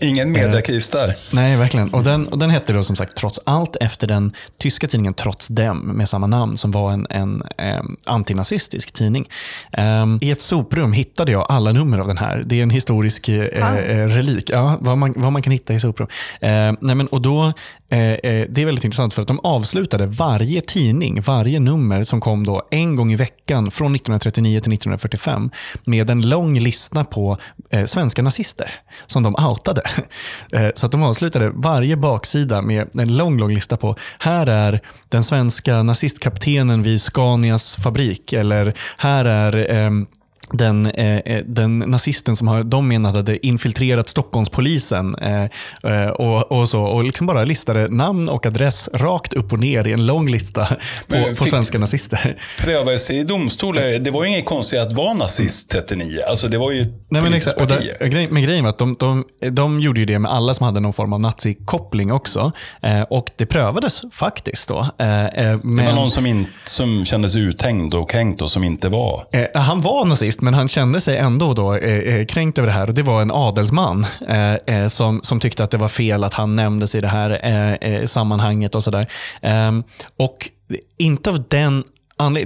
Ingen 0.00 0.32
mediakris 0.32 0.90
där. 0.90 1.16
Nej, 1.32 1.56
verkligen. 1.56 1.88
Och 1.94 2.04
den, 2.04 2.28
och 2.28 2.38
den 2.38 2.50
hette 2.50 2.72
då 2.72 2.82
som 2.82 2.96
sagt 2.96 3.16
Trots 3.16 3.40
allt 3.44 3.76
efter 3.80 4.06
den 4.06 4.32
tyska 4.56 4.86
tidningen 4.86 5.14
Trots 5.14 5.48
dem 5.48 5.78
med 5.78 6.08
samma 6.08 6.26
namn 6.26 6.58
som 6.58 6.70
var 6.70 6.92
en, 6.92 7.06
en 7.10 7.42
eh, 7.58 7.82
antinazistisk 8.06 8.92
tidning. 8.92 9.28
Ehm, 9.72 10.18
I 10.22 10.30
ett 10.30 10.40
soprum 10.40 10.92
hittade 10.92 11.32
jag 11.32 11.46
alla 11.48 11.72
nummer 11.72 11.98
av 11.98 12.06
den 12.06 12.18
här. 12.18 12.42
Det 12.46 12.58
är 12.58 12.62
en 12.62 12.70
historisk 12.70 13.28
eh, 13.28 13.74
eh, 13.74 14.06
relik. 14.06 14.50
Ja, 14.50 14.78
vad, 14.80 14.98
man, 14.98 15.14
vad 15.16 15.32
man 15.32 15.42
kan 15.42 15.52
hitta 15.52 15.74
i 15.74 15.80
soprum. 15.80 16.08
Eh, 16.40 16.50
nej, 16.80 16.94
men, 16.94 17.06
och 17.06 17.22
då, 17.22 17.52
eh, 17.88 17.98
eh, 17.98 18.46
det 18.48 18.62
är 18.62 18.64
väldigt 18.66 18.84
intressant 18.84 19.14
för 19.14 19.22
att 19.22 19.28
de 19.28 19.40
avslutade 19.40 20.06
varje 20.06 20.60
tidning, 20.60 21.20
varje 21.20 21.60
nummer 21.60 22.04
som 22.04 22.20
kom 22.20 22.44
då 22.44 22.62
en 22.70 22.96
gång 22.96 23.12
i 23.12 23.16
veckan 23.16 23.70
från 23.70 23.94
1939 23.94 24.60
till 24.60 24.72
1945 24.72 25.50
med 25.84 26.10
en 26.10 26.28
lång 26.28 26.58
lista 26.58 27.04
på 27.04 27.38
eh, 27.70 27.84
svenska 27.84 28.22
nazister 28.22 28.70
som 29.06 29.22
de 29.22 29.34
outade. 29.34 29.82
Eh, 30.52 30.68
så 30.74 30.86
att 30.86 30.92
de 30.92 31.02
avslutade 31.02 31.50
varje 31.54 31.96
baksida 31.96 32.62
med 32.62 33.00
en 33.00 33.16
lång, 33.16 33.38
lång 33.38 33.54
lista 33.54 33.76
på 33.76 33.96
här 34.18 34.46
är 34.46 34.80
den 35.08 35.24
svenska 35.24 35.82
nazistkaptenen 35.82 36.82
vid 36.82 37.00
Scanias 37.00 37.76
fabrik 37.76 38.32
eller 38.32 38.74
här 38.98 39.24
är 39.24 39.70
ehm, 39.70 40.06
den, 40.52 40.86
eh, 40.86 41.16
eh, 41.18 41.44
den 41.46 41.78
nazisten 41.78 42.36
som 42.36 42.48
har, 42.48 42.64
de 42.64 42.88
menat 42.88 43.14
hade 43.14 43.46
infiltrerat 43.46 44.08
Stockholmspolisen 44.08 45.14
eh, 45.14 45.44
eh, 45.92 46.08
och, 46.08 46.52
och, 46.52 46.68
så, 46.68 46.82
och 46.82 47.04
liksom 47.04 47.26
bara 47.26 47.44
listade 47.44 47.88
namn 47.88 48.28
och 48.28 48.46
adress 48.46 48.88
rakt 48.94 49.32
upp 49.32 49.52
och 49.52 49.58
ner 49.58 49.86
i 49.86 49.92
en 49.92 50.06
lång 50.06 50.30
lista 50.30 50.66
på, 50.66 50.76
Men 51.08 51.34
på 51.36 51.44
svenska 51.44 51.78
nazister. 51.78 52.42
Prövade 52.58 52.98
sig 52.98 53.18
i 53.18 53.24
domstol. 53.24 53.74
Det 54.00 54.10
var 54.10 54.24
ju 54.24 54.30
inget 54.30 54.44
konstigt 54.44 54.80
att 54.80 54.92
vara 54.92 55.14
nazist 55.14 55.70
39. 55.70 56.20
Alltså 56.28 56.48
det 56.48 56.58
var 56.58 56.70
ju 56.72 56.84
Nej, 57.08 57.22
men 57.22 57.34
exakt, 57.34 57.60
och 57.60 57.68
parti. 57.68 57.90
där, 58.00 58.06
grej, 58.06 58.28
men 58.30 58.42
grejen 58.42 58.64
var 58.64 58.70
att 58.70 58.78
de, 58.78 58.96
de, 58.98 59.24
de 59.50 59.80
gjorde 59.80 60.00
ju 60.00 60.06
det 60.06 60.18
med 60.18 60.30
alla 60.32 60.54
som 60.54 60.66
hade 60.66 60.80
någon 60.80 60.92
form 60.92 61.12
av 61.12 61.20
nazikoppling 61.20 62.12
också. 62.12 62.52
Eh, 62.82 63.02
och 63.02 63.30
det 63.36 63.46
prövades 63.46 64.02
faktiskt 64.12 64.68
då. 64.68 64.86
Eh, 64.98 65.24
eh, 65.24 65.30
Det 65.34 65.60
men, 65.62 65.86
var 65.86 65.92
någon 65.92 66.10
som, 66.10 66.26
in, 66.26 66.46
som 66.64 67.04
kändes 67.04 67.36
uthängd 67.36 67.94
och 67.94 68.10
kränkt 68.10 68.42
och 68.42 68.50
som 68.50 68.64
inte 68.64 68.88
var. 68.88 69.26
Eh, 69.32 69.60
han 69.62 69.80
var 69.80 70.04
nazist, 70.04 70.37
men 70.40 70.54
han 70.54 70.68
kände 70.68 71.00
sig 71.00 71.16
ändå 71.16 71.54
då, 71.54 71.74
eh, 71.74 71.98
eh, 71.98 72.26
kränkt 72.26 72.58
över 72.58 72.66
det 72.66 72.74
här. 72.74 72.88
Och 72.88 72.94
Det 72.94 73.02
var 73.02 73.22
en 73.22 73.30
adelsman 73.30 74.06
eh, 74.28 74.54
eh, 74.54 74.88
som, 74.88 75.20
som 75.22 75.40
tyckte 75.40 75.64
att 75.64 75.70
det 75.70 75.76
var 75.76 75.88
fel 75.88 76.24
att 76.24 76.34
han 76.34 76.56
nämndes 76.56 76.94
i 76.94 77.00
det 77.00 77.08
här 77.08 77.40
eh, 77.42 77.72
eh 77.72 78.04
sammanhanget. 78.06 78.74
och 78.74 78.84
sådär. 78.84 79.10
Ehm, 79.42 79.82
och 80.16 80.50
inte 80.96 81.30
av 81.30 81.44
den 81.48 81.84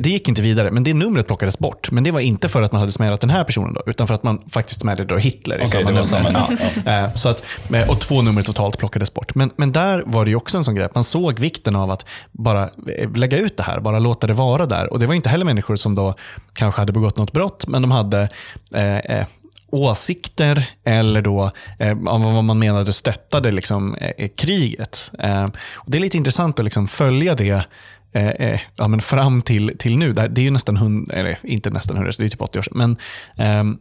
det 0.00 0.06
gick 0.10 0.28
inte 0.28 0.42
vidare, 0.42 0.70
men 0.70 0.84
det 0.84 0.94
numret 0.94 1.26
plockades 1.26 1.58
bort. 1.58 1.90
Men 1.90 2.04
det 2.04 2.10
var 2.10 2.20
inte 2.20 2.48
för 2.48 2.62
att 2.62 2.72
man 2.72 2.80
hade 2.80 2.92
smädat 2.92 3.20
den 3.20 3.30
här 3.30 3.44
personen, 3.44 3.74
då, 3.74 3.82
utan 3.86 4.06
för 4.06 4.14
att 4.14 4.22
man 4.22 4.42
faktiskt 4.50 4.80
smädade 4.80 5.04
då 5.14 5.16
Hitler 5.18 5.56
i 5.56 5.64
Okej, 5.64 5.68
samma 5.68 5.90
nummer. 5.90 6.02
samma 6.02 6.48
Ja. 6.84 6.92
Eh, 7.04 7.14
Så 7.14 7.28
att, 7.28 7.44
eh, 7.74 7.90
och 7.90 8.00
två 8.00 8.22
nummer 8.22 8.42
totalt 8.42 8.78
plockades 8.78 9.14
bort. 9.14 9.34
Men, 9.34 9.50
men 9.56 9.72
där 9.72 10.02
var 10.06 10.24
det 10.24 10.30
ju 10.30 10.36
också 10.36 10.58
en 10.58 10.64
sån 10.64 10.74
grej, 10.74 10.88
man 10.94 11.04
såg 11.04 11.40
vikten 11.40 11.76
av 11.76 11.90
att 11.90 12.04
bara 12.32 12.62
eh, 12.98 13.10
lägga 13.14 13.38
ut 13.38 13.56
det 13.56 13.62
här, 13.62 13.80
bara 13.80 13.98
låta 13.98 14.26
det 14.26 14.32
vara 14.32 14.66
där. 14.66 14.92
Och 14.92 14.98
Det 14.98 15.06
var 15.06 15.14
inte 15.14 15.28
heller 15.28 15.44
människor 15.44 15.76
som 15.76 15.94
då 15.94 16.14
kanske 16.52 16.80
hade 16.80 16.92
begått 16.92 17.16
något 17.16 17.32
brott, 17.32 17.64
men 17.66 17.82
de 17.82 17.90
hade 17.90 18.28
eh, 18.74 19.26
åsikter 19.70 20.70
eller 20.84 21.22
då 21.22 21.50
eh, 21.78 21.94
vad 22.00 22.44
man 22.44 22.58
menade 22.58 22.92
stöttade 22.92 23.50
liksom, 23.52 23.94
eh, 23.94 24.28
kriget. 24.36 25.10
Eh, 25.18 25.44
och 25.74 25.90
det 25.90 25.98
är 25.98 26.00
lite 26.00 26.16
intressant 26.16 26.58
att 26.58 26.64
liksom 26.64 26.88
följa 26.88 27.34
det 27.34 27.64
eh, 28.12 28.28
eh, 28.28 28.60
ja, 28.76 28.88
men 28.88 29.00
fram 29.00 29.42
till, 29.42 29.78
till 29.78 29.98
nu. 29.98 30.12
Där, 30.12 30.28
det 30.28 30.40
är 30.40 30.44
ju 30.44 30.50
nästan 30.50 30.76
hundra, 30.76 31.16
eller 31.16 31.38
inte 31.42 31.70
nästan 31.70 31.96
hundra, 31.96 32.12
det 32.18 32.24
är 32.24 32.28
typ 32.28 32.42
80 32.42 32.58
år 32.58 32.62
sedan. 32.62 32.72
Men, 32.76 32.96
ehm, 33.36 33.78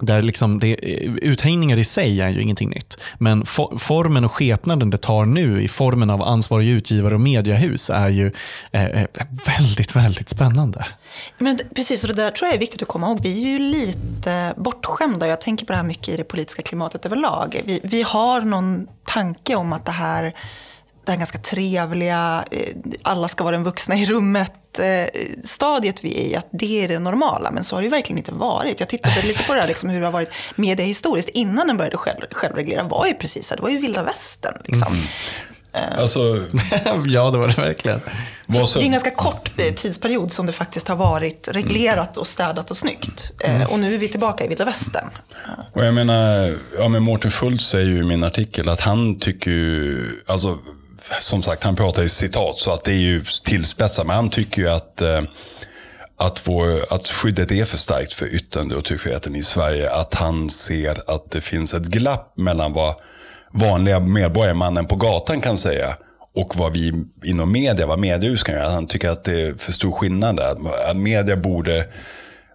där 0.00 0.22
liksom 0.22 0.58
det, 0.58 0.72
eh, 0.72 1.12
uthängningar 1.14 1.76
i 1.76 1.84
sig 1.84 2.20
är 2.20 2.28
ju 2.28 2.42
ingenting 2.42 2.70
nytt. 2.70 2.98
Men 3.18 3.46
for, 3.46 3.78
formen 3.78 4.24
och 4.24 4.32
skepnaden 4.32 4.90
det 4.90 4.98
tar 4.98 5.24
nu 5.24 5.62
i 5.62 5.68
formen 5.68 6.10
av 6.10 6.22
ansvarig 6.22 6.68
utgivare 6.68 7.14
och 7.14 7.20
mediehus 7.20 7.90
är 7.90 8.08
ju 8.08 8.32
eh, 8.72 8.84
eh 8.84 9.06
väldigt, 9.46 9.96
väldigt 9.96 10.28
spännande. 10.28 10.86
Men 11.38 11.58
precis, 11.74 12.04
och 12.04 12.08
det 12.08 12.22
där 12.22 12.30
tror 12.30 12.46
jag 12.46 12.54
är 12.54 12.60
viktigt 12.60 12.82
att 12.82 12.88
komma 12.88 13.06
ihåg. 13.06 13.20
Vi 13.22 13.44
är 13.44 13.48
ju 13.48 13.58
lite 13.58 14.54
bortskämda. 14.56 15.26
Jag 15.26 15.40
tänker 15.40 15.66
på 15.66 15.72
det 15.72 15.76
här 15.76 15.84
mycket 15.84 16.08
i 16.08 16.16
det 16.16 16.24
politiska 16.24 16.62
klimatet 16.62 17.06
överlag. 17.06 17.62
Vi, 17.64 17.80
vi 17.82 18.02
har 18.02 18.40
någon 18.40 18.86
tanke 19.04 19.54
om 19.54 19.72
att 19.72 19.84
det 19.84 19.92
här, 19.92 20.34
det 21.08 21.12
här 21.12 21.18
ganska 21.18 21.38
trevliga, 21.38 22.44
eh, 22.50 22.74
alla 23.02 23.28
ska 23.28 23.44
vara 23.44 23.54
den 23.56 23.64
vuxna 23.64 23.94
i 23.96 24.06
rummet 24.06 24.78
eh, 24.78 25.20
stadiet 25.44 26.04
vi 26.04 26.20
är 26.20 26.26
i, 26.30 26.36
att 26.36 26.48
det 26.52 26.84
är 26.84 26.88
det 26.88 26.98
normala. 26.98 27.50
Men 27.50 27.64
så 27.64 27.76
har 27.76 27.80
det 27.80 27.84
ju 27.84 27.90
verkligen 27.90 28.18
inte 28.18 28.32
varit. 28.32 28.80
Jag 28.80 28.88
tittade 28.88 29.22
lite 29.22 29.42
på 29.42 29.54
det 29.54 29.60
här, 29.60 29.68
liksom, 29.68 29.88
hur 29.88 30.00
det 30.00 30.06
har 30.06 30.12
varit 30.12 30.30
mediehistoriskt. 30.56 31.30
Innan 31.30 31.66
den 31.66 31.76
började 31.76 31.96
själv, 31.96 32.20
självreglera 32.30 32.82
var 32.82 33.06
ju 33.06 33.14
precis 33.14 33.46
så 33.48 33.54
det 33.54 33.62
var 33.62 33.68
ju 33.68 33.78
vilda 33.78 34.02
västern. 34.02 34.54
Liksom. 34.64 34.96
Alltså, 35.98 36.18
ja, 37.06 37.30
det 37.30 37.38
var 37.38 37.48
det 37.48 37.62
verkligen. 37.62 38.00
så, 38.66 38.78
Det 38.78 38.82
är 38.82 38.86
en 38.86 38.92
ganska 38.92 39.10
kort 39.10 39.50
eh, 39.56 39.74
tidsperiod 39.74 40.32
som 40.32 40.46
det 40.46 40.52
faktiskt 40.52 40.88
har 40.88 40.96
varit 40.96 41.48
reglerat 41.52 42.16
och 42.16 42.26
städat 42.26 42.70
och 42.70 42.76
snyggt. 42.76 43.32
Eh, 43.40 43.72
Och 43.72 43.78
nu 43.78 43.94
är 43.94 43.98
vi 43.98 44.08
tillbaka 44.08 44.44
i 44.44 44.48
vilda 44.48 44.64
västern. 44.64 45.08
Och 45.72 45.84
jag 45.84 45.94
menar, 45.94 46.56
ja 46.78 46.88
men 46.88 47.02
Mårten 47.02 47.30
Schultz 47.30 47.64
säger 47.64 47.86
ju 47.86 47.98
i 48.00 48.04
min 48.04 48.24
artikel 48.24 48.68
att 48.68 48.80
han 48.80 49.18
tycker 49.18 49.50
ju, 49.50 50.06
alltså 50.26 50.58
som 51.20 51.42
sagt 51.42 51.64
han 51.64 51.76
pratar 51.76 52.02
i 52.02 52.08
citat 52.08 52.58
så 52.58 52.72
att 52.72 52.84
det 52.84 52.92
är 52.92 53.00
ju 53.00 53.24
tillspetsat, 53.44 54.06
men 54.06 54.16
han 54.16 54.30
tycker 54.30 54.62
ju 54.62 54.68
att 54.68 55.02
eh, 55.02 55.20
att, 56.20 56.48
vår, 56.48 56.92
att 56.92 57.06
skyddet 57.06 57.50
är 57.50 57.64
för 57.64 57.78
starkt 57.78 58.12
för 58.12 58.34
yttrande 58.34 58.76
och 58.76 58.84
tryckfriheten 58.84 59.36
i 59.36 59.42
Sverige. 59.42 59.90
Att 59.90 60.14
han 60.14 60.50
ser 60.50 61.10
att 61.10 61.30
det 61.30 61.40
finns 61.40 61.74
ett 61.74 61.86
glapp 61.86 62.32
mellan 62.36 62.72
vad 62.72 62.94
vanliga 63.52 64.00
medborgare, 64.00 64.54
mannen 64.54 64.86
på 64.86 64.96
gatan 64.96 65.40
kan 65.40 65.58
säga 65.58 65.96
och 66.34 66.56
vad 66.56 66.72
vi 66.72 67.04
inom 67.24 67.52
media, 67.52 67.86
vad 67.86 67.98
mediehus 67.98 68.42
kan 68.42 68.54
göra. 68.54 68.68
Han 68.68 68.86
tycker 68.86 69.08
att 69.08 69.24
det 69.24 69.42
är 69.42 69.54
för 69.54 69.72
stor 69.72 69.92
skillnad 69.92 70.36
där. 70.36 70.56
Att 70.90 70.96
media 70.96 71.36
borde 71.36 71.88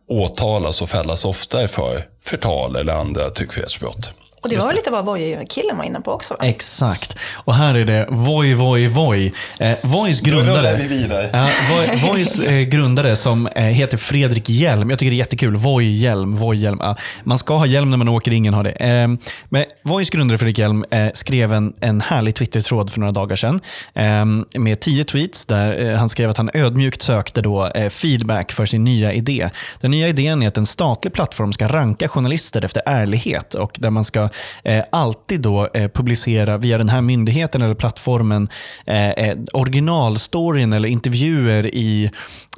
åtalas 0.08 0.82
och 0.82 0.90
fällas 0.90 1.26
oftare 1.26 1.68
för 1.68 2.06
förtal 2.24 2.76
eller 2.76 2.94
andra 2.94 3.30
tryckfrihetsbrott. 3.30 4.14
Och 4.44 4.50
det 4.50 4.58
var 4.58 4.68
väl 4.68 4.76
lite 4.76 4.92
vad 4.92 5.06
Voje-killen 5.06 5.78
var 5.78 5.84
inne 5.84 6.02
på 6.02 6.12
också? 6.12 6.34
Va? 6.34 6.46
Exakt. 6.46 7.18
Och 7.34 7.54
här 7.54 7.76
är 7.76 7.86
det 7.86 8.08
Voi, 8.10 8.54
Voi, 8.54 8.88
Voi. 8.88 9.34
Eh, 9.60 9.78
Vois 9.84 10.22
grundare, 10.22 10.78
vi 10.78 10.88
vidare. 10.88 11.30
Ja, 11.34 11.48
Voi, 11.70 12.00
Vois 12.10 12.40
eh, 12.40 12.62
grundare 12.62 13.16
som 13.16 13.48
eh, 13.48 13.64
heter 13.64 13.98
Fredrik 13.98 14.50
Hjelm. 14.50 14.90
Jag 14.90 15.00
tycker 15.00 15.12
det 15.12 15.16
är 15.16 15.18
jättekul. 15.18 15.56
Voi 15.56 15.86
Hjelm, 15.86 16.36
Voi 16.36 16.58
Hjelm. 16.58 16.78
Ja, 16.82 16.96
man 17.24 17.38
ska 17.38 17.58
ha 17.58 17.66
hjälm 17.66 17.90
när 17.90 17.98
man 17.98 18.10
åker, 18.10 18.32
ingen 18.32 18.54
har 18.54 18.64
det. 18.64 18.72
Eh, 18.72 19.08
men 19.50 19.66
Vois 19.84 20.10
grundare 20.10 20.38
Fredrik 20.38 20.58
Hjelm 20.58 20.86
eh, 20.92 21.08
skrev 21.14 21.54
en, 21.54 21.74
en 21.80 22.02
härlig 22.02 22.36
Twitter-tråd 22.36 22.90
för 22.90 23.00
några 23.00 23.12
dagar 23.12 23.36
sedan 23.36 23.62
eh, 23.94 24.60
med 24.60 24.80
tio 24.80 25.04
tweets 25.04 25.46
där 25.46 25.86
eh, 25.86 25.98
han 25.98 26.10
skrev 26.10 26.30
att 26.30 26.38
han 26.38 26.50
ödmjukt 26.54 27.02
sökte 27.02 27.42
då, 27.42 27.68
eh, 27.68 27.90
feedback 27.90 28.52
för 28.52 28.66
sin 28.66 28.84
nya 28.84 29.14
idé. 29.14 29.50
Den 29.82 29.92
nya 29.92 30.08
idén 30.08 30.44
är 30.44 30.48
att 30.48 30.58
en 30.58 30.66
statlig 30.66 31.14
plattform 31.14 31.54
ska 31.54 31.68
ranka 31.68 32.08
journalister 32.08 32.66
efter 32.66 32.82
ärlighet 32.86 33.54
och 33.54 33.72
där 33.80 33.90
man 33.90 34.04
ska 34.04 34.30
eh, 34.64 34.84
alltid 34.90 35.42
då 35.42 35.70
eh, 35.74 35.88
publicera 35.88 36.58
via 36.58 36.78
den 36.78 36.90
här 36.90 37.02
myndigheten 37.02 37.62
eller 37.62 37.76
plattformen 37.76 38.50
eh, 38.86 39.10
eh, 39.10 39.38
originalstoryn 39.54 40.74
eller 40.74 40.90
intervjuer 40.90 41.66
i 41.76 42.12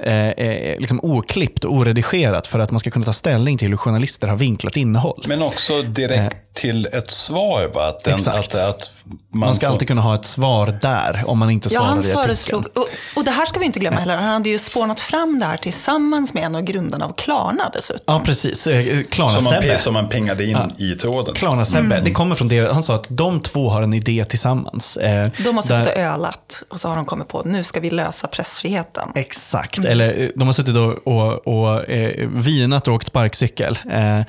eh, 0.04 0.30
eh, 0.30 0.80
liksom 0.80 1.00
oklippt 1.04 1.64
och 1.64 1.74
oredigerat 1.74 2.48
för 2.48 2.60
att 2.60 2.72
man 2.72 2.80
ska 2.80 2.92
kunna 2.92 3.06
ta 3.06 3.14
ställning 3.14 3.58
till 3.58 3.70
hur 3.70 3.78
journalister 3.78 4.28
har 4.28 4.38
vinklat 4.38 4.78
innehåll. 4.78 5.24
Men 5.28 5.42
också 5.42 5.82
direkt 5.82 6.38
till 6.54 6.86
ett 6.86 7.12
svar. 7.12 7.72
Va? 7.74 7.88
Att, 7.88 8.04
den, 8.04 8.14
Exakt. 8.16 8.56
att, 8.56 8.70
att 8.70 8.92
man, 9.30 9.40
man 9.40 9.56
ska 9.56 9.66
får, 9.66 9.74
alltid 9.74 9.88
kunna 9.88 10.02
ha 10.02 10.16
ett 10.16 10.26
svar 10.26 10.80
där 10.82 11.24
om 11.28 11.38
man 11.40 11.50
inte 11.50 11.70
Ja, 11.72 11.80
svarar 11.80 11.90
han 11.90 11.98
i 11.98 12.00
artikeln. 12.00 12.24
föreslog, 12.24 12.66
och, 12.74 12.88
och 13.16 13.24
det 13.26 13.32
här 13.32 13.46
ska 13.46 13.60
vi 13.60 13.66
inte 13.66 13.80
glömma 13.80 14.00
heller, 14.00 14.16
han 14.16 14.30
hade 14.30 14.50
ju 14.50 14.60
spånat 14.60 15.00
fram 15.00 15.40
det 15.40 15.46
här 15.46 15.58
tillsammans 15.58 16.34
med 16.34 16.44
en 16.44 16.56
av 16.56 16.62
grundarna 16.62 17.06
av 17.06 17.14
Klarna 17.14 17.72
dessutom. 17.74 18.04
Ja, 18.16 18.22
precis. 18.26 18.68
Eh, 18.68 19.04
Klarna 19.04 19.42
som, 19.42 19.44
man, 19.44 19.80
som 19.80 19.94
man 19.94 20.10
pingade 20.10 20.46
in 20.46 20.58
i 20.80 20.92
tråden. 20.96 21.36
Klarna 21.36 21.65
Sebbe. 21.66 22.02
Det 22.04 22.12
kommer 22.12 22.36
från 22.36 22.48
det. 22.48 22.74
Han 22.74 22.84
sa 22.84 22.96
att 22.96 23.06
de 23.10 23.40
två 23.40 23.70
har 23.70 23.82
en 23.82 23.94
idé 23.94 24.26
tillsammans. 24.30 24.98
Eh, 24.98 25.28
De 25.44 25.56
har 25.56 25.64
suttit 25.64 25.84
där- 25.84 25.94
och 25.94 26.00
ölat 26.02 26.64
och 26.70 26.80
så 26.80 26.88
har 26.88 26.96
de 26.96 27.06
kommit 27.06 27.28
på 27.28 27.40
att 27.40 27.46
nu 27.46 27.64
ska 27.64 27.80
vi 27.80 27.90
lösa 27.90 28.28
pressfriheten. 28.28 29.10
Exakt, 29.16 29.80
eller 29.80 30.22
eh, 30.22 30.28
de 30.36 30.48
har 30.48 30.54
suttit 30.54 30.76
och, 30.78 31.08
och, 31.08 31.48
och 31.48 31.90
eh, 31.90 32.28
vinat 32.30 32.88
och 32.88 32.94
åkt 32.94 33.08
sparkcykel. 33.08 33.80
Eh, 33.92 34.20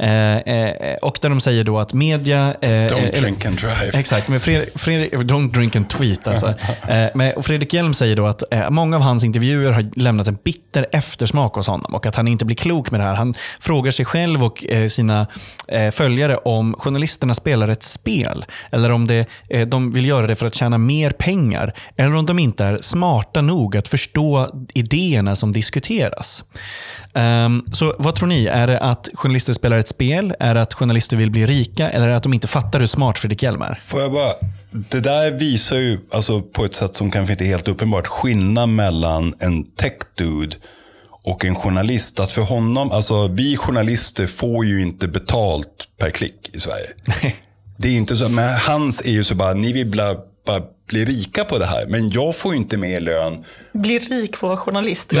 eh, 0.00 0.36
eh, 0.36 0.94
och 1.02 1.18
där 1.22 1.28
de 1.28 1.40
säger 1.40 1.64
då 1.64 1.78
att 1.78 1.92
media... 1.94 2.54
Eh, 2.60 2.68
Don't 2.68 3.14
eh, 3.14 3.20
drink 3.20 3.44
and 3.46 3.56
drive. 3.56 3.90
Exakt, 3.98 4.28
men 4.28 4.40
Fredrik, 4.40 4.78
Fredrik, 4.78 5.12
don't 5.12 5.50
drink 5.52 5.76
and 5.76 5.88
tweet. 5.88 6.26
Alltså. 6.26 6.46
eh, 6.88 7.06
men, 7.14 7.32
och 7.36 7.44
Fredrik 7.46 7.72
Hjelm 7.74 7.94
säger 7.94 8.16
då 8.16 8.26
att 8.26 8.42
eh, 8.50 8.70
många 8.70 8.96
av 8.96 9.02
hans 9.02 9.24
intervjuer 9.24 9.72
har 9.72 10.00
lämnat 10.00 10.26
en 10.26 10.38
bitter 10.44 10.86
eftersmak 10.92 11.54
hos 11.54 11.66
honom 11.66 11.94
och 11.94 12.06
att 12.06 12.16
han 12.16 12.28
inte 12.28 12.44
blir 12.44 12.56
klok 12.56 12.90
med 12.90 13.00
det 13.00 13.04
här. 13.04 13.14
Han 13.14 13.34
frågar 13.60 13.90
sig 13.90 14.04
själv 14.04 14.44
och 14.44 14.64
eh, 14.70 14.88
sina 14.88 15.26
eh, 15.68 15.90
följare 15.90 16.36
om 16.36 16.74
journalisterna 16.84 17.34
spelar 17.34 17.68
ett 17.68 17.82
spel 17.82 18.44
eller 18.72 18.92
om 18.92 19.06
det, 19.06 19.26
eh, 19.48 19.68
de 19.68 19.92
vill 19.92 20.06
göra 20.06 20.26
det 20.26 20.36
för 20.36 20.46
att 20.46 20.54
tjäna 20.54 20.78
mer 20.78 21.10
pengar 21.10 21.74
eller 21.96 22.14
om 22.16 22.26
de 22.26 22.38
inte 22.38 22.64
är 22.64 22.78
smarta 22.78 23.40
nog 23.40 23.76
att 23.76 23.88
förstå 23.88 24.48
idéerna 24.74 25.36
som 25.36 25.52
diskuteras. 25.52 26.44
Ehm, 27.14 27.64
så 27.72 27.94
vad 27.98 28.14
tror 28.14 28.28
ni? 28.28 28.46
Är 28.46 28.66
det 28.66 28.78
att 28.78 29.08
journalister 29.14 29.52
spelar 29.52 29.78
ett 29.78 29.88
spel? 29.88 30.34
Är 30.40 30.54
det 30.54 30.62
att 30.62 30.74
journalister 30.74 31.16
vill 31.16 31.30
bli 31.30 31.46
rika? 31.46 31.90
Eller 31.90 32.06
är 32.06 32.10
det 32.10 32.16
att 32.16 32.22
de 32.22 32.34
inte 32.34 32.48
fattar 32.48 32.80
hur 32.80 32.86
smart 32.86 33.18
Fredrik 33.18 33.42
Hjelm 33.42 33.62
är? 33.62 33.78
Får 33.82 34.00
jag 34.00 34.12
bara, 34.12 34.32
det 34.70 35.00
där 35.00 35.38
visar 35.38 35.76
ju 35.76 35.98
alltså, 36.12 36.42
på 36.42 36.64
ett 36.64 36.74
sätt 36.74 36.94
som 36.94 37.10
kanske 37.10 37.32
inte 37.32 37.44
är 37.44 37.48
helt 37.48 37.68
uppenbart 37.68 38.06
skillnad 38.06 38.68
mellan 38.68 39.34
en 39.38 39.64
tech-dude 39.64 40.56
och 41.24 41.44
en 41.44 41.54
journalist. 41.54 42.20
Att 42.20 42.32
för 42.32 42.42
honom, 42.42 42.92
alltså 42.92 43.28
vi 43.28 43.56
journalister 43.56 44.26
får 44.26 44.64
ju 44.64 44.82
inte 44.82 45.08
betalt 45.08 45.88
per 45.98 46.10
klick 46.10 46.50
i 46.52 46.60
Sverige. 46.60 46.88
Det 47.78 47.88
är 47.88 47.96
inte 47.96 48.16
så, 48.16 48.28
men 48.28 48.54
hans 48.54 49.00
är 49.00 49.10
ju 49.10 49.24
så 49.24 49.34
bara, 49.34 49.54
ni 49.54 49.72
vill 49.72 49.96
bara, 49.96 50.14
bara 50.46 50.60
bli 50.88 51.04
rika 51.04 51.44
på 51.44 51.58
det 51.58 51.66
här, 51.66 51.86
men 51.86 52.10
jag 52.10 52.36
får 52.36 52.52
ju 52.52 52.58
inte 52.58 52.76
mer 52.76 53.00
lön. 53.00 53.44
Bli 53.72 53.98
rik 53.98 54.40
på 54.40 54.46
att 54.46 54.50
vara 54.50 54.56
journalist. 54.56 55.12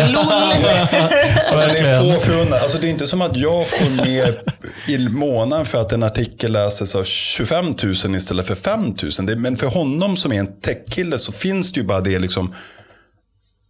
Alltså 1.50 1.66
det 1.66 1.78
är 1.78 2.14
få 2.14 2.20
förunnat. 2.20 2.62
Alltså 2.62 2.78
det 2.78 2.86
är 2.86 2.90
inte 2.90 3.06
som 3.06 3.22
att 3.22 3.36
jag 3.36 3.68
får 3.68 3.90
mer 3.90 4.42
i 4.88 5.08
månaden 5.08 5.66
för 5.66 5.80
att 5.80 5.92
en 5.92 6.02
artikel 6.02 6.52
läses 6.52 6.94
av 6.94 7.04
25 7.04 7.64
000 8.04 8.14
istället 8.16 8.46
för 8.46 8.54
5 8.54 8.84
000. 8.84 8.94
Det, 9.26 9.36
men 9.36 9.56
för 9.56 9.66
honom 9.66 10.16
som 10.16 10.32
är 10.32 10.38
en 10.38 10.60
techkille 10.60 11.18
så 11.18 11.32
finns 11.32 11.72
det 11.72 11.80
ju 11.80 11.86
bara 11.86 12.00
det 12.00 12.18
liksom 12.18 12.54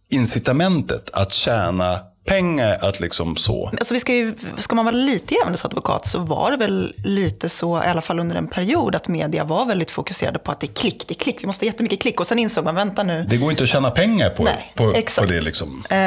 incitamentet 0.09 1.09
att 1.13 1.33
tjäna 1.33 1.99
pengar 2.25 2.77
att 2.81 2.99
liksom 2.99 3.35
så. 3.35 3.67
Alltså 3.79 3.93
vi 3.93 3.99
ska, 3.99 4.13
ju, 4.13 4.33
ska 4.57 4.75
man 4.75 4.85
vara 4.85 4.95
lite 4.95 5.33
djävulens 5.33 5.65
advokat 5.65 6.05
så 6.05 6.19
var 6.19 6.51
det 6.51 6.57
väl 6.57 6.93
lite 7.03 7.49
så, 7.49 7.77
i 7.83 7.87
alla 7.87 8.01
fall 8.01 8.19
under 8.19 8.35
en 8.35 8.47
period, 8.47 8.95
att 8.95 9.07
media 9.07 9.43
var 9.43 9.65
väldigt 9.65 9.91
fokuserade 9.91 10.39
på 10.39 10.51
att 10.51 10.59
det 10.59 10.65
är 10.67 10.73
klick, 10.73 11.07
det 11.07 11.13
är 11.13 11.19
klick, 11.19 11.37
vi 11.41 11.47
måste 11.47 11.65
ha 11.65 11.67
jättemycket 11.67 12.01
klick. 12.01 12.19
Och 12.19 12.27
sen 12.27 12.39
insåg 12.39 12.63
man, 12.65 12.75
vänta 12.75 13.03
nu. 13.03 13.25
Det 13.29 13.37
går 13.37 13.51
inte 13.51 13.63
att 13.63 13.69
tjäna 13.69 13.89
pengar 13.91 14.29
på, 14.29 14.43
Nej, 14.43 14.73
på, 14.75 14.91
på 14.91 14.97
exakt. 14.97 15.29
det. 15.29 15.41
Liksom. 15.41 15.83
Eh, 15.89 15.97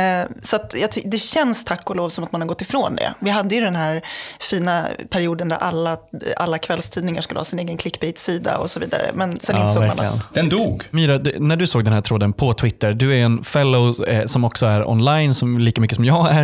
så 0.42 0.56
att 0.56 0.74
jag, 0.80 0.90
det 1.04 1.18
känns 1.18 1.64
tack 1.64 1.90
och 1.90 1.96
lov 1.96 2.08
som 2.08 2.24
att 2.24 2.32
man 2.32 2.40
har 2.40 2.48
gått 2.48 2.60
ifrån 2.60 2.96
det. 2.96 3.14
Vi 3.20 3.30
hade 3.30 3.54
ju 3.54 3.60
den 3.60 3.76
här 3.76 4.02
fina 4.40 4.86
perioden 5.10 5.48
där 5.48 5.56
alla, 5.56 5.96
alla 6.36 6.58
kvällstidningar 6.58 7.22
skulle 7.22 7.40
ha 7.40 7.44
sin 7.44 7.58
egen 7.58 7.76
clickbait-sida 7.76 8.58
och 8.58 8.70
så 8.70 8.80
vidare. 8.80 9.10
Men 9.14 9.40
sen 9.40 9.56
Ja, 9.56 9.62
insåg 9.68 9.80
man 9.82 9.88
verkligen. 9.88 10.12
att 10.14 10.34
Den 10.34 10.48
dog. 10.48 10.84
Myra, 10.90 11.18
du, 11.18 11.34
när 11.38 11.56
du 11.56 11.66
såg 11.66 11.84
den 11.84 11.92
här 11.92 12.00
tråden 12.00 12.32
på 12.32 12.52
Twitter, 12.54 12.92
du 12.92 13.12
är 13.18 13.24
en 13.24 13.44
fellow 13.44 14.08
eh, 14.08 14.26
som 14.26 14.44
också 14.44 14.66
är 14.66 14.88
online, 14.88 15.34
som 15.34 15.58
lika 15.58 15.80
mycket 15.80 15.94
som 15.96 16.04
jag 16.08 16.30
är. 16.30 16.42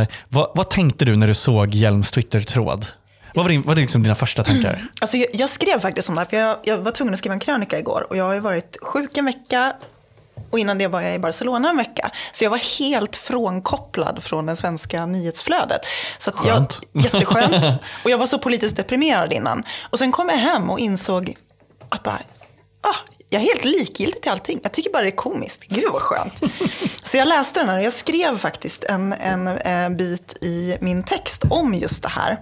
Eh, 0.00 0.06
vad, 0.28 0.50
vad 0.54 0.70
tänkte 0.70 1.04
du 1.04 1.16
när 1.16 1.26
du 1.26 1.34
såg 1.34 1.74
Hjelms 1.74 2.10
Twitter-tråd? 2.10 2.86
Vad 3.34 3.44
var, 3.44 3.50
din, 3.50 3.62
vad 3.62 3.76
var 3.76 3.82
liksom 3.82 4.02
dina 4.02 4.14
första 4.14 4.44
tankar? 4.44 4.86
Alltså 5.00 5.16
jag, 5.16 5.28
jag 5.32 5.50
skrev 5.50 5.78
faktiskt 5.78 6.08
om 6.08 6.14
det 6.14 6.20
här, 6.20 6.28
för 6.28 6.36
jag, 6.36 6.56
jag 6.64 6.78
var 6.78 6.90
tvungen 6.90 7.14
att 7.14 7.18
skriva 7.18 7.34
en 7.34 7.40
krönika 7.40 7.78
igår. 7.78 8.06
Och 8.10 8.16
jag 8.16 8.24
har 8.24 8.40
varit 8.40 8.78
sjuk 8.82 9.16
en 9.16 9.24
vecka 9.26 9.72
och 10.50 10.58
innan 10.58 10.78
det 10.78 10.86
var 10.86 11.00
jag 11.00 11.14
i 11.14 11.18
Barcelona 11.18 11.70
en 11.70 11.76
vecka. 11.76 12.10
Så 12.32 12.44
jag 12.44 12.50
var 12.50 12.78
helt 12.78 13.16
frånkopplad 13.16 14.22
från 14.22 14.46
det 14.46 14.56
svenska 14.56 15.06
nyhetsflödet. 15.06 15.80
Så 16.18 16.30
att 16.30 16.36
Skönt. 16.36 16.80
Jag, 16.92 17.02
jätteskönt. 17.04 17.66
Och 18.04 18.10
jag 18.10 18.18
var 18.18 18.26
så 18.26 18.38
politiskt 18.38 18.76
deprimerad 18.76 19.32
innan. 19.32 19.64
Och 19.90 19.98
sen 19.98 20.12
kom 20.12 20.28
jag 20.28 20.36
hem 20.36 20.70
och 20.70 20.78
insåg 20.78 21.36
att 21.88 22.02
bara, 22.02 22.18
ah, 22.80 22.96
jag 23.34 23.42
är 23.42 23.46
helt 23.46 23.64
likgiltig 23.64 24.22
till 24.22 24.30
allting. 24.30 24.60
Jag 24.62 24.72
tycker 24.72 24.90
bara 24.92 25.02
det 25.02 25.08
är 25.08 25.16
komiskt. 25.16 25.62
Gud 25.68 25.84
vad 25.92 26.02
skönt. 26.02 26.40
Så 27.02 27.16
jag 27.16 27.28
läste 27.28 27.60
den 27.60 27.68
här 27.68 27.78
och 27.78 27.84
jag 27.84 27.92
skrev 27.92 28.38
faktiskt 28.38 28.84
en, 28.84 29.12
en, 29.12 29.48
eh, 29.48 29.88
bit 29.90 30.36
i 30.40 30.76
min 30.80 31.02
text 31.02 31.42
om 31.50 31.74
just 31.74 32.02
det 32.02 32.08
här. 32.08 32.40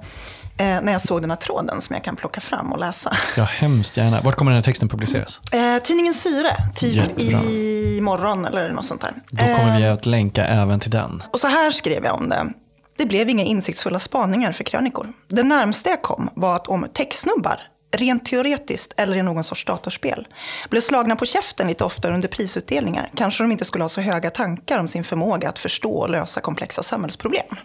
Eh, 0.59 0.65
när 0.83 0.93
jag 0.93 1.01
såg 1.01 1.21
den 1.21 1.31
här 1.31 1.37
tråden 1.37 1.81
som 1.81 1.95
jag 1.95 2.05
kan 2.05 2.17
plocka 2.17 2.41
fram 2.41 2.73
och 2.73 2.79
läsa. 2.81 3.17
Ja, 3.37 3.45
hemskt 3.45 3.97
gärna. 3.97 4.21
Vart 4.21 4.35
kommer 4.37 4.51
den 4.51 4.57
här 4.57 4.63
texten 4.65 4.89
publiceras? 4.89 5.41
Eh, 5.53 5.83
tidningen 5.83 6.15
Syre, 6.15 6.57
typ 6.75 6.97
Jättebra. 6.97 7.39
i 7.43 7.99
morgon 8.03 8.45
eller 8.45 8.71
något 8.71 8.85
sånt 8.85 9.01
där. 9.01 9.15
Då 9.31 9.45
kommer 9.45 9.77
vi 9.79 9.85
Eh, 9.85 9.93
att 9.93 10.07
länka 10.07 10.47
även 10.47 10.81
till 10.81 10.91
den. 10.91 11.23
och 11.33 11.41
så 11.41 11.47
här 11.49 11.71
skrev 11.71 12.05
jag 12.05 12.15
om 12.15 12.29
det. 12.29 12.53
Det 12.99 13.07
blev 13.07 13.29
inga 13.29 13.45
insiktsfulla 13.45 13.99
spaningar 13.99 14.53
för 14.53 14.65
krönikor. 14.65 15.13
Det 15.29 15.43
närmaste 15.43 15.89
jag 15.91 16.03
kom 16.03 16.31
var 16.35 16.57
att 16.57 16.69
om 16.69 16.87
techsnubbar, 16.95 17.61
rent 17.93 18.25
teoretiskt 18.25 18.95
eller 18.97 19.17
i 19.17 19.23
någon 19.23 19.45
sorts 19.45 19.65
datorspel, 19.65 20.29
blev 20.71 20.81
slagna 20.81 21.17
på 21.17 21.27
käften 21.27 21.69
lite 21.69 21.85
oftare 21.85 22.15
under 22.15 22.29
prisutdelningar 22.29 23.11
kanske 23.17 23.43
de 23.43 23.53
inte 23.53 23.65
skulle 23.65 23.85
ha 23.85 23.89
så 23.89 24.01
höga 24.01 24.31
tankar 24.31 24.79
om 24.79 24.89
sin 24.89 25.05
förmåga 25.05 25.49
att 25.49 25.59
förstå 25.59 25.93
och 25.93 26.11
lösa 26.11 26.41
komplexa 26.41 26.83
samhällsproblem. 26.83 27.57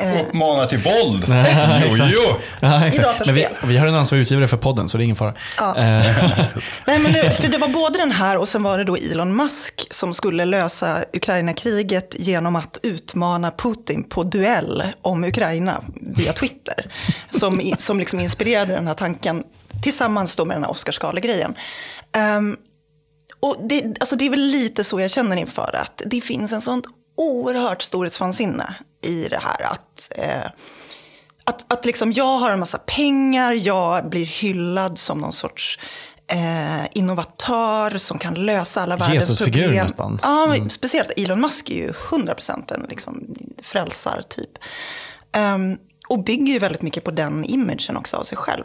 Uppmana 0.00 0.66
till 0.66 0.78
våld. 0.78 1.24
jo, 1.28 1.88
exakt. 1.90 2.12
jo. 2.14 2.36
Ja, 2.60 2.86
I 2.86 2.98
datorspel. 2.98 3.34
Vi, 3.34 3.46
vi 3.62 3.76
har 3.76 3.86
en 3.86 3.94
ansvarig 3.94 4.22
utgivare 4.22 4.48
för 4.48 4.56
podden, 4.56 4.88
så 4.88 4.98
det 4.98 5.02
är 5.02 5.04
ingen 5.04 5.16
fara. 5.16 5.34
Ja. 5.58 5.76
Eh, 5.76 5.84
Nej, 6.86 6.98
men 6.98 7.12
det, 7.12 7.36
för 7.40 7.48
det 7.48 7.58
var 7.58 7.68
både 7.68 7.98
den 7.98 8.12
här 8.12 8.36
och 8.36 8.48
sen 8.48 8.62
var 8.62 8.78
det 8.78 8.84
då 8.84 8.96
Elon 8.96 9.36
Musk 9.36 9.86
som 9.90 10.14
skulle 10.14 10.44
lösa 10.44 10.98
Ukraina-kriget 11.12 12.14
genom 12.18 12.56
att 12.56 12.78
utmana 12.82 13.50
Putin 13.50 14.04
på 14.04 14.22
duell 14.22 14.82
om 15.02 15.24
Ukraina 15.24 15.82
via 16.00 16.32
Twitter. 16.32 16.92
Som, 17.30 17.72
som 17.78 17.98
liksom 17.98 18.20
inspirerade 18.20 18.74
den 18.74 18.86
här 18.86 18.94
tanken 18.94 19.44
tillsammans 19.82 20.36
då 20.36 20.44
med 20.44 20.56
den 20.56 20.64
här 20.64 20.70
Oscarsgalegrejen. 20.70 21.54
Um, 22.38 22.56
och 23.40 23.56
det, 23.68 23.96
alltså 24.00 24.16
det 24.16 24.26
är 24.26 24.30
väl 24.30 24.40
lite 24.40 24.84
så 24.84 25.00
jag 25.00 25.10
känner 25.10 25.36
inför 25.36 25.76
att 25.76 26.02
det 26.06 26.20
finns 26.20 26.52
en 26.52 26.60
sånt 26.60 26.86
oerhört 27.16 27.82
storhetsvansinne 27.82 28.74
i 29.02 29.28
det 29.28 29.40
här. 29.42 29.62
Att, 29.62 30.12
eh, 30.16 30.46
att, 31.44 31.72
att 31.72 31.86
liksom 31.86 32.12
jag 32.12 32.38
har 32.38 32.50
en 32.50 32.60
massa 32.60 32.78
pengar, 32.78 33.52
jag 33.52 34.08
blir 34.08 34.26
hyllad 34.26 34.98
som 34.98 35.18
någon 35.18 35.32
sorts 35.32 35.78
eh, 36.26 36.86
innovatör 36.92 37.98
som 37.98 38.18
kan 38.18 38.34
lösa 38.34 38.82
alla 38.82 38.96
världens 38.96 39.28
Jesusfigur 39.28 39.62
problem. 39.62 39.84
nästan. 39.84 40.18
Ja, 40.22 40.46
men 40.46 40.70
speciellt 40.70 41.10
Elon 41.16 41.40
Musk 41.40 41.70
är 41.70 41.74
ju 41.74 41.92
100% 41.92 42.74
en 42.74 42.86
liksom, 42.88 43.36
frälsartyp. 43.62 44.58
Um, 45.36 45.78
och 46.08 46.24
bygger 46.24 46.52
ju 46.52 46.58
väldigt 46.58 46.82
mycket 46.82 47.04
på 47.04 47.10
den 47.10 47.44
imagen 47.44 47.96
också 47.96 48.16
av 48.16 48.24
sig 48.24 48.38
själv. 48.38 48.64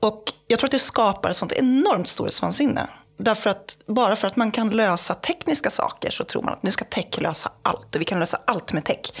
Och 0.00 0.32
jag 0.46 0.58
tror 0.58 0.68
att 0.68 0.72
det 0.72 0.78
skapar 0.78 1.32
sånt 1.32 1.52
enormt 1.52 2.08
storhetsvansinne. 2.08 2.88
Därför 3.18 3.50
att 3.50 3.78
bara 3.86 4.16
för 4.16 4.26
att 4.26 4.36
man 4.36 4.50
kan 4.50 4.70
lösa 4.70 5.14
tekniska 5.14 5.70
saker 5.70 6.10
så 6.10 6.24
tror 6.24 6.42
man 6.42 6.52
att 6.54 6.62
nu 6.62 6.72
ska 6.72 6.84
tech 6.84 7.20
lösa 7.20 7.50
allt. 7.62 7.94
Och 7.94 8.00
vi 8.00 8.04
kan 8.04 8.18
lösa 8.20 8.38
allt 8.44 8.72
med 8.72 8.84
tech. 8.84 9.12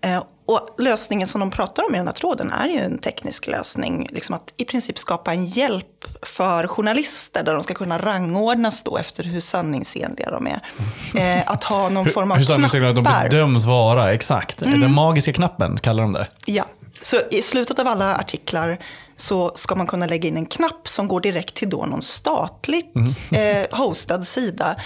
Eh, 0.00 0.22
och 0.46 0.68
lösningen 0.78 1.28
som 1.28 1.40
de 1.40 1.50
pratar 1.50 1.86
om 1.88 1.94
i 1.94 1.98
den 1.98 2.06
här 2.06 2.14
tråden 2.14 2.52
är 2.52 2.68
ju 2.68 2.78
en 2.78 2.98
teknisk 2.98 3.46
lösning. 3.46 4.08
Liksom 4.12 4.34
att 4.34 4.54
i 4.56 4.64
princip 4.64 4.98
skapa 4.98 5.32
en 5.32 5.46
hjälp 5.46 6.04
för 6.22 6.66
journalister 6.66 7.42
där 7.42 7.54
de 7.54 7.62
ska 7.62 7.74
kunna 7.74 7.98
rangordnas 7.98 8.82
då 8.82 8.96
efter 8.96 9.24
hur 9.24 9.40
sanningsenliga 9.40 10.30
de 10.30 10.46
är. 10.46 10.60
Eh, 11.18 11.50
att 11.50 11.64
ha 11.64 11.88
någon 11.88 12.06
form 12.06 12.30
av 12.30 12.36
hur 12.36 12.44
de 12.44 13.04
knappar. 13.04 13.28
bedöms 13.28 13.66
vara, 13.66 14.12
exakt. 14.12 14.62
Mm. 14.62 14.80
Den 14.80 14.92
magiska 14.92 15.32
knappen 15.32 15.76
kallar 15.76 16.02
de 16.02 16.12
det. 16.12 16.26
Ja, 16.44 16.64
så 17.02 17.16
i 17.30 17.42
slutet 17.42 17.78
av 17.78 17.86
alla 17.86 18.16
artiklar 18.16 18.78
så 19.20 19.52
ska 19.54 19.74
man 19.74 19.86
kunna 19.86 20.06
lägga 20.06 20.28
in 20.28 20.36
en 20.36 20.46
knapp 20.46 20.88
som 20.88 21.08
går 21.08 21.20
direkt 21.20 21.54
till 21.54 21.70
då 21.70 21.86
någon 21.86 22.02
statligt 22.02 22.94
eh, 23.30 23.78
hostad 23.78 24.26
sida. 24.26 24.76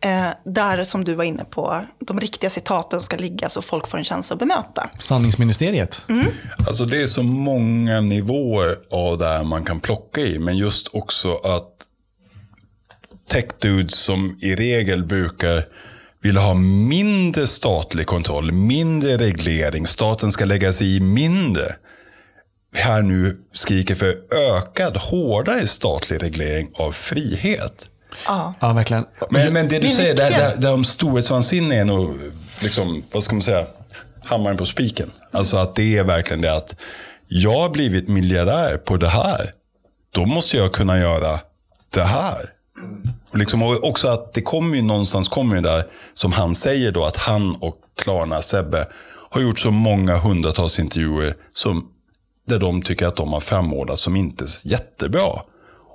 Eh, 0.00 0.26
där, 0.44 0.84
som 0.84 1.04
du 1.04 1.14
var 1.14 1.24
inne 1.24 1.44
på, 1.44 1.80
de 2.00 2.20
riktiga 2.20 2.50
citaten 2.50 3.00
ska 3.00 3.16
ligga 3.16 3.48
så 3.48 3.62
folk 3.62 3.88
får 3.88 3.98
en 3.98 4.04
chans 4.04 4.32
att 4.32 4.38
bemöta. 4.38 4.90
Sanningsministeriet. 4.98 6.02
Mm. 6.08 6.26
Alltså 6.58 6.84
det 6.84 7.02
är 7.02 7.06
så 7.06 7.22
många 7.22 8.00
nivåer 8.00 8.76
av 8.92 9.18
det 9.18 9.28
här 9.28 9.44
man 9.44 9.64
kan 9.64 9.80
plocka 9.80 10.20
i. 10.20 10.38
Men 10.38 10.56
just 10.56 10.88
också 10.92 11.34
att 11.34 11.72
tech-dudes 13.30 13.96
som 13.96 14.38
i 14.40 14.54
regel 14.54 15.04
brukar 15.04 15.64
vilja 16.22 16.40
ha 16.40 16.54
mindre 16.88 17.46
statlig 17.46 18.06
kontroll, 18.06 18.52
mindre 18.52 19.16
reglering, 19.16 19.86
staten 19.86 20.32
ska 20.32 20.44
lägga 20.44 20.72
sig 20.72 20.96
i 20.96 21.00
mindre. 21.00 21.76
Här 22.74 23.02
nu 23.02 23.38
skriker 23.52 23.94
för 23.94 24.14
ökad, 24.56 24.96
hårdare 24.96 25.66
statlig 25.66 26.22
reglering 26.22 26.70
av 26.74 26.92
frihet. 26.92 27.88
Ja. 28.26 28.54
Ja, 28.60 28.72
verkligen. 28.72 29.04
Men, 29.30 29.52
men 29.52 29.68
det 29.68 29.76
du 29.78 29.82
Men 29.86 29.96
säger, 29.96 30.14
där, 30.16 30.28
vilken- 30.30 30.50
där, 30.50 30.56
där 30.56 30.74
om 30.74 30.84
storhetsvansinne 30.84 31.74
är 31.80 31.84
nog, 31.84 32.16
liksom, 32.60 33.02
vad 33.12 33.22
ska 33.22 33.34
man 33.34 33.42
säga, 33.42 33.66
hammaren 34.24 34.56
på 34.56 34.66
spiken. 34.66 35.10
Alltså 35.32 35.56
att 35.56 35.74
det 35.74 35.98
är 35.98 36.04
verkligen 36.04 36.42
det 36.42 36.56
att 36.56 36.76
jag 37.28 37.60
har 37.60 37.70
blivit 37.70 38.08
miljardär 38.08 38.76
på 38.76 38.96
det 38.96 39.08
här. 39.08 39.52
Då 40.14 40.26
måste 40.26 40.56
jag 40.56 40.72
kunna 40.72 40.98
göra 40.98 41.38
det 41.94 42.02
här. 42.02 42.52
Och, 43.30 43.38
liksom, 43.38 43.62
och 43.62 43.84
också 43.88 44.08
att 44.08 44.32
det 44.34 44.42
kommer 44.42 44.76
ju 44.76 44.82
någonstans, 44.82 45.28
kommer 45.28 45.54
ju 45.56 45.62
där, 45.62 45.86
som 46.14 46.32
han 46.32 46.54
säger 46.54 46.92
då, 46.92 47.04
att 47.04 47.16
han 47.16 47.56
och 47.60 47.74
Klarna, 47.98 48.42
Sebbe, 48.42 48.86
har 49.30 49.40
gjort 49.40 49.58
så 49.58 49.70
många 49.70 50.16
hundratals 50.16 50.78
intervjuer 50.78 51.34
som, 51.54 51.86
där 52.48 52.58
de 52.58 52.82
tycker 52.82 53.06
att 53.06 53.16
de 53.16 53.32
har 53.32 53.40
framordnat 53.40 53.98
som 53.98 54.16
inte 54.16 54.44
är 54.44 54.48
jättebra. 54.64 55.42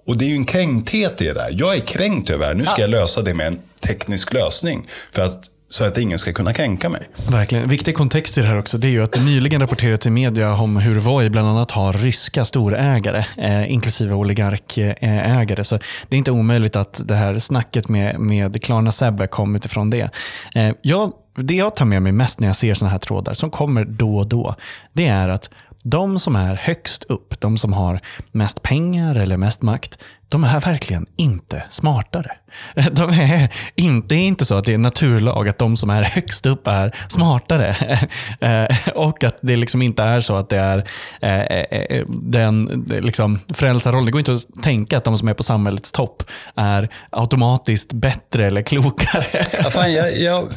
Och 0.06 0.18
det 0.18 0.26
är 0.26 0.30
ju 0.30 0.36
en 0.36 0.46
kränkthet 0.46 1.22
i 1.22 1.26
det 1.26 1.34
där. 1.34 1.50
Jag 1.52 1.76
är 1.76 1.80
kränkt 1.80 2.30
över 2.30 2.40
det 2.40 2.46
här. 2.46 2.54
Nu 2.54 2.66
ska 2.66 2.82
jag 2.82 2.90
lösa 2.90 3.22
det 3.22 3.34
med 3.34 3.48
en 3.48 3.60
teknisk 3.80 4.34
lösning. 4.34 4.88
För 5.12 5.22
att, 5.22 5.50
så 5.70 5.84
att 5.84 5.98
ingen 5.98 6.20
ska 6.20 6.34
kunna 6.34 6.54
kränka 6.54 6.90
mig. 6.90 7.02
Verkligen. 7.28 7.70
Viktig 7.70 7.96
kontext 7.96 8.38
i 8.38 8.42
det 8.42 8.48
här 8.48 8.60
också, 8.60 8.78
det 8.78 8.88
är 8.88 8.92
ju 8.92 9.04
att 9.04 9.12
det 9.12 9.22
nyligen 9.22 9.62
rapporterats 9.62 10.06
i 10.06 10.10
media 10.10 10.54
om 10.54 10.78
hur 10.78 11.00
Voi 11.00 11.30
bland 11.30 11.48
annat 11.48 11.72
har 11.72 11.94
ryska 11.94 12.46
storägare, 12.46 13.26
eh, 13.38 13.72
inklusive 13.72 14.14
oligarkägare. 14.14 15.64
Så 15.64 15.80
det 16.08 16.16
är 16.16 16.18
inte 16.18 16.32
omöjligt 16.32 16.76
att 16.76 17.02
det 17.06 17.16
här 17.16 17.40
snacket 17.40 17.90
med, 17.90 18.20
med 18.20 18.64
Klarna 18.64 18.92
Sebbe 18.92 19.28
kom 19.28 19.56
utifrån 19.56 19.90
det. 19.90 20.10
Eh, 20.56 20.74
jag, 20.82 21.12
det 21.36 21.54
jag 21.54 21.76
tar 21.76 21.86
med 21.86 22.02
mig 22.02 22.12
mest 22.12 22.40
när 22.40 22.48
jag 22.48 22.56
ser 22.56 22.74
sådana 22.74 22.92
här 22.92 23.00
trådar, 23.00 23.34
som 23.34 23.52
kommer 23.52 23.86
då 23.86 24.18
och 24.18 24.28
då, 24.28 24.56
det 24.94 25.08
är 25.08 25.30
att 25.30 25.50
de 25.84 26.20
som 26.20 26.36
är 26.36 26.56
högst 26.56 27.04
upp, 27.04 27.40
de 27.40 27.58
som 27.58 27.74
har 27.74 28.00
mest 28.32 28.62
pengar 28.62 29.16
eller 29.16 29.38
mest 29.38 29.62
makt, 29.62 29.98
de 30.34 30.44
är 30.44 30.60
verkligen 30.60 31.06
inte 31.16 31.64
smartare. 31.70 32.32
De 32.92 33.10
är 33.10 33.50
inte, 33.76 34.08
det 34.08 34.16
är 34.16 34.28
inte 34.28 34.46
så 34.46 34.56
att 34.56 34.66
det 34.66 34.72
är 34.72 34.76
en 34.76 34.82
naturlag 34.82 35.50
att 35.50 35.58
de 35.58 35.76
som 35.76 35.90
är 35.90 36.04
högst 36.04 36.46
upp 36.46 36.68
är 36.68 36.96
smartare. 37.10 37.76
Eh, 38.40 38.90
och 38.96 39.24
att 39.24 39.38
det 39.42 39.56
liksom 39.56 39.82
inte 39.82 40.04
är 40.04 40.20
så 40.20 40.36
att 40.36 40.50
det 40.50 40.58
är 40.58 40.88
eh, 41.22 41.42
eh, 41.42 42.06
den 42.08 42.86
liksom, 42.90 43.40
frälsarrollen. 43.54 44.06
Det 44.06 44.12
går 44.12 44.20
inte 44.20 44.34
att 44.34 44.64
tänka 44.64 44.98
att 44.98 45.04
de 45.04 45.18
som 45.18 45.28
är 45.28 45.34
på 45.34 45.44
samhällets 45.44 45.92
topp 45.92 46.24
är 46.56 46.90
automatiskt 47.10 47.94
bättre 47.94 48.48
eller 48.48 48.62
klokare. 48.62 49.26
Ja, 49.64 49.70
fan, 49.72 49.94
jag, 49.94 50.18
jag, 50.18 50.48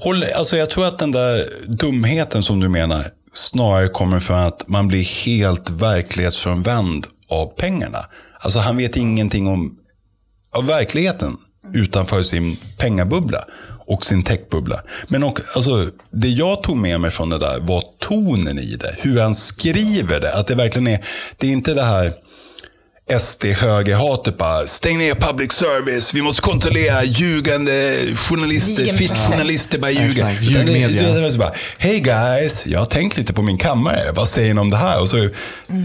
håller, 0.00 0.36
alltså 0.36 0.56
jag 0.56 0.70
tror 0.70 0.86
att 0.86 0.98
den 0.98 1.12
där 1.12 1.44
dumheten 1.66 2.42
som 2.42 2.60
du 2.60 2.68
menar 2.68 3.10
snarare 3.34 3.88
kommer 3.88 4.20
från 4.20 4.38
att 4.38 4.68
man 4.68 4.88
blir 4.88 5.24
helt 5.24 5.70
verklighetsfrånvänd 5.70 7.06
av 7.28 7.46
pengarna. 7.46 8.06
Alltså 8.40 8.58
han 8.58 8.76
vet 8.76 8.96
ingenting 8.96 9.46
om 9.46 9.78
av 10.56 10.66
verkligheten 10.66 11.36
utanför 11.74 12.22
sin 12.22 12.56
pengabubbla. 12.78 13.44
och 13.86 14.06
sin 14.06 14.22
techbubbla. 14.22 14.82
Men 15.08 15.24
och, 15.24 15.40
alltså, 15.54 15.90
det 16.10 16.28
jag 16.28 16.62
tog 16.62 16.76
med 16.76 17.00
mig 17.00 17.10
från 17.10 17.28
det 17.28 17.38
där 17.38 17.60
var 17.60 17.84
tonen 17.98 18.58
i 18.58 18.76
det. 18.76 18.96
Hur 18.98 19.20
han 19.20 19.34
skriver 19.34 20.20
det. 20.20 20.34
Att 20.34 20.46
det 20.46 20.54
verkligen 20.54 20.86
är, 20.86 21.04
det 21.36 21.46
är 21.46 21.52
inte 21.52 21.74
det 21.74 21.82
här 21.82 22.12
SD-högerhatet 23.10 24.38
bara, 24.38 24.66
stäng 24.66 24.98
ner 24.98 25.14
public 25.14 25.52
service, 25.52 26.14
vi 26.14 26.22
måste 26.22 26.42
kontrollera 26.42 27.04
ljugande 27.04 27.96
journalister, 28.16 28.92
fitt-journalister 28.92 29.78
bara 29.78 29.90
ljuger. 29.90 30.24
Det- 30.24 30.32
ljugmedia. 30.44 31.02
det- 31.02 31.14
det 31.14 31.20
var 31.22 31.30
så 31.30 31.38
bara, 31.38 31.52
Hej 31.78 32.00
guys, 32.00 32.66
jag 32.66 32.78
har 32.78 32.86
tänkt 32.86 33.16
lite 33.16 33.32
på 33.32 33.42
min 33.42 33.58
kammare, 33.58 34.12
vad 34.12 34.28
säger 34.28 34.54
ni 34.54 34.60
om 34.60 34.70
det 34.70 34.76
här? 34.76 35.00
Och 35.00 35.08
så, 35.08 35.16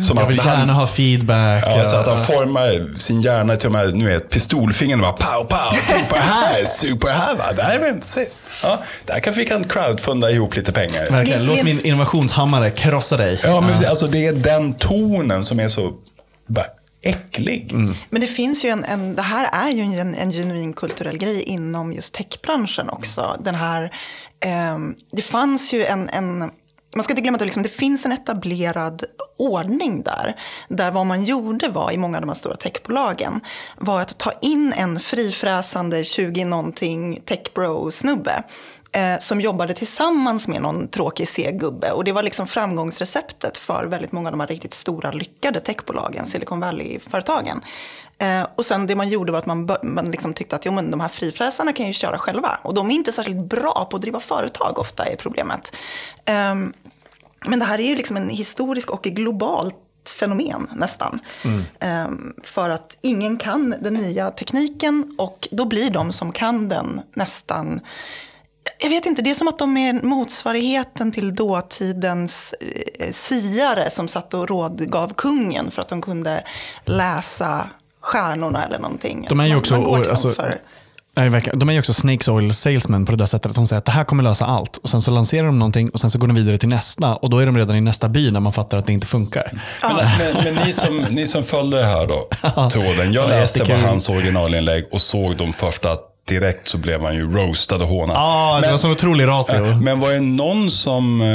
som 0.08 0.18
Jag 0.18 0.28
vill 0.28 0.40
han- 0.40 0.60
gärna 0.60 0.74
ha 0.74 0.88
feedback. 0.88 1.64
Ja, 1.68 1.86
så 1.86 1.96
att 1.96 2.08
han 2.08 2.26
formar 2.26 3.00
sin 3.00 3.22
hjärna 3.22 3.56
till 3.56 3.72
de 3.72 3.78
här, 3.78 3.88
nu 3.88 4.06
vet, 4.06 4.30
pistolfingren 4.30 5.02
bara 5.02 5.12
pow, 5.12 5.44
pow, 5.44 5.78
tänk 5.92 6.10
på 6.10 6.16
det 6.16 6.22
här, 6.22 6.66
sug 6.66 7.00
på 7.02 7.08
det 7.08 7.14
här. 7.14 7.36
Va? 7.36 7.44
Där, 7.56 7.80
är, 7.80 8.02
se. 8.02 8.26
ja, 8.64 8.84
där 9.06 9.20
kan 9.20 9.34
vi 9.34 9.46
kan 9.46 9.64
crowdfunda 9.64 10.32
ihop 10.32 10.56
lite 10.56 10.72
pengar. 10.72 11.10
Verkligen. 11.12 11.46
Låt 11.46 11.64
min 11.64 11.82
innovationshammare 11.86 12.72
krossa 12.72 13.18
dig. 13.18 13.40
Ja, 13.44 13.62
men 13.62 13.90
alltså, 13.90 14.08
det 14.08 14.26
är 14.28 14.34
den 14.34 14.74
tonen 14.74 15.44
som 15.44 15.60
är 15.60 15.68
så 15.68 15.92
bara, 16.48 16.66
äcklig. 17.02 17.74
Men 18.10 18.22
det 18.22 18.28
finns 18.28 18.66
ju 18.66 18.70
en, 18.70 18.84
en 18.84 19.16
det 19.16 19.22
här 19.22 19.50
är 19.68 19.72
ju 19.72 19.82
en, 19.82 20.16
en 20.16 20.32
genuin 20.32 20.74
kulturell 20.74 21.18
grej 21.18 21.44
inom 21.44 21.94
just 21.94 22.14
techbranschen 22.14 22.90
också. 22.90 23.38
Den 23.44 23.56
här, 23.56 23.94
ehm, 24.40 24.96
det 25.12 25.22
fanns 25.22 25.74
ju 25.74 25.86
en, 25.86 26.10
en 26.10 26.52
man 26.96 27.04
ska 27.04 27.12
inte 27.12 27.22
glömma 27.22 27.36
att 27.36 27.40
det, 27.40 27.46
liksom, 27.46 27.64
det 27.64 27.70
finns 27.70 28.06
en 28.06 28.12
etablerad 28.12 29.04
ordning 29.38 30.04
där. 30.04 30.36
Där 30.68 30.92
vad 30.92 31.06
man 31.06 31.24
gjorde 31.24 31.70
var 31.70 31.92
i 31.92 31.98
många 31.98 32.18
av 32.18 32.22
de 32.22 32.28
här 32.28 32.36
stora 32.36 32.56
techbolagen 32.56 33.42
var 33.78 34.02
att 34.02 34.18
ta 34.18 34.32
in 34.42 34.74
en 34.78 35.00
frifräsande 35.00 36.04
20-någonting 36.04 37.22
techbro-snubbe 37.26 38.44
eh, 38.92 39.20
som 39.20 39.42
jobbade 39.42 39.74
tillsammans 39.74 40.48
med 40.48 40.62
någon 40.62 40.88
tråkig 40.88 41.28
C-gubbe. 41.28 41.92
Och 41.92 42.04
det 42.04 42.12
var 42.12 42.24
liksom 42.24 42.48
framgångsreceptet 42.48 43.58
för 43.58 43.86
väldigt 43.86 44.12
många 44.12 44.28
av 44.28 44.34
de 44.34 44.40
här 44.40 44.48
riktigt 44.48 44.74
stora 44.74 45.12
lyckade 45.12 45.60
techbolagen, 45.60 46.26
Silicon 46.26 46.60
Valley-företagen. 46.60 47.62
Eh, 48.18 48.48
och 48.56 48.66
sen 48.66 48.88
det 48.88 48.96
man 48.96 49.10
gjorde 49.10 49.32
var 49.32 49.40
att 49.40 49.46
man, 49.46 49.70
man 49.84 50.12
liksom 50.12 50.34
tyckte 50.34 50.56
att 50.56 50.66
jo, 50.66 50.72
men 50.72 50.92
de 50.92 51.00
här 51.00 51.08
frifräsarna 51.08 51.74
kan 51.74 51.88
ju 51.88 51.94
köra 51.94 52.18
själva. 52.18 52.60
Och 52.64 52.74
de 52.74 52.92
är 52.92 52.96
inte 52.96 53.12
särskilt 53.12 53.46
bra 53.46 53.88
på 53.90 53.96
att 53.96 54.02
driva 54.02 54.20
företag 54.20 54.80
ofta 54.80 55.06
är 55.06 55.16
problemet. 55.16 55.76
Ehm, 56.26 56.74
men 57.46 57.60
det 57.60 57.66
här 57.66 57.80
är 57.80 57.84
ju 57.84 57.96
liksom 57.96 58.18
en 58.18 58.30
historisk 58.30 58.90
och 58.90 59.04
globalt 59.04 59.76
fenomen 60.20 60.68
nästan. 60.76 61.20
Ehm, 61.80 62.34
för 62.44 62.70
att 62.70 62.98
ingen 63.02 63.38
kan 63.38 63.76
den 63.82 63.94
nya 63.94 64.32
tekniken 64.32 65.16
och 65.18 65.48
då 65.52 65.66
blir 65.66 65.90
de 65.90 66.12
som 66.12 66.32
kan 66.32 66.70
den 66.70 67.02
nästan 67.14 67.80
jag 68.80 68.90
vet 68.90 69.06
inte, 69.06 69.22
det 69.22 69.30
är 69.30 69.34
som 69.36 69.48
att 69.48 69.60
de 69.60 69.78
är 69.78 69.94
motsvarigheten 69.94 71.12
till 71.12 71.36
dåtidens 71.36 72.54
eh, 73.00 73.12
siare 73.12 73.90
som 73.92 74.08
satt 74.08 74.34
och 74.34 74.50
rådgav 74.50 75.14
kungen 75.14 75.72
för 75.72 75.82
att 75.82 75.88
de 75.90 76.02
kunde 76.02 76.44
läsa 76.86 77.70
stjärnorna 78.02 78.66
eller 78.66 78.80
någonting. 78.80 79.26
De 79.30 79.40
är 79.40 79.44
ju 79.44 79.50
Man- 79.50 79.60
också, 79.60 79.74
man 79.74 79.84
dem 79.84 80.06
alltså. 80.10 80.34
De 81.54 81.70
är 81.70 81.74
ju 81.74 81.80
också 81.80 81.94
Snakes 81.94 82.28
Oil 82.28 82.54
salesmen 82.54 83.06
på 83.06 83.12
det 83.12 83.18
där 83.18 83.26
sättet 83.26 83.50
att 83.50 83.56
de 83.56 83.68
säger 83.68 83.78
att 83.78 83.86
det 83.86 83.92
här 83.92 84.04
kommer 84.04 84.24
lösa 84.24 84.46
allt. 84.46 84.78
Och 84.78 84.90
Sen 84.90 85.02
så 85.02 85.12
lanserar 85.12 85.46
de 85.48 85.60
någonting 85.60 85.90
och 85.90 86.00
sen 86.00 86.10
så 86.10 86.18
går 86.20 86.28
de 86.28 86.36
vidare 86.36 86.58
till 86.58 86.70
nästa. 86.70 87.16
Och 87.16 87.30
då 87.30 87.38
är 87.40 87.46
de 87.46 87.58
redan 87.58 87.76
i 87.76 87.82
nästa 87.82 88.10
by 88.10 88.32
när 88.32 88.40
man 88.40 88.54
fattar 88.54 88.78
att 88.78 88.86
det 88.88 88.94
inte 88.94 89.08
funkar. 89.08 89.64
Men, 89.82 89.96
men, 90.34 90.44
men 90.44 90.56
ni, 90.66 90.74
som, 90.74 90.98
ni 91.10 91.28
som 91.28 91.44
följde 91.44 91.78
det 91.78 91.86
här 91.86 92.08
då, 92.08 92.28
tråden. 92.70 93.14
Jag 93.14 93.24
Ja, 93.24 93.28
läste 93.28 93.66
på 93.66 93.74
hans 93.88 94.10
originalinlägg 94.10 94.86
och 94.92 95.02
såg 95.02 95.38
de 95.38 95.54
första 95.54 95.96
direkt 96.30 96.68
så 96.68 96.78
blev 96.78 97.02
han 97.02 97.16
ju 97.16 97.32
roastad 97.32 97.76
och 97.76 97.88
hånad. 97.88 98.16
Ja, 98.16 98.56
det 98.56 98.62
Men- 98.62 98.72
var 98.72 98.78
sån 98.78 98.92
otrolig 98.92 99.28
ratio. 99.28 99.76
Men 99.82 100.00
var 100.00 100.10
det 100.12 100.20
någon 100.20 100.72
som 100.72 101.22
uh, 101.22 101.28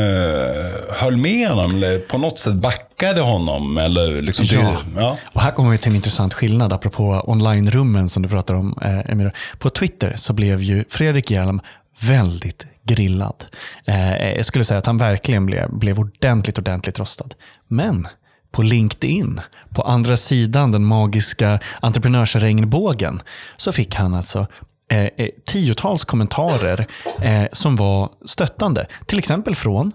höll 0.90 1.16
med 1.16 1.48
honom 1.48 1.70
eller 1.74 1.98
på 1.98 2.18
något 2.18 2.38
sätt 2.38 2.54
backade 2.54 3.20
honom? 3.20 3.78
Eller 3.78 4.22
liksom 4.22 4.46
Ja. 4.48 4.60
Det, 4.60 5.00
ja. 5.00 5.18
Och 5.32 5.40
här 5.40 5.50
kommer 5.50 5.70
vi 5.70 5.78
till 5.78 5.90
en 5.90 5.96
intressant 5.96 6.34
skillnad 6.34 6.72
apropå 6.72 7.22
online-rummen 7.26 8.08
som 8.08 8.22
du 8.22 8.28
pratar 8.28 8.54
om, 8.54 8.78
eh, 8.82 9.10
Emira. 9.12 9.30
På 9.58 9.70
Twitter 9.70 10.14
så 10.16 10.32
blev 10.32 10.62
ju 10.62 10.84
Fredrik 10.88 11.30
Hjelm 11.30 11.60
väldigt 12.00 12.66
grillad. 12.86 13.44
Eh, 13.84 14.32
jag 14.36 14.44
skulle 14.44 14.64
säga 14.64 14.78
att 14.78 14.86
han 14.86 14.98
verkligen 14.98 15.46
blev, 15.46 15.70
blev 15.78 15.98
ordentligt, 15.98 16.58
ordentligt 16.58 16.98
rostad. 16.98 17.28
Men 17.68 18.08
på 18.52 18.62
LinkedIn, 18.62 19.40
på 19.74 19.82
andra 19.82 20.16
sidan 20.16 20.72
den 20.72 20.84
magiska 20.84 21.58
entreprenörsregnbågen, 21.80 23.22
så 23.56 23.72
fick 23.72 23.94
han 23.94 24.14
alltså 24.14 24.46
Eh, 24.88 25.08
eh, 25.16 25.28
tiotals 25.46 26.04
kommentarer 26.04 26.86
eh, 27.22 27.46
som 27.52 27.76
var 27.76 28.10
stöttande. 28.24 28.86
Till 29.06 29.18
exempel 29.18 29.54
från 29.54 29.92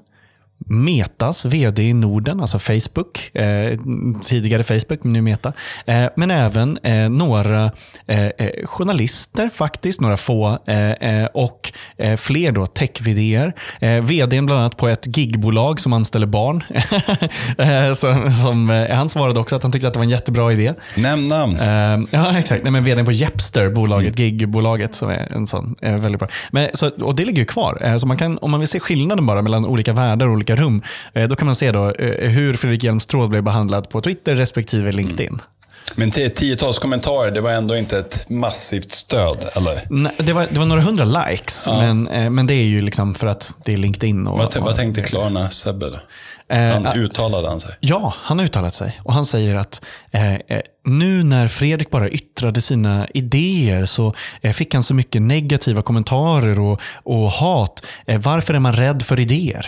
Metas 0.66 1.46
vd 1.46 1.84
i 1.84 1.94
Norden, 1.94 2.42
alltså 2.42 2.60
Facebook, 2.60 3.36
eh, 3.36 3.80
tidigare 4.24 4.64
Facebook, 4.64 5.04
men 5.04 5.14
nu 5.14 5.22
Meta. 5.22 5.54
Eh, 5.86 6.06
men 6.16 6.32
även 6.32 6.78
eh, 6.84 7.10
några 7.10 7.72
eh, 8.08 8.26
eh, 8.26 8.66
journalister 8.66 9.50
faktiskt, 9.50 10.02
några 10.02 10.18
få, 10.18 10.60
eh, 10.68 11.26
och 11.34 11.72
fler 12.18 12.52
då 12.52 12.66
tech-vdr. 12.66 13.54
Eh, 13.80 14.02
vdn 14.02 14.46
bland 14.46 14.60
annat 14.60 14.78
på 14.78 14.88
ett 14.88 15.18
gigbolag 15.18 15.80
som 15.80 15.94
anställer 15.94 16.28
barn. 16.28 16.64
som, 17.96 18.34
som, 18.34 18.86
han 18.92 19.10
svarade 19.10 19.40
också 19.40 19.56
att 19.56 19.64
han 19.64 19.72
tyckte 19.72 19.88
att 19.88 19.94
det 19.94 20.00
var 20.00 20.04
en 20.04 20.10
jättebra 20.10 20.52
idé. 20.54 20.74
Nämn 20.98 21.28
namn. 21.28 21.58
Ja, 22.12 22.40
exakt. 22.40 22.64
Nej, 22.64 22.72
men 22.72 22.84
vdn 22.84 23.06
på 23.06 23.12
Jepster, 23.12 23.70
bolaget, 23.70 24.20
gigbolaget, 24.20 24.96
som 24.96 25.10
är 25.10 25.32
en 25.36 25.48
sån, 25.48 25.76
väldigt 25.82 26.20
bra. 26.20 26.30
Men, 26.52 26.70
så, 26.74 26.90
och 26.90 27.16
det 27.16 27.26
ligger 27.26 27.40
ju 27.40 27.46
kvar. 27.46 27.98
Så 27.98 28.08
man 28.08 28.18
kan, 28.18 28.38
om 28.38 28.52
man 28.52 28.60
vill 28.60 28.70
se 28.70 28.80
skillnaden 28.80 29.26
bara 29.26 29.42
mellan 29.42 29.66
olika 29.66 29.94
världar 29.94 30.28
och 30.28 30.34
olika 30.34 30.49
rum, 30.56 30.82
eh, 31.14 31.28
då 31.28 31.36
kan 31.36 31.46
man 31.46 31.56
se 31.56 31.72
då, 31.72 31.92
eh, 31.92 32.30
hur 32.30 32.54
Fredrik 32.54 32.84
Hjelms 32.84 33.06
tråd 33.06 33.30
blev 33.30 33.44
behandlad 33.44 33.90
på 33.90 34.02
Twitter 34.02 34.36
respektive 34.36 34.92
LinkedIn. 34.92 35.42
Men 35.96 36.12
till 36.12 36.30
tiotals 36.30 36.80
kommentarer, 36.80 37.32
det 37.32 37.42
var 37.42 37.52
ändå 37.52 37.78
inte 37.78 38.00
ett 38.00 38.30
massivt 38.30 38.92
stöd, 38.92 39.38
eller? 39.56 39.86
Nej, 39.90 40.12
Det 40.18 40.34
var, 40.34 40.48
det 40.52 40.60
var 40.60 40.66
några 40.66 40.82
hundra 40.82 41.06
likes, 41.06 41.68
men, 41.68 42.08
eh, 42.08 42.30
men 42.30 42.48
det 42.48 42.54
är 42.54 42.64
ju 42.64 42.82
liksom 42.82 43.16
för 43.16 43.28
att 43.28 43.54
det 43.66 43.74
är 43.74 43.78
LinkedIn. 43.78 44.28
Och, 44.28 44.38
Vad, 44.38 44.58
vad 44.58 44.76
tänkte 44.76 45.02
Klarna 45.02 45.50
Sebbe? 45.50 46.00
Eh, 46.50 46.74
Han 46.74 46.88
ah. 46.88 46.94
uttalade 46.94 47.48
han 47.48 47.60
sig? 47.60 47.76
Ja, 47.80 48.14
han 48.18 48.40
har 48.40 48.46
uttalat 48.46 48.74
sig. 48.74 49.02
Och 49.04 49.14
Han 49.14 49.26
säger 49.26 49.56
att 49.56 49.82
eh, 50.12 50.34
eh, 50.34 50.40
nu 50.86 51.24
när 51.24 51.48
Fredrik 51.48 51.90
bara 51.90 52.10
yttrade 52.10 52.62
sina 52.62 53.08
idéer 53.14 53.86
så 53.86 54.14
eh, 54.42 54.54
fick 54.54 54.74
han 54.74 54.84
så 54.84 54.94
mycket 54.94 55.22
negativa 55.22 55.82
kommentarer 55.82 56.60
och, 56.60 56.82
och 57.04 57.32
hat. 57.32 57.86
Eh, 58.06 58.20
varför 58.20 58.54
är 58.54 58.60
man 58.60 58.74
rädd 58.74 59.04
för 59.04 59.20
idéer? 59.20 59.68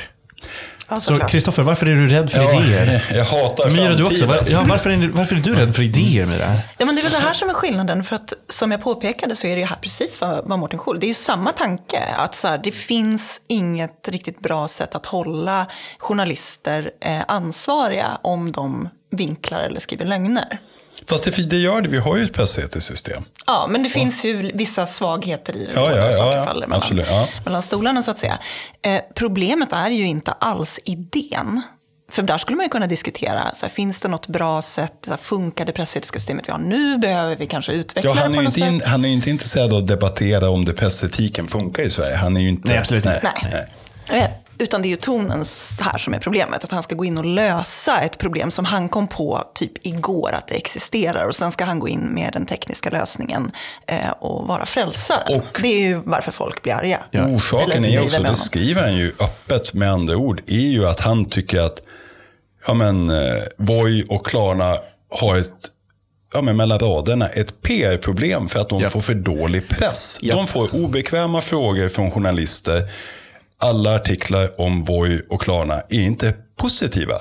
Ja, 0.91 0.99
Så. 0.99 1.17
Kristoffer, 1.19 1.63
varför 1.63 1.85
är 1.85 1.95
du 1.95 2.09
rädd 2.09 2.31
för 2.31 2.61
idéer? 2.61 3.05
jag 3.15 3.25
hatar 3.25 3.69
Myra, 3.69 3.93
du 3.93 4.03
också. 4.03 4.25
Var, 4.25 4.43
ja, 4.49 4.65
varför, 4.69 4.89
är, 4.89 5.07
varför 5.07 5.35
är 5.35 5.39
du 5.39 5.55
rädd 5.55 5.75
för 5.75 5.83
idéer, 5.83 6.25
Myra? 6.25 6.53
Ja, 6.77 6.85
men 6.85 6.95
det 6.95 7.01
är 7.01 7.03
väl 7.03 7.11
det 7.11 7.17
här 7.17 7.33
som 7.33 7.49
är 7.49 7.53
skillnaden. 7.53 8.03
För 8.03 8.15
att 8.15 8.33
som 8.49 8.71
jag 8.71 8.81
påpekade 8.81 9.35
så 9.35 9.47
är 9.47 9.55
det 9.55 9.61
ju 9.61 9.67
här 9.67 9.75
precis 9.81 10.21
vad, 10.21 10.47
vad 10.47 10.59
Mårten 10.59 10.79
Schol. 10.79 10.99
Det 10.99 11.05
är 11.05 11.07
ju 11.07 11.13
samma 11.13 11.51
tanke. 11.51 11.99
Att 12.17 12.35
så 12.35 12.47
här, 12.47 12.59
det 12.63 12.71
finns 12.71 13.41
inget 13.47 14.07
riktigt 14.07 14.39
bra 14.39 14.67
sätt 14.67 14.95
att 14.95 15.05
hålla 15.05 15.67
journalister 15.97 16.91
eh, 17.01 17.21
ansvariga 17.27 18.17
om 18.21 18.51
de 18.51 18.89
vinklar 19.11 19.59
eller 19.59 19.79
skriver 19.79 20.05
lögner. 20.05 20.59
Fast 21.11 21.23
det, 21.23 21.49
det 21.49 21.57
gör 21.57 21.81
det, 21.81 21.89
vi 21.89 21.97
har 21.97 22.17
ju 22.17 22.23
ett 22.25 22.33
pressetiskt 22.33 22.87
system. 22.87 23.23
Ja, 23.45 23.67
men 23.69 23.83
det 23.83 23.89
finns 23.89 24.25
ju 24.25 24.51
vissa 24.53 24.85
svagheter 24.85 25.55
i 25.55 25.65
det. 25.65 25.71
Ja, 25.75 25.91
ja, 25.95 26.11
ja, 26.11 26.35
ja, 26.35 26.45
faller 26.45 26.67
mellan, 26.67 26.81
absolut, 26.81 27.07
ja. 27.09 27.27
mellan 27.45 27.61
stolarna 27.61 28.03
så 28.03 28.11
att 28.11 28.19
säga. 28.19 28.39
Eh, 28.81 29.01
problemet 29.15 29.73
är 29.73 29.89
ju 29.89 30.07
inte 30.07 30.31
alls 30.31 30.79
idén. 30.85 31.61
För 32.11 32.21
där 32.21 32.37
skulle 32.37 32.55
man 32.57 32.65
ju 32.65 32.69
kunna 32.69 32.87
diskutera, 32.87 33.51
så 33.53 33.65
här, 33.65 33.73
finns 33.73 33.99
det 33.99 34.07
något 34.07 34.27
bra 34.27 34.61
sätt, 34.61 34.93
så 35.05 35.11
här, 35.11 35.17
funkar 35.17 35.65
det 35.65 35.71
pressetiska 35.71 36.19
systemet 36.19 36.47
vi 36.47 36.51
har 36.51 36.59
nu, 36.59 36.97
behöver 36.97 37.35
vi 37.35 37.47
kanske 37.47 37.71
utveckla 37.71 38.09
Ja, 38.09 38.15
det 38.15 38.21
han, 38.21 38.33
på 38.33 38.39
är 38.39 38.41
ju 38.41 38.45
något 38.45 38.57
inte 38.57 38.67
sätt? 38.67 38.81
in, 38.85 38.91
han 38.91 39.05
är 39.05 39.09
ju 39.09 39.15
inte 39.15 39.29
intresserad 39.29 39.73
av 39.73 39.79
att 39.79 39.87
debattera 39.87 40.49
om 40.49 40.65
det 40.65 40.73
pressetiken 40.73 41.47
funkar 41.47 41.83
i 41.83 41.89
Sverige. 41.89 42.15
Han 42.15 42.37
är 42.37 42.41
ju 42.41 42.49
inte... 42.49 42.67
Nej, 42.67 42.77
absolut 42.77 43.05
inte. 43.05 43.33
Nej. 43.41 43.65
Eh, 44.21 44.29
Utan 44.61 44.81
det 44.81 44.87
är 44.87 44.89
ju 44.89 44.95
tonen 44.95 45.43
här 45.81 45.97
som 45.97 46.13
är 46.13 46.19
problemet. 46.19 46.63
Att 46.63 46.71
han 46.71 46.83
ska 46.83 46.95
gå 46.95 47.05
in 47.05 47.17
och 47.17 47.25
lösa 47.25 48.01
ett 48.01 48.17
problem 48.17 48.51
som 48.51 48.65
han 48.65 48.89
kom 48.89 49.07
på 49.07 49.43
typ 49.55 49.85
igår 49.85 50.31
att 50.33 50.47
det 50.47 50.55
existerar. 50.55 51.25
Och 51.27 51.35
sen 51.35 51.51
ska 51.51 51.63
han 51.65 51.79
gå 51.79 51.87
in 51.87 52.01
med 52.01 52.29
den 52.33 52.45
tekniska 52.45 52.89
lösningen 52.89 53.51
eh, 53.87 54.09
och 54.19 54.47
vara 54.47 54.65
frälsare. 54.65 55.35
Och- 55.37 55.61
det 55.61 55.67
är 55.67 55.87
ju 55.87 56.01
varför 56.05 56.31
folk 56.31 56.61
blir 56.63 56.73
arga. 56.73 56.99
Orsaken 57.13 57.83
Eller 57.83 57.97
är 57.99 58.03
också, 58.05 58.23
det 58.23 58.35
skriver 58.35 58.81
han 58.81 58.95
ju 58.95 59.07
öppet 59.19 59.73
med 59.73 59.91
andra 59.91 60.17
ord, 60.17 60.41
är 60.47 60.71
ju 60.71 60.87
att 60.87 60.99
han 60.99 61.25
tycker 61.25 61.61
att 61.61 61.83
ja, 62.67 62.73
men, 62.73 63.09
eh, 63.09 63.15
Voi 63.57 64.05
och 64.09 64.25
Klarna 64.25 64.77
har 65.19 65.37
ett 65.37 65.51
Ja, 66.33 66.41
men 66.41 66.57
mellan 66.57 66.79
raderna, 66.79 67.27
ett 67.27 67.61
PR-problem 67.61 68.47
för 68.47 68.59
att 68.59 68.69
de 68.69 68.81
Ja. 68.81 68.89
får 68.89 69.01
för 69.01 69.13
dålig 69.13 69.67
press. 69.69 70.19
Ja. 70.21 70.35
De 70.35 70.47
får 70.47 70.75
obekväma 70.75 71.41
frågor 71.41 71.89
från 71.89 72.11
journalister. 72.11 72.81
Alla 73.63 73.95
artiklar 73.95 74.61
om 74.61 74.83
Voi 74.83 75.21
och 75.29 75.41
Klarna 75.41 75.81
är 75.89 76.05
inte 76.05 76.33
positiva. 76.57 77.13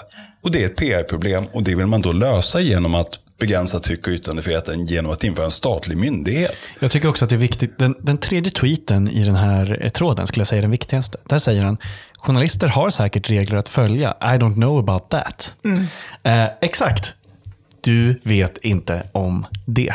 Och 0.43 0.51
det 0.51 0.63
är 0.63 0.67
ett 0.67 0.77
PR-problem 0.77 1.45
och 1.53 1.63
det 1.63 1.75
vill 1.75 1.87
man 1.87 2.01
då 2.01 2.13
lösa 2.13 2.61
genom 2.61 2.95
att 2.95 3.19
begränsa 3.41 3.81
tryck 3.81 4.07
och 4.07 4.13
yttrandefriheten 4.13 4.87
genom 4.87 5.13
att 5.13 5.25
införa 5.25 5.45
en 5.45 5.51
statlig 5.51 5.97
myndighet. 5.97 6.57
Jag 6.81 6.91
tycker 6.91 7.09
också 7.09 7.25
att 7.25 7.29
det 7.29 7.37
är 7.37 7.39
viktigt. 7.39 7.79
Den, 7.79 7.95
den 8.01 8.19
tredje 8.19 8.53
tweeten 8.53 9.09
i 9.09 9.25
den 9.25 9.35
här 9.35 9.79
eh, 9.83 9.89
tråden 9.89 10.27
skulle 10.27 10.41
jag 10.41 10.47
säga 10.49 10.59
är 10.59 10.63
den 10.63 10.71
viktigaste. 10.71 11.19
Där 11.25 11.39
säger 11.39 11.65
han, 11.65 11.79
journalister 12.19 12.69
har 12.69 12.91
säkert 12.91 13.31
regler 13.31 13.59
att 13.59 13.69
följa. 13.69 14.11
I 14.21 14.25
don't 14.25 14.55
know 14.55 14.79
about 14.79 15.11
that. 15.11 15.55
Eh, 16.23 16.45
exakt. 16.61 17.15
Du 17.81 18.21
vet 18.23 18.59
inte 18.59 19.03
om 19.13 19.47
det. 19.67 19.95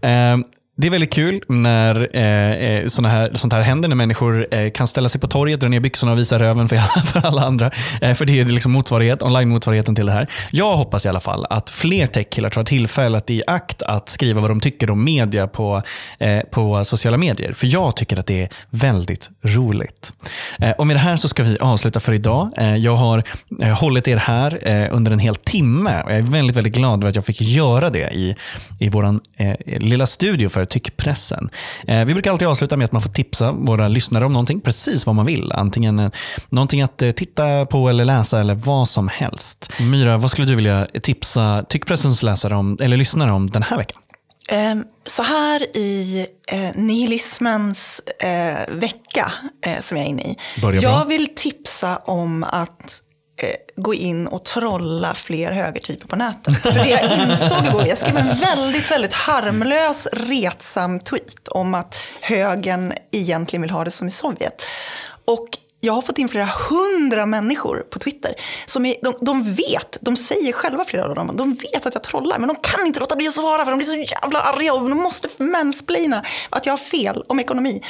Eh, 0.00 0.36
det 0.80 0.86
är 0.86 0.90
väldigt 0.90 1.12
kul 1.12 1.42
när 1.48 2.08
eh, 2.16 2.50
eh, 2.52 2.86
såna 2.86 3.08
här, 3.08 3.30
sånt 3.34 3.52
här 3.52 3.60
händer, 3.60 3.88
när 3.88 3.96
människor 3.96 4.46
eh, 4.54 4.70
kan 4.70 4.86
ställa 4.86 5.08
sig 5.08 5.20
på 5.20 5.26
torget, 5.26 5.60
dra 5.60 5.68
ner 5.68 5.80
byxorna 5.80 6.12
och 6.12 6.18
visa 6.18 6.38
röven 6.38 6.68
för, 6.68 6.76
alla- 6.76 7.02
för 7.04 7.26
alla 7.26 7.42
andra. 7.42 7.70
Eh, 8.00 8.14
för 8.14 8.24
det 8.24 8.40
är 8.40 8.44
liksom 8.44 8.72
motsvarighet, 8.72 9.22
online-motsvarigheten 9.22 9.94
till 9.94 10.06
det 10.06 10.12
här. 10.12 10.26
Jag 10.50 10.76
hoppas 10.76 11.06
i 11.06 11.08
alla 11.08 11.20
fall 11.20 11.46
att 11.50 11.70
fler 11.70 12.06
techkillar 12.06 12.50
tar 12.50 12.64
tillfället 12.64 13.30
i 13.30 13.42
akt 13.46 13.82
att 13.82 14.08
skriva 14.08 14.40
vad 14.40 14.50
de 14.50 14.60
tycker 14.60 14.90
om 14.90 15.04
media 15.04 15.46
på, 15.46 15.82
eh, 16.18 16.40
på 16.50 16.84
sociala 16.84 17.16
medier. 17.16 17.52
För 17.52 17.66
jag 17.66 17.96
tycker 17.96 18.16
att 18.18 18.26
det 18.26 18.42
är 18.42 18.48
väldigt 18.70 19.30
roligt. 19.42 20.12
Eh, 20.58 20.70
och 20.70 20.86
med 20.86 20.96
det 20.96 21.00
här 21.00 21.16
så 21.16 21.28
ska 21.28 21.42
vi 21.42 21.58
avsluta 21.58 22.00
för 22.00 22.12
idag. 22.12 22.50
Eh, 22.56 22.74
jag 22.76 22.96
har 22.96 23.22
eh, 23.62 23.68
hållit 23.78 24.08
er 24.08 24.16
här 24.16 24.58
eh, 24.68 24.88
under 24.90 25.12
en 25.12 25.18
hel 25.18 25.34
timme 25.36 26.02
och 26.02 26.10
jag 26.10 26.18
är 26.18 26.22
väldigt, 26.22 26.56
väldigt 26.56 26.74
glad 26.74 26.98
över 27.00 27.08
att 27.08 27.14
jag 27.14 27.24
fick 27.24 27.40
göra 27.40 27.90
det 27.90 28.10
i, 28.14 28.36
i 28.80 28.88
vår 28.88 29.20
eh, 29.36 29.54
lilla 29.66 30.06
studio 30.06 30.48
för 30.48 30.69
tyckpressen. 30.70 31.50
Eh, 31.86 32.04
vi 32.04 32.12
brukar 32.12 32.30
alltid 32.30 32.48
avsluta 32.48 32.76
med 32.76 32.84
att 32.84 32.92
man 32.92 33.02
får 33.02 33.10
tipsa 33.10 33.52
våra 33.52 33.88
lyssnare 33.88 34.24
om 34.24 34.32
någonting, 34.32 34.60
precis 34.60 35.06
vad 35.06 35.14
man 35.14 35.26
vill. 35.26 35.52
Antingen 35.52 35.98
eh, 35.98 36.10
någonting 36.48 36.82
att 36.82 37.02
eh, 37.02 37.10
titta 37.10 37.66
på 37.66 37.88
eller 37.88 38.04
läsa 38.04 38.40
eller 38.40 38.54
vad 38.54 38.88
som 38.88 39.08
helst. 39.08 39.72
Myra, 39.80 40.16
vad 40.16 40.30
skulle 40.30 40.46
du 40.46 40.54
vilja 40.54 40.86
tipsa 41.02 41.64
tyckpressens 41.68 42.22
läsare 42.22 42.54
om, 42.54 42.76
eller 42.80 42.96
lyssnare 42.96 43.32
om 43.32 43.46
den 43.46 43.62
här 43.62 43.76
veckan? 43.76 44.02
Ehm, 44.48 44.84
Så 45.06 45.22
här 45.22 45.76
i 45.76 46.26
eh, 46.52 46.70
nihilismens 46.74 48.00
eh, 48.20 48.74
vecka 48.74 49.32
eh, 49.66 49.80
som 49.80 49.96
jag 49.96 50.06
är 50.06 50.10
inne 50.10 50.22
i. 50.22 50.36
Bra. 50.60 50.74
jag 50.74 51.04
vill 51.06 51.34
tipsa 51.36 51.96
om 51.96 52.44
att 52.44 53.02
Eh, 53.42 53.54
gå 53.76 53.94
in 53.94 54.26
och 54.26 54.44
trolla 54.44 55.14
fler 55.14 55.52
högertyper 55.52 56.08
på 56.08 56.16
nätet. 56.16 56.56
För 56.56 56.72
det 56.72 56.88
jag 56.88 57.30
insåg 57.30 57.66
igår, 57.66 57.86
jag 57.86 57.98
skrev 57.98 58.16
en 58.16 58.36
väldigt, 58.38 58.90
väldigt 58.90 59.12
harmlös, 59.12 60.08
retsam 60.12 61.00
tweet 61.00 61.48
om 61.48 61.74
att 61.74 61.96
högern 62.20 62.92
egentligen 63.10 63.62
vill 63.62 63.70
ha 63.70 63.84
det 63.84 63.90
som 63.90 64.06
i 64.06 64.10
Sovjet. 64.10 64.62
Och 65.24 65.48
jag 65.80 65.92
har 65.92 66.02
fått 66.02 66.18
in 66.18 66.28
flera 66.28 66.48
hundra 66.70 67.26
människor 67.26 67.78
på 67.90 67.98
Twitter. 67.98 68.34
Som 68.66 68.86
är, 68.86 68.94
de, 69.02 69.14
de 69.20 69.42
vet, 69.54 69.98
de 70.00 70.16
säger 70.16 70.52
själva 70.52 70.84
flera 70.84 71.04
av 71.04 71.14
dem, 71.14 71.36
de 71.36 71.54
vet 71.54 71.86
att 71.86 71.94
jag 71.94 72.02
trollar. 72.02 72.38
Men 72.38 72.48
de 72.48 72.56
kan 72.56 72.86
inte 72.86 73.00
låta 73.00 73.16
bli 73.16 73.28
att 73.28 73.34
svara 73.34 73.64
för 73.64 73.70
de 73.70 73.76
blir 73.76 73.86
så 73.86 73.96
jävla 74.22 74.40
arga 74.40 74.74
och 74.74 74.88
de 74.88 74.98
måste 74.98 75.28
mansplaina 75.42 76.22
att 76.50 76.66
jag 76.66 76.72
har 76.72 76.78
fel 76.78 77.22
om 77.26 77.40
ekonomi. 77.40 77.82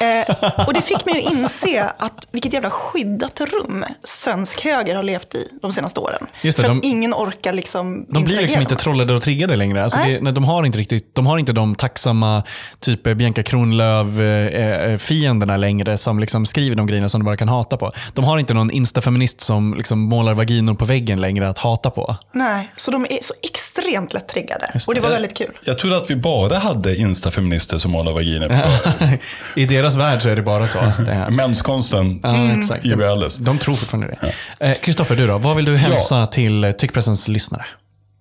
Eh, 0.00 0.24
och 0.66 0.74
det 0.74 0.82
fick 0.82 1.06
mig 1.06 1.24
att 1.26 1.32
inse 1.32 1.84
att 1.98 2.28
vilket 2.30 2.52
jävla 2.52 2.70
skyddat 2.70 3.40
rum 3.40 3.84
svensk 4.04 4.60
höger 4.60 4.96
har 4.96 5.02
levt 5.02 5.34
i 5.34 5.48
de 5.62 5.72
senaste 5.72 6.00
åren. 6.00 6.26
Just 6.42 6.56
det, 6.56 6.62
för 6.62 6.68
de- 6.70 6.78
att 6.78 6.84
ingen 6.84 7.14
orkar 7.14 7.52
liksom 7.52 8.06
De 8.08 8.24
blir 8.24 8.40
liksom 8.40 8.62
inte 8.62 8.74
trollade 8.74 9.14
och 9.14 9.22
triggade 9.22 9.56
längre. 9.56 9.82
Alltså 9.84 9.98
det, 10.06 10.20
nej, 10.20 10.32
de, 10.32 10.44
har 10.44 10.64
inte 10.64 10.78
riktigt, 10.78 11.14
de 11.14 11.26
har 11.26 11.38
inte 11.38 11.52
de 11.52 11.74
tacksamma 11.74 12.42
typ 12.80 13.06
eh, 13.06 13.14
Bianca 13.14 13.42
Kronlöf-fienderna 13.42 15.56
längre 15.56 15.98
som 15.98 16.18
liksom 16.18 16.46
skriver 16.46 16.76
de 16.76 16.86
grejerna 16.86 17.08
som 17.08 17.20
de 17.20 17.24
bara 17.24 17.33
kan 17.36 17.48
hata 17.48 17.76
på. 17.76 17.92
De 18.14 18.24
har 18.24 18.38
inte 18.38 18.54
någon 18.54 18.70
instafeminist 18.70 19.40
som 19.40 19.74
liksom 19.76 19.98
målar 20.00 20.34
vaginor 20.34 20.74
på 20.74 20.84
väggen 20.84 21.20
längre 21.20 21.48
att 21.48 21.58
hata 21.58 21.90
på. 21.90 22.16
Nej, 22.32 22.72
så 22.76 22.90
de 22.90 23.04
är 23.04 23.18
så 23.22 23.34
extremt 23.42 24.12
lätt 24.14 24.28
triggade. 24.28 24.70
Just 24.74 24.88
Och 24.88 24.94
det 24.94 25.00
var 25.00 25.08
Jag- 25.08 25.14
väldigt 25.14 25.36
kul. 25.36 25.50
Jag 25.64 25.78
trodde 25.78 25.96
att 25.96 26.10
vi 26.10 26.16
bara 26.16 26.58
hade 26.58 26.96
instafeminister 26.96 27.78
som 27.78 27.90
målar 27.90 28.12
vaginer 28.12 28.48
på 28.48 29.18
I 29.60 29.66
deras 29.66 29.96
värld 29.96 30.22
så 30.22 30.28
är 30.28 30.36
det 30.36 30.42
bara 30.42 30.66
så. 30.66 30.78
Det. 30.98 31.28
Menskonsten. 31.30 32.20
Ja. 32.22 32.76
Ger 32.82 32.96
vi 32.96 33.04
alldeles. 33.06 33.36
De 33.36 33.58
tror 33.58 33.74
fortfarande 33.74 34.16
det. 34.58 34.66
Eh, 34.66 34.74
Kristoffer, 34.74 35.16
du 35.16 35.26
då? 35.26 35.38
Vad 35.38 35.56
vill 35.56 35.64
du 35.64 35.76
hälsa 35.76 36.26
till 36.26 36.64
eh, 36.64 36.72
Tyckpressens 36.72 37.28
lyssnare? 37.28 37.64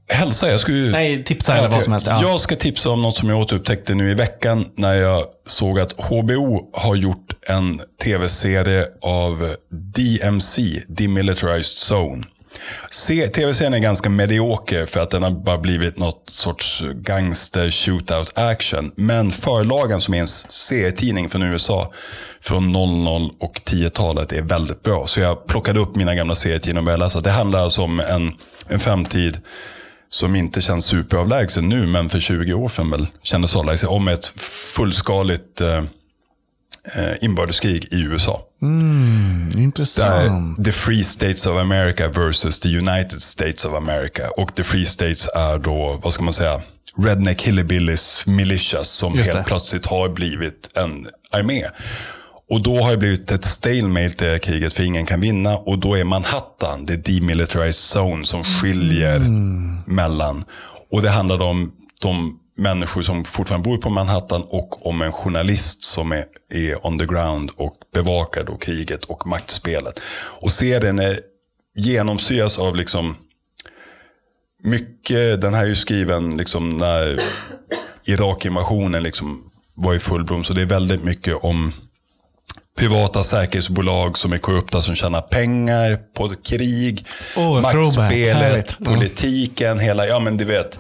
Hälsa, 0.10 0.52
jag 0.52 0.60
skulle 0.60 0.78
ju... 0.78 0.92
Nej, 0.92 1.24
tipsa 1.24 1.58
eller 1.58 1.70
vad 1.70 1.84
som 1.84 1.92
helst. 1.94 2.08
Ja. 2.08 2.22
Jag 2.22 2.40
ska 2.40 2.56
tipsa 2.56 2.90
om 2.90 3.02
något 3.02 3.18
som 3.18 3.30
jag 3.30 3.40
återupptäckte 3.40 3.94
nu 3.96 4.12
i 4.12 4.14
veckan 4.14 4.66
när 4.78 4.94
jag 4.94 5.24
såg 5.48 5.80
att 5.80 5.94
HBO 5.98 6.70
har 6.74 6.96
gjort 6.96 7.34
en 7.48 7.82
tv-serie 8.04 8.88
av 9.02 9.56
DMC, 9.96 10.62
Demilitarized 10.88 11.78
Zone. 11.98 12.24
Se- 12.92 13.28
Tv-serien 13.28 13.74
är 13.74 13.80
ganska 13.80 14.10
medioker 14.10 14.86
för 14.86 15.00
att 15.00 15.10
den 15.10 15.24
har 15.24 15.30
bara 15.32 15.58
blivit 15.58 15.98
något 15.98 16.24
sorts 16.30 16.84
gangster 16.96 17.72
shootout 17.72 18.32
action. 18.38 18.92
Men 18.96 19.32
förlagen 19.32 20.02
som 20.02 20.14
är 20.14 20.20
en 20.20 20.28
serietidning 20.28 21.30
från 21.30 21.44
USA 21.44 21.92
från 22.42 22.72
00 22.72 23.30
och 23.40 23.62
10-talet 23.66 24.32
är 24.32 24.42
väldigt 24.42 24.84
bra. 24.84 25.08
Så 25.08 25.20
jag 25.20 25.48
plockade 25.48 25.80
upp 25.80 25.96
mina 25.96 26.16
gamla 26.16 26.36
serietidningar 26.36 26.80
och 26.80 26.86
började 26.86 27.04
läsa. 27.04 27.20
Det 27.20 27.32
handlar 27.32 27.60
alltså 27.60 27.82
om 27.82 28.00
en, 28.00 28.32
en 28.68 28.80
framtid 28.80 29.38
som 30.14 30.36
inte 30.36 30.62
känns 30.62 30.86
superavlägsen 30.86 31.70
nu, 31.70 31.88
men 31.88 32.10
för 32.10 32.20
20 32.20 32.54
år 32.54 32.70
sedan 32.70 32.92
väl 32.92 33.08
kändes 33.22 33.56
avlägsen. 33.56 33.90
Om 33.90 34.08
ett 34.08 34.26
fullskaligt 34.76 35.62
eh, 35.62 35.78
eh, 35.78 37.16
inbördeskrig 37.22 37.88
i 37.92 38.02
USA. 38.02 38.42
Där 38.60 39.60
Intressant. 39.60 40.66
the 40.66 40.72
Free 40.72 41.04
States 41.04 41.46
of 41.46 41.58
America 41.58 42.10
versus 42.10 42.60
the 42.60 42.78
United 42.78 43.22
States 43.22 43.66
of 43.66 43.74
America. 43.74 44.30
Och 44.38 44.56
the 44.56 44.64
Free 44.64 44.86
States 44.86 45.30
är 45.36 45.58
då, 45.58 46.00
vad 46.04 46.14
ska 46.14 46.24
man 46.24 46.34
säga, 46.34 46.62
Redneck 46.98 47.42
Hillbillies 47.42 48.26
Militias 48.28 48.90
som 48.90 49.18
helt 49.18 49.46
plötsligt 49.46 49.86
har 49.86 50.10
blivit 50.10 50.70
en 50.74 51.08
armé. 51.32 51.64
Och 52.54 52.62
då 52.62 52.82
har 52.82 52.92
det 52.92 52.98
blivit 52.98 53.32
ett 53.32 53.44
stalemate 53.44 54.26
det 54.26 54.32
här 54.32 54.38
kriget 54.38 54.74
för 54.74 54.84
ingen 54.84 55.06
kan 55.06 55.22
vinna. 55.22 55.58
Och 55.58 55.80
då 55.80 55.96
är 55.96 56.04
Manhattan, 56.04 56.86
det 56.86 56.96
demilitarized 56.96 58.02
zone 58.02 58.26
som 58.26 58.44
skiljer 58.44 59.20
mellan. 59.86 60.46
Och 60.92 61.02
det 61.02 61.10
handlar 61.10 61.42
om 61.42 61.72
de 62.02 62.40
människor 62.58 63.02
som 63.02 63.26
fortfarande 63.26 63.70
bor 63.70 63.78
på 63.78 63.90
Manhattan 63.90 64.44
och 64.50 64.88
om 64.88 65.02
en 65.02 65.12
journalist 65.12 65.84
som 65.84 66.12
är, 66.12 66.26
är 66.54 66.88
on 66.88 67.00
the 67.00 67.06
ground 67.06 67.52
och 67.56 67.78
bevakar 67.94 68.44
då 68.44 68.58
kriget 68.58 69.06
och 69.06 69.28
maktspelet. 69.28 70.00
Och 70.42 70.52
serien 70.52 71.00
är, 71.00 71.20
genomsyras 71.76 72.60
av 72.60 72.76
liksom 72.76 73.16
mycket, 74.64 75.42
den 75.42 75.54
här 75.54 75.64
är 75.64 75.68
ju 75.68 75.76
skriven 75.76 76.38
liksom 76.38 76.78
när 76.78 77.20
Irak-invasionen 78.06 79.04
liksom 79.04 79.52
var 79.76 79.94
i 79.94 80.00
full 80.00 80.26
blom. 80.26 80.44
Så 80.44 80.54
det 80.54 80.62
är 80.62 80.66
väldigt 80.66 81.04
mycket 81.04 81.36
om 81.36 81.74
privata 82.78 83.24
säkerhetsbolag 83.24 84.18
som 84.18 84.34
är 84.34 84.38
korrupta 84.38 84.82
som 84.82 84.96
tjänar 84.96 85.22
pengar 85.22 86.00
på 86.18 86.30
krig. 86.30 87.06
Throwback. 87.34 87.74
maktspelet, 87.76 88.78
politiken, 88.86 89.80
hela, 89.80 90.08
ja 90.08 90.20
men 90.20 90.38
du 90.38 90.46
vet. 90.46 90.80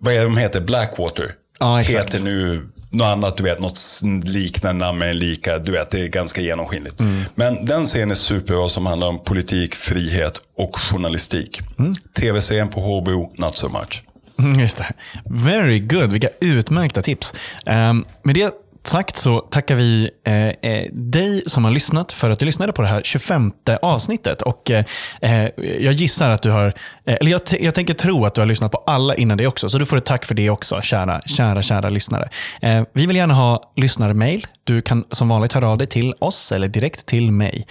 Vad 0.00 0.12
är 0.14 0.18
det 0.18 0.24
de 0.24 0.36
heter? 0.36 0.60
Blackwater. 0.60 1.34
Exakt. 1.80 2.14
Heter 2.14 2.24
nu 2.24 2.68
något 2.90 3.06
annat, 3.06 3.36
du 3.36 3.42
vet, 3.42 3.60
något 3.60 3.78
liknande 4.24 4.84
namn 4.84 4.98
men 4.98 5.18
lika, 5.18 5.58
du 5.58 5.72
vet, 5.72 5.90
det 5.90 6.00
är 6.00 6.08
ganska 6.08 6.40
genomskinligt. 6.40 7.00
Mm. 7.00 7.24
Men 7.34 7.64
den 7.64 7.86
serien 7.86 8.10
är 8.10 8.14
superbra 8.14 8.68
som 8.68 8.86
handlar 8.86 9.06
om 9.06 9.24
politik, 9.24 9.74
frihet 9.74 10.40
och 10.56 10.78
journalistik. 10.78 11.60
Mm. 11.78 11.94
Tv-serien 12.20 12.68
på 12.68 12.80
HBO, 12.80 13.32
not 13.36 13.56
so 13.56 13.68
much. 13.68 14.02
Mm, 14.38 14.60
Just 14.60 14.76
det. 14.76 14.92
Very 15.24 15.80
good. 15.80 16.10
Vilka 16.12 16.28
utmärkta 16.40 17.02
tips. 17.02 17.34
Um, 17.66 18.04
med 18.22 18.34
det 18.34 18.52
sagt 18.88 19.16
så 19.16 19.40
tackar 19.40 19.74
vi 19.74 20.10
eh, 20.24 20.48
eh, 20.48 20.86
dig 20.92 21.42
som 21.46 21.64
har 21.64 21.70
lyssnat 21.70 22.12
för 22.12 22.30
att 22.30 22.38
du 22.38 22.46
lyssnade 22.46 22.72
på 22.72 22.82
det 22.82 22.88
här 22.88 23.02
25 23.04 23.52
avsnittet. 23.82 24.42
Och, 24.42 24.70
eh, 24.70 24.84
eh, 25.20 25.48
jag 25.80 25.94
gissar 25.94 26.30
att 26.30 26.42
du 26.42 26.50
har, 26.50 26.66
eh, 27.04 27.16
eller 27.20 27.30
jag, 27.30 27.40
jag 27.60 27.74
tänker 27.74 27.94
tro 27.94 28.24
att 28.24 28.34
du 28.34 28.40
har 28.40 28.46
lyssnat 28.46 28.72
på 28.72 28.82
alla 28.86 29.14
innan 29.14 29.38
det 29.38 29.46
också. 29.46 29.68
Så 29.68 29.78
du 29.78 29.86
får 29.86 29.96
ett 29.96 30.04
tack 30.04 30.24
för 30.24 30.34
det 30.34 30.50
också, 30.50 30.80
kära, 30.82 31.20
kära, 31.20 31.62
kära 31.62 31.88
lyssnare. 31.88 32.28
Eh, 32.62 32.82
vi 32.92 33.06
vill 33.06 33.16
gärna 33.16 33.34
ha 33.34 33.72
lyssnarmail. 33.76 34.46
Du 34.64 34.82
kan 34.82 35.04
som 35.10 35.28
vanligt 35.28 35.52
höra 35.52 35.68
av 35.68 35.78
dig 35.78 35.86
till 35.86 36.14
oss 36.18 36.52
eller 36.52 36.68
direkt 36.68 37.06
till 37.06 37.32
mig. 37.32 37.66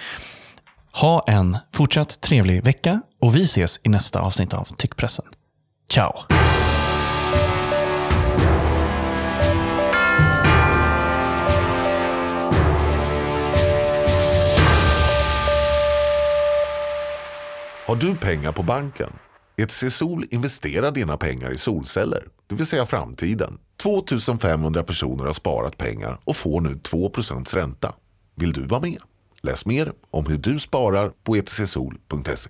Ha 0.91 1.23
en 1.27 1.57
fortsatt 1.73 2.21
trevlig 2.21 2.63
vecka 2.63 3.01
och 3.21 3.35
vi 3.35 3.43
ses 3.43 3.79
i 3.83 3.89
nästa 3.89 4.19
avsnitt 4.19 4.53
av 4.53 4.67
Tyckpressen. 4.77 5.25
Ciao! 5.91 6.44
Har 17.87 17.95
du 17.95 18.17
pengar 18.17 18.51
på 18.51 18.63
banken? 18.63 19.09
ETC 19.57 19.95
Sol 19.95 20.25
investerar 20.31 20.91
dina 20.91 21.17
pengar 21.17 21.51
i 21.51 21.57
solceller, 21.57 22.23
det 22.47 22.55
vill 22.55 22.65
säga 22.65 22.85
framtiden. 22.85 23.57
2500 23.83 24.83
personer 24.83 25.25
har 25.25 25.33
sparat 25.33 25.77
pengar 25.77 26.19
och 26.23 26.35
får 26.35 26.61
nu 26.61 26.69
2% 26.69 27.55
ränta. 27.55 27.93
Vill 28.35 28.53
du 28.53 28.65
vara 28.65 28.81
med? 28.81 29.01
Läs 29.41 29.65
mer 29.65 29.93
om 30.11 30.25
hur 30.25 30.37
du 30.37 30.59
sparar 30.59 31.11
på 31.23 31.35
etcsol.se. 31.35 32.49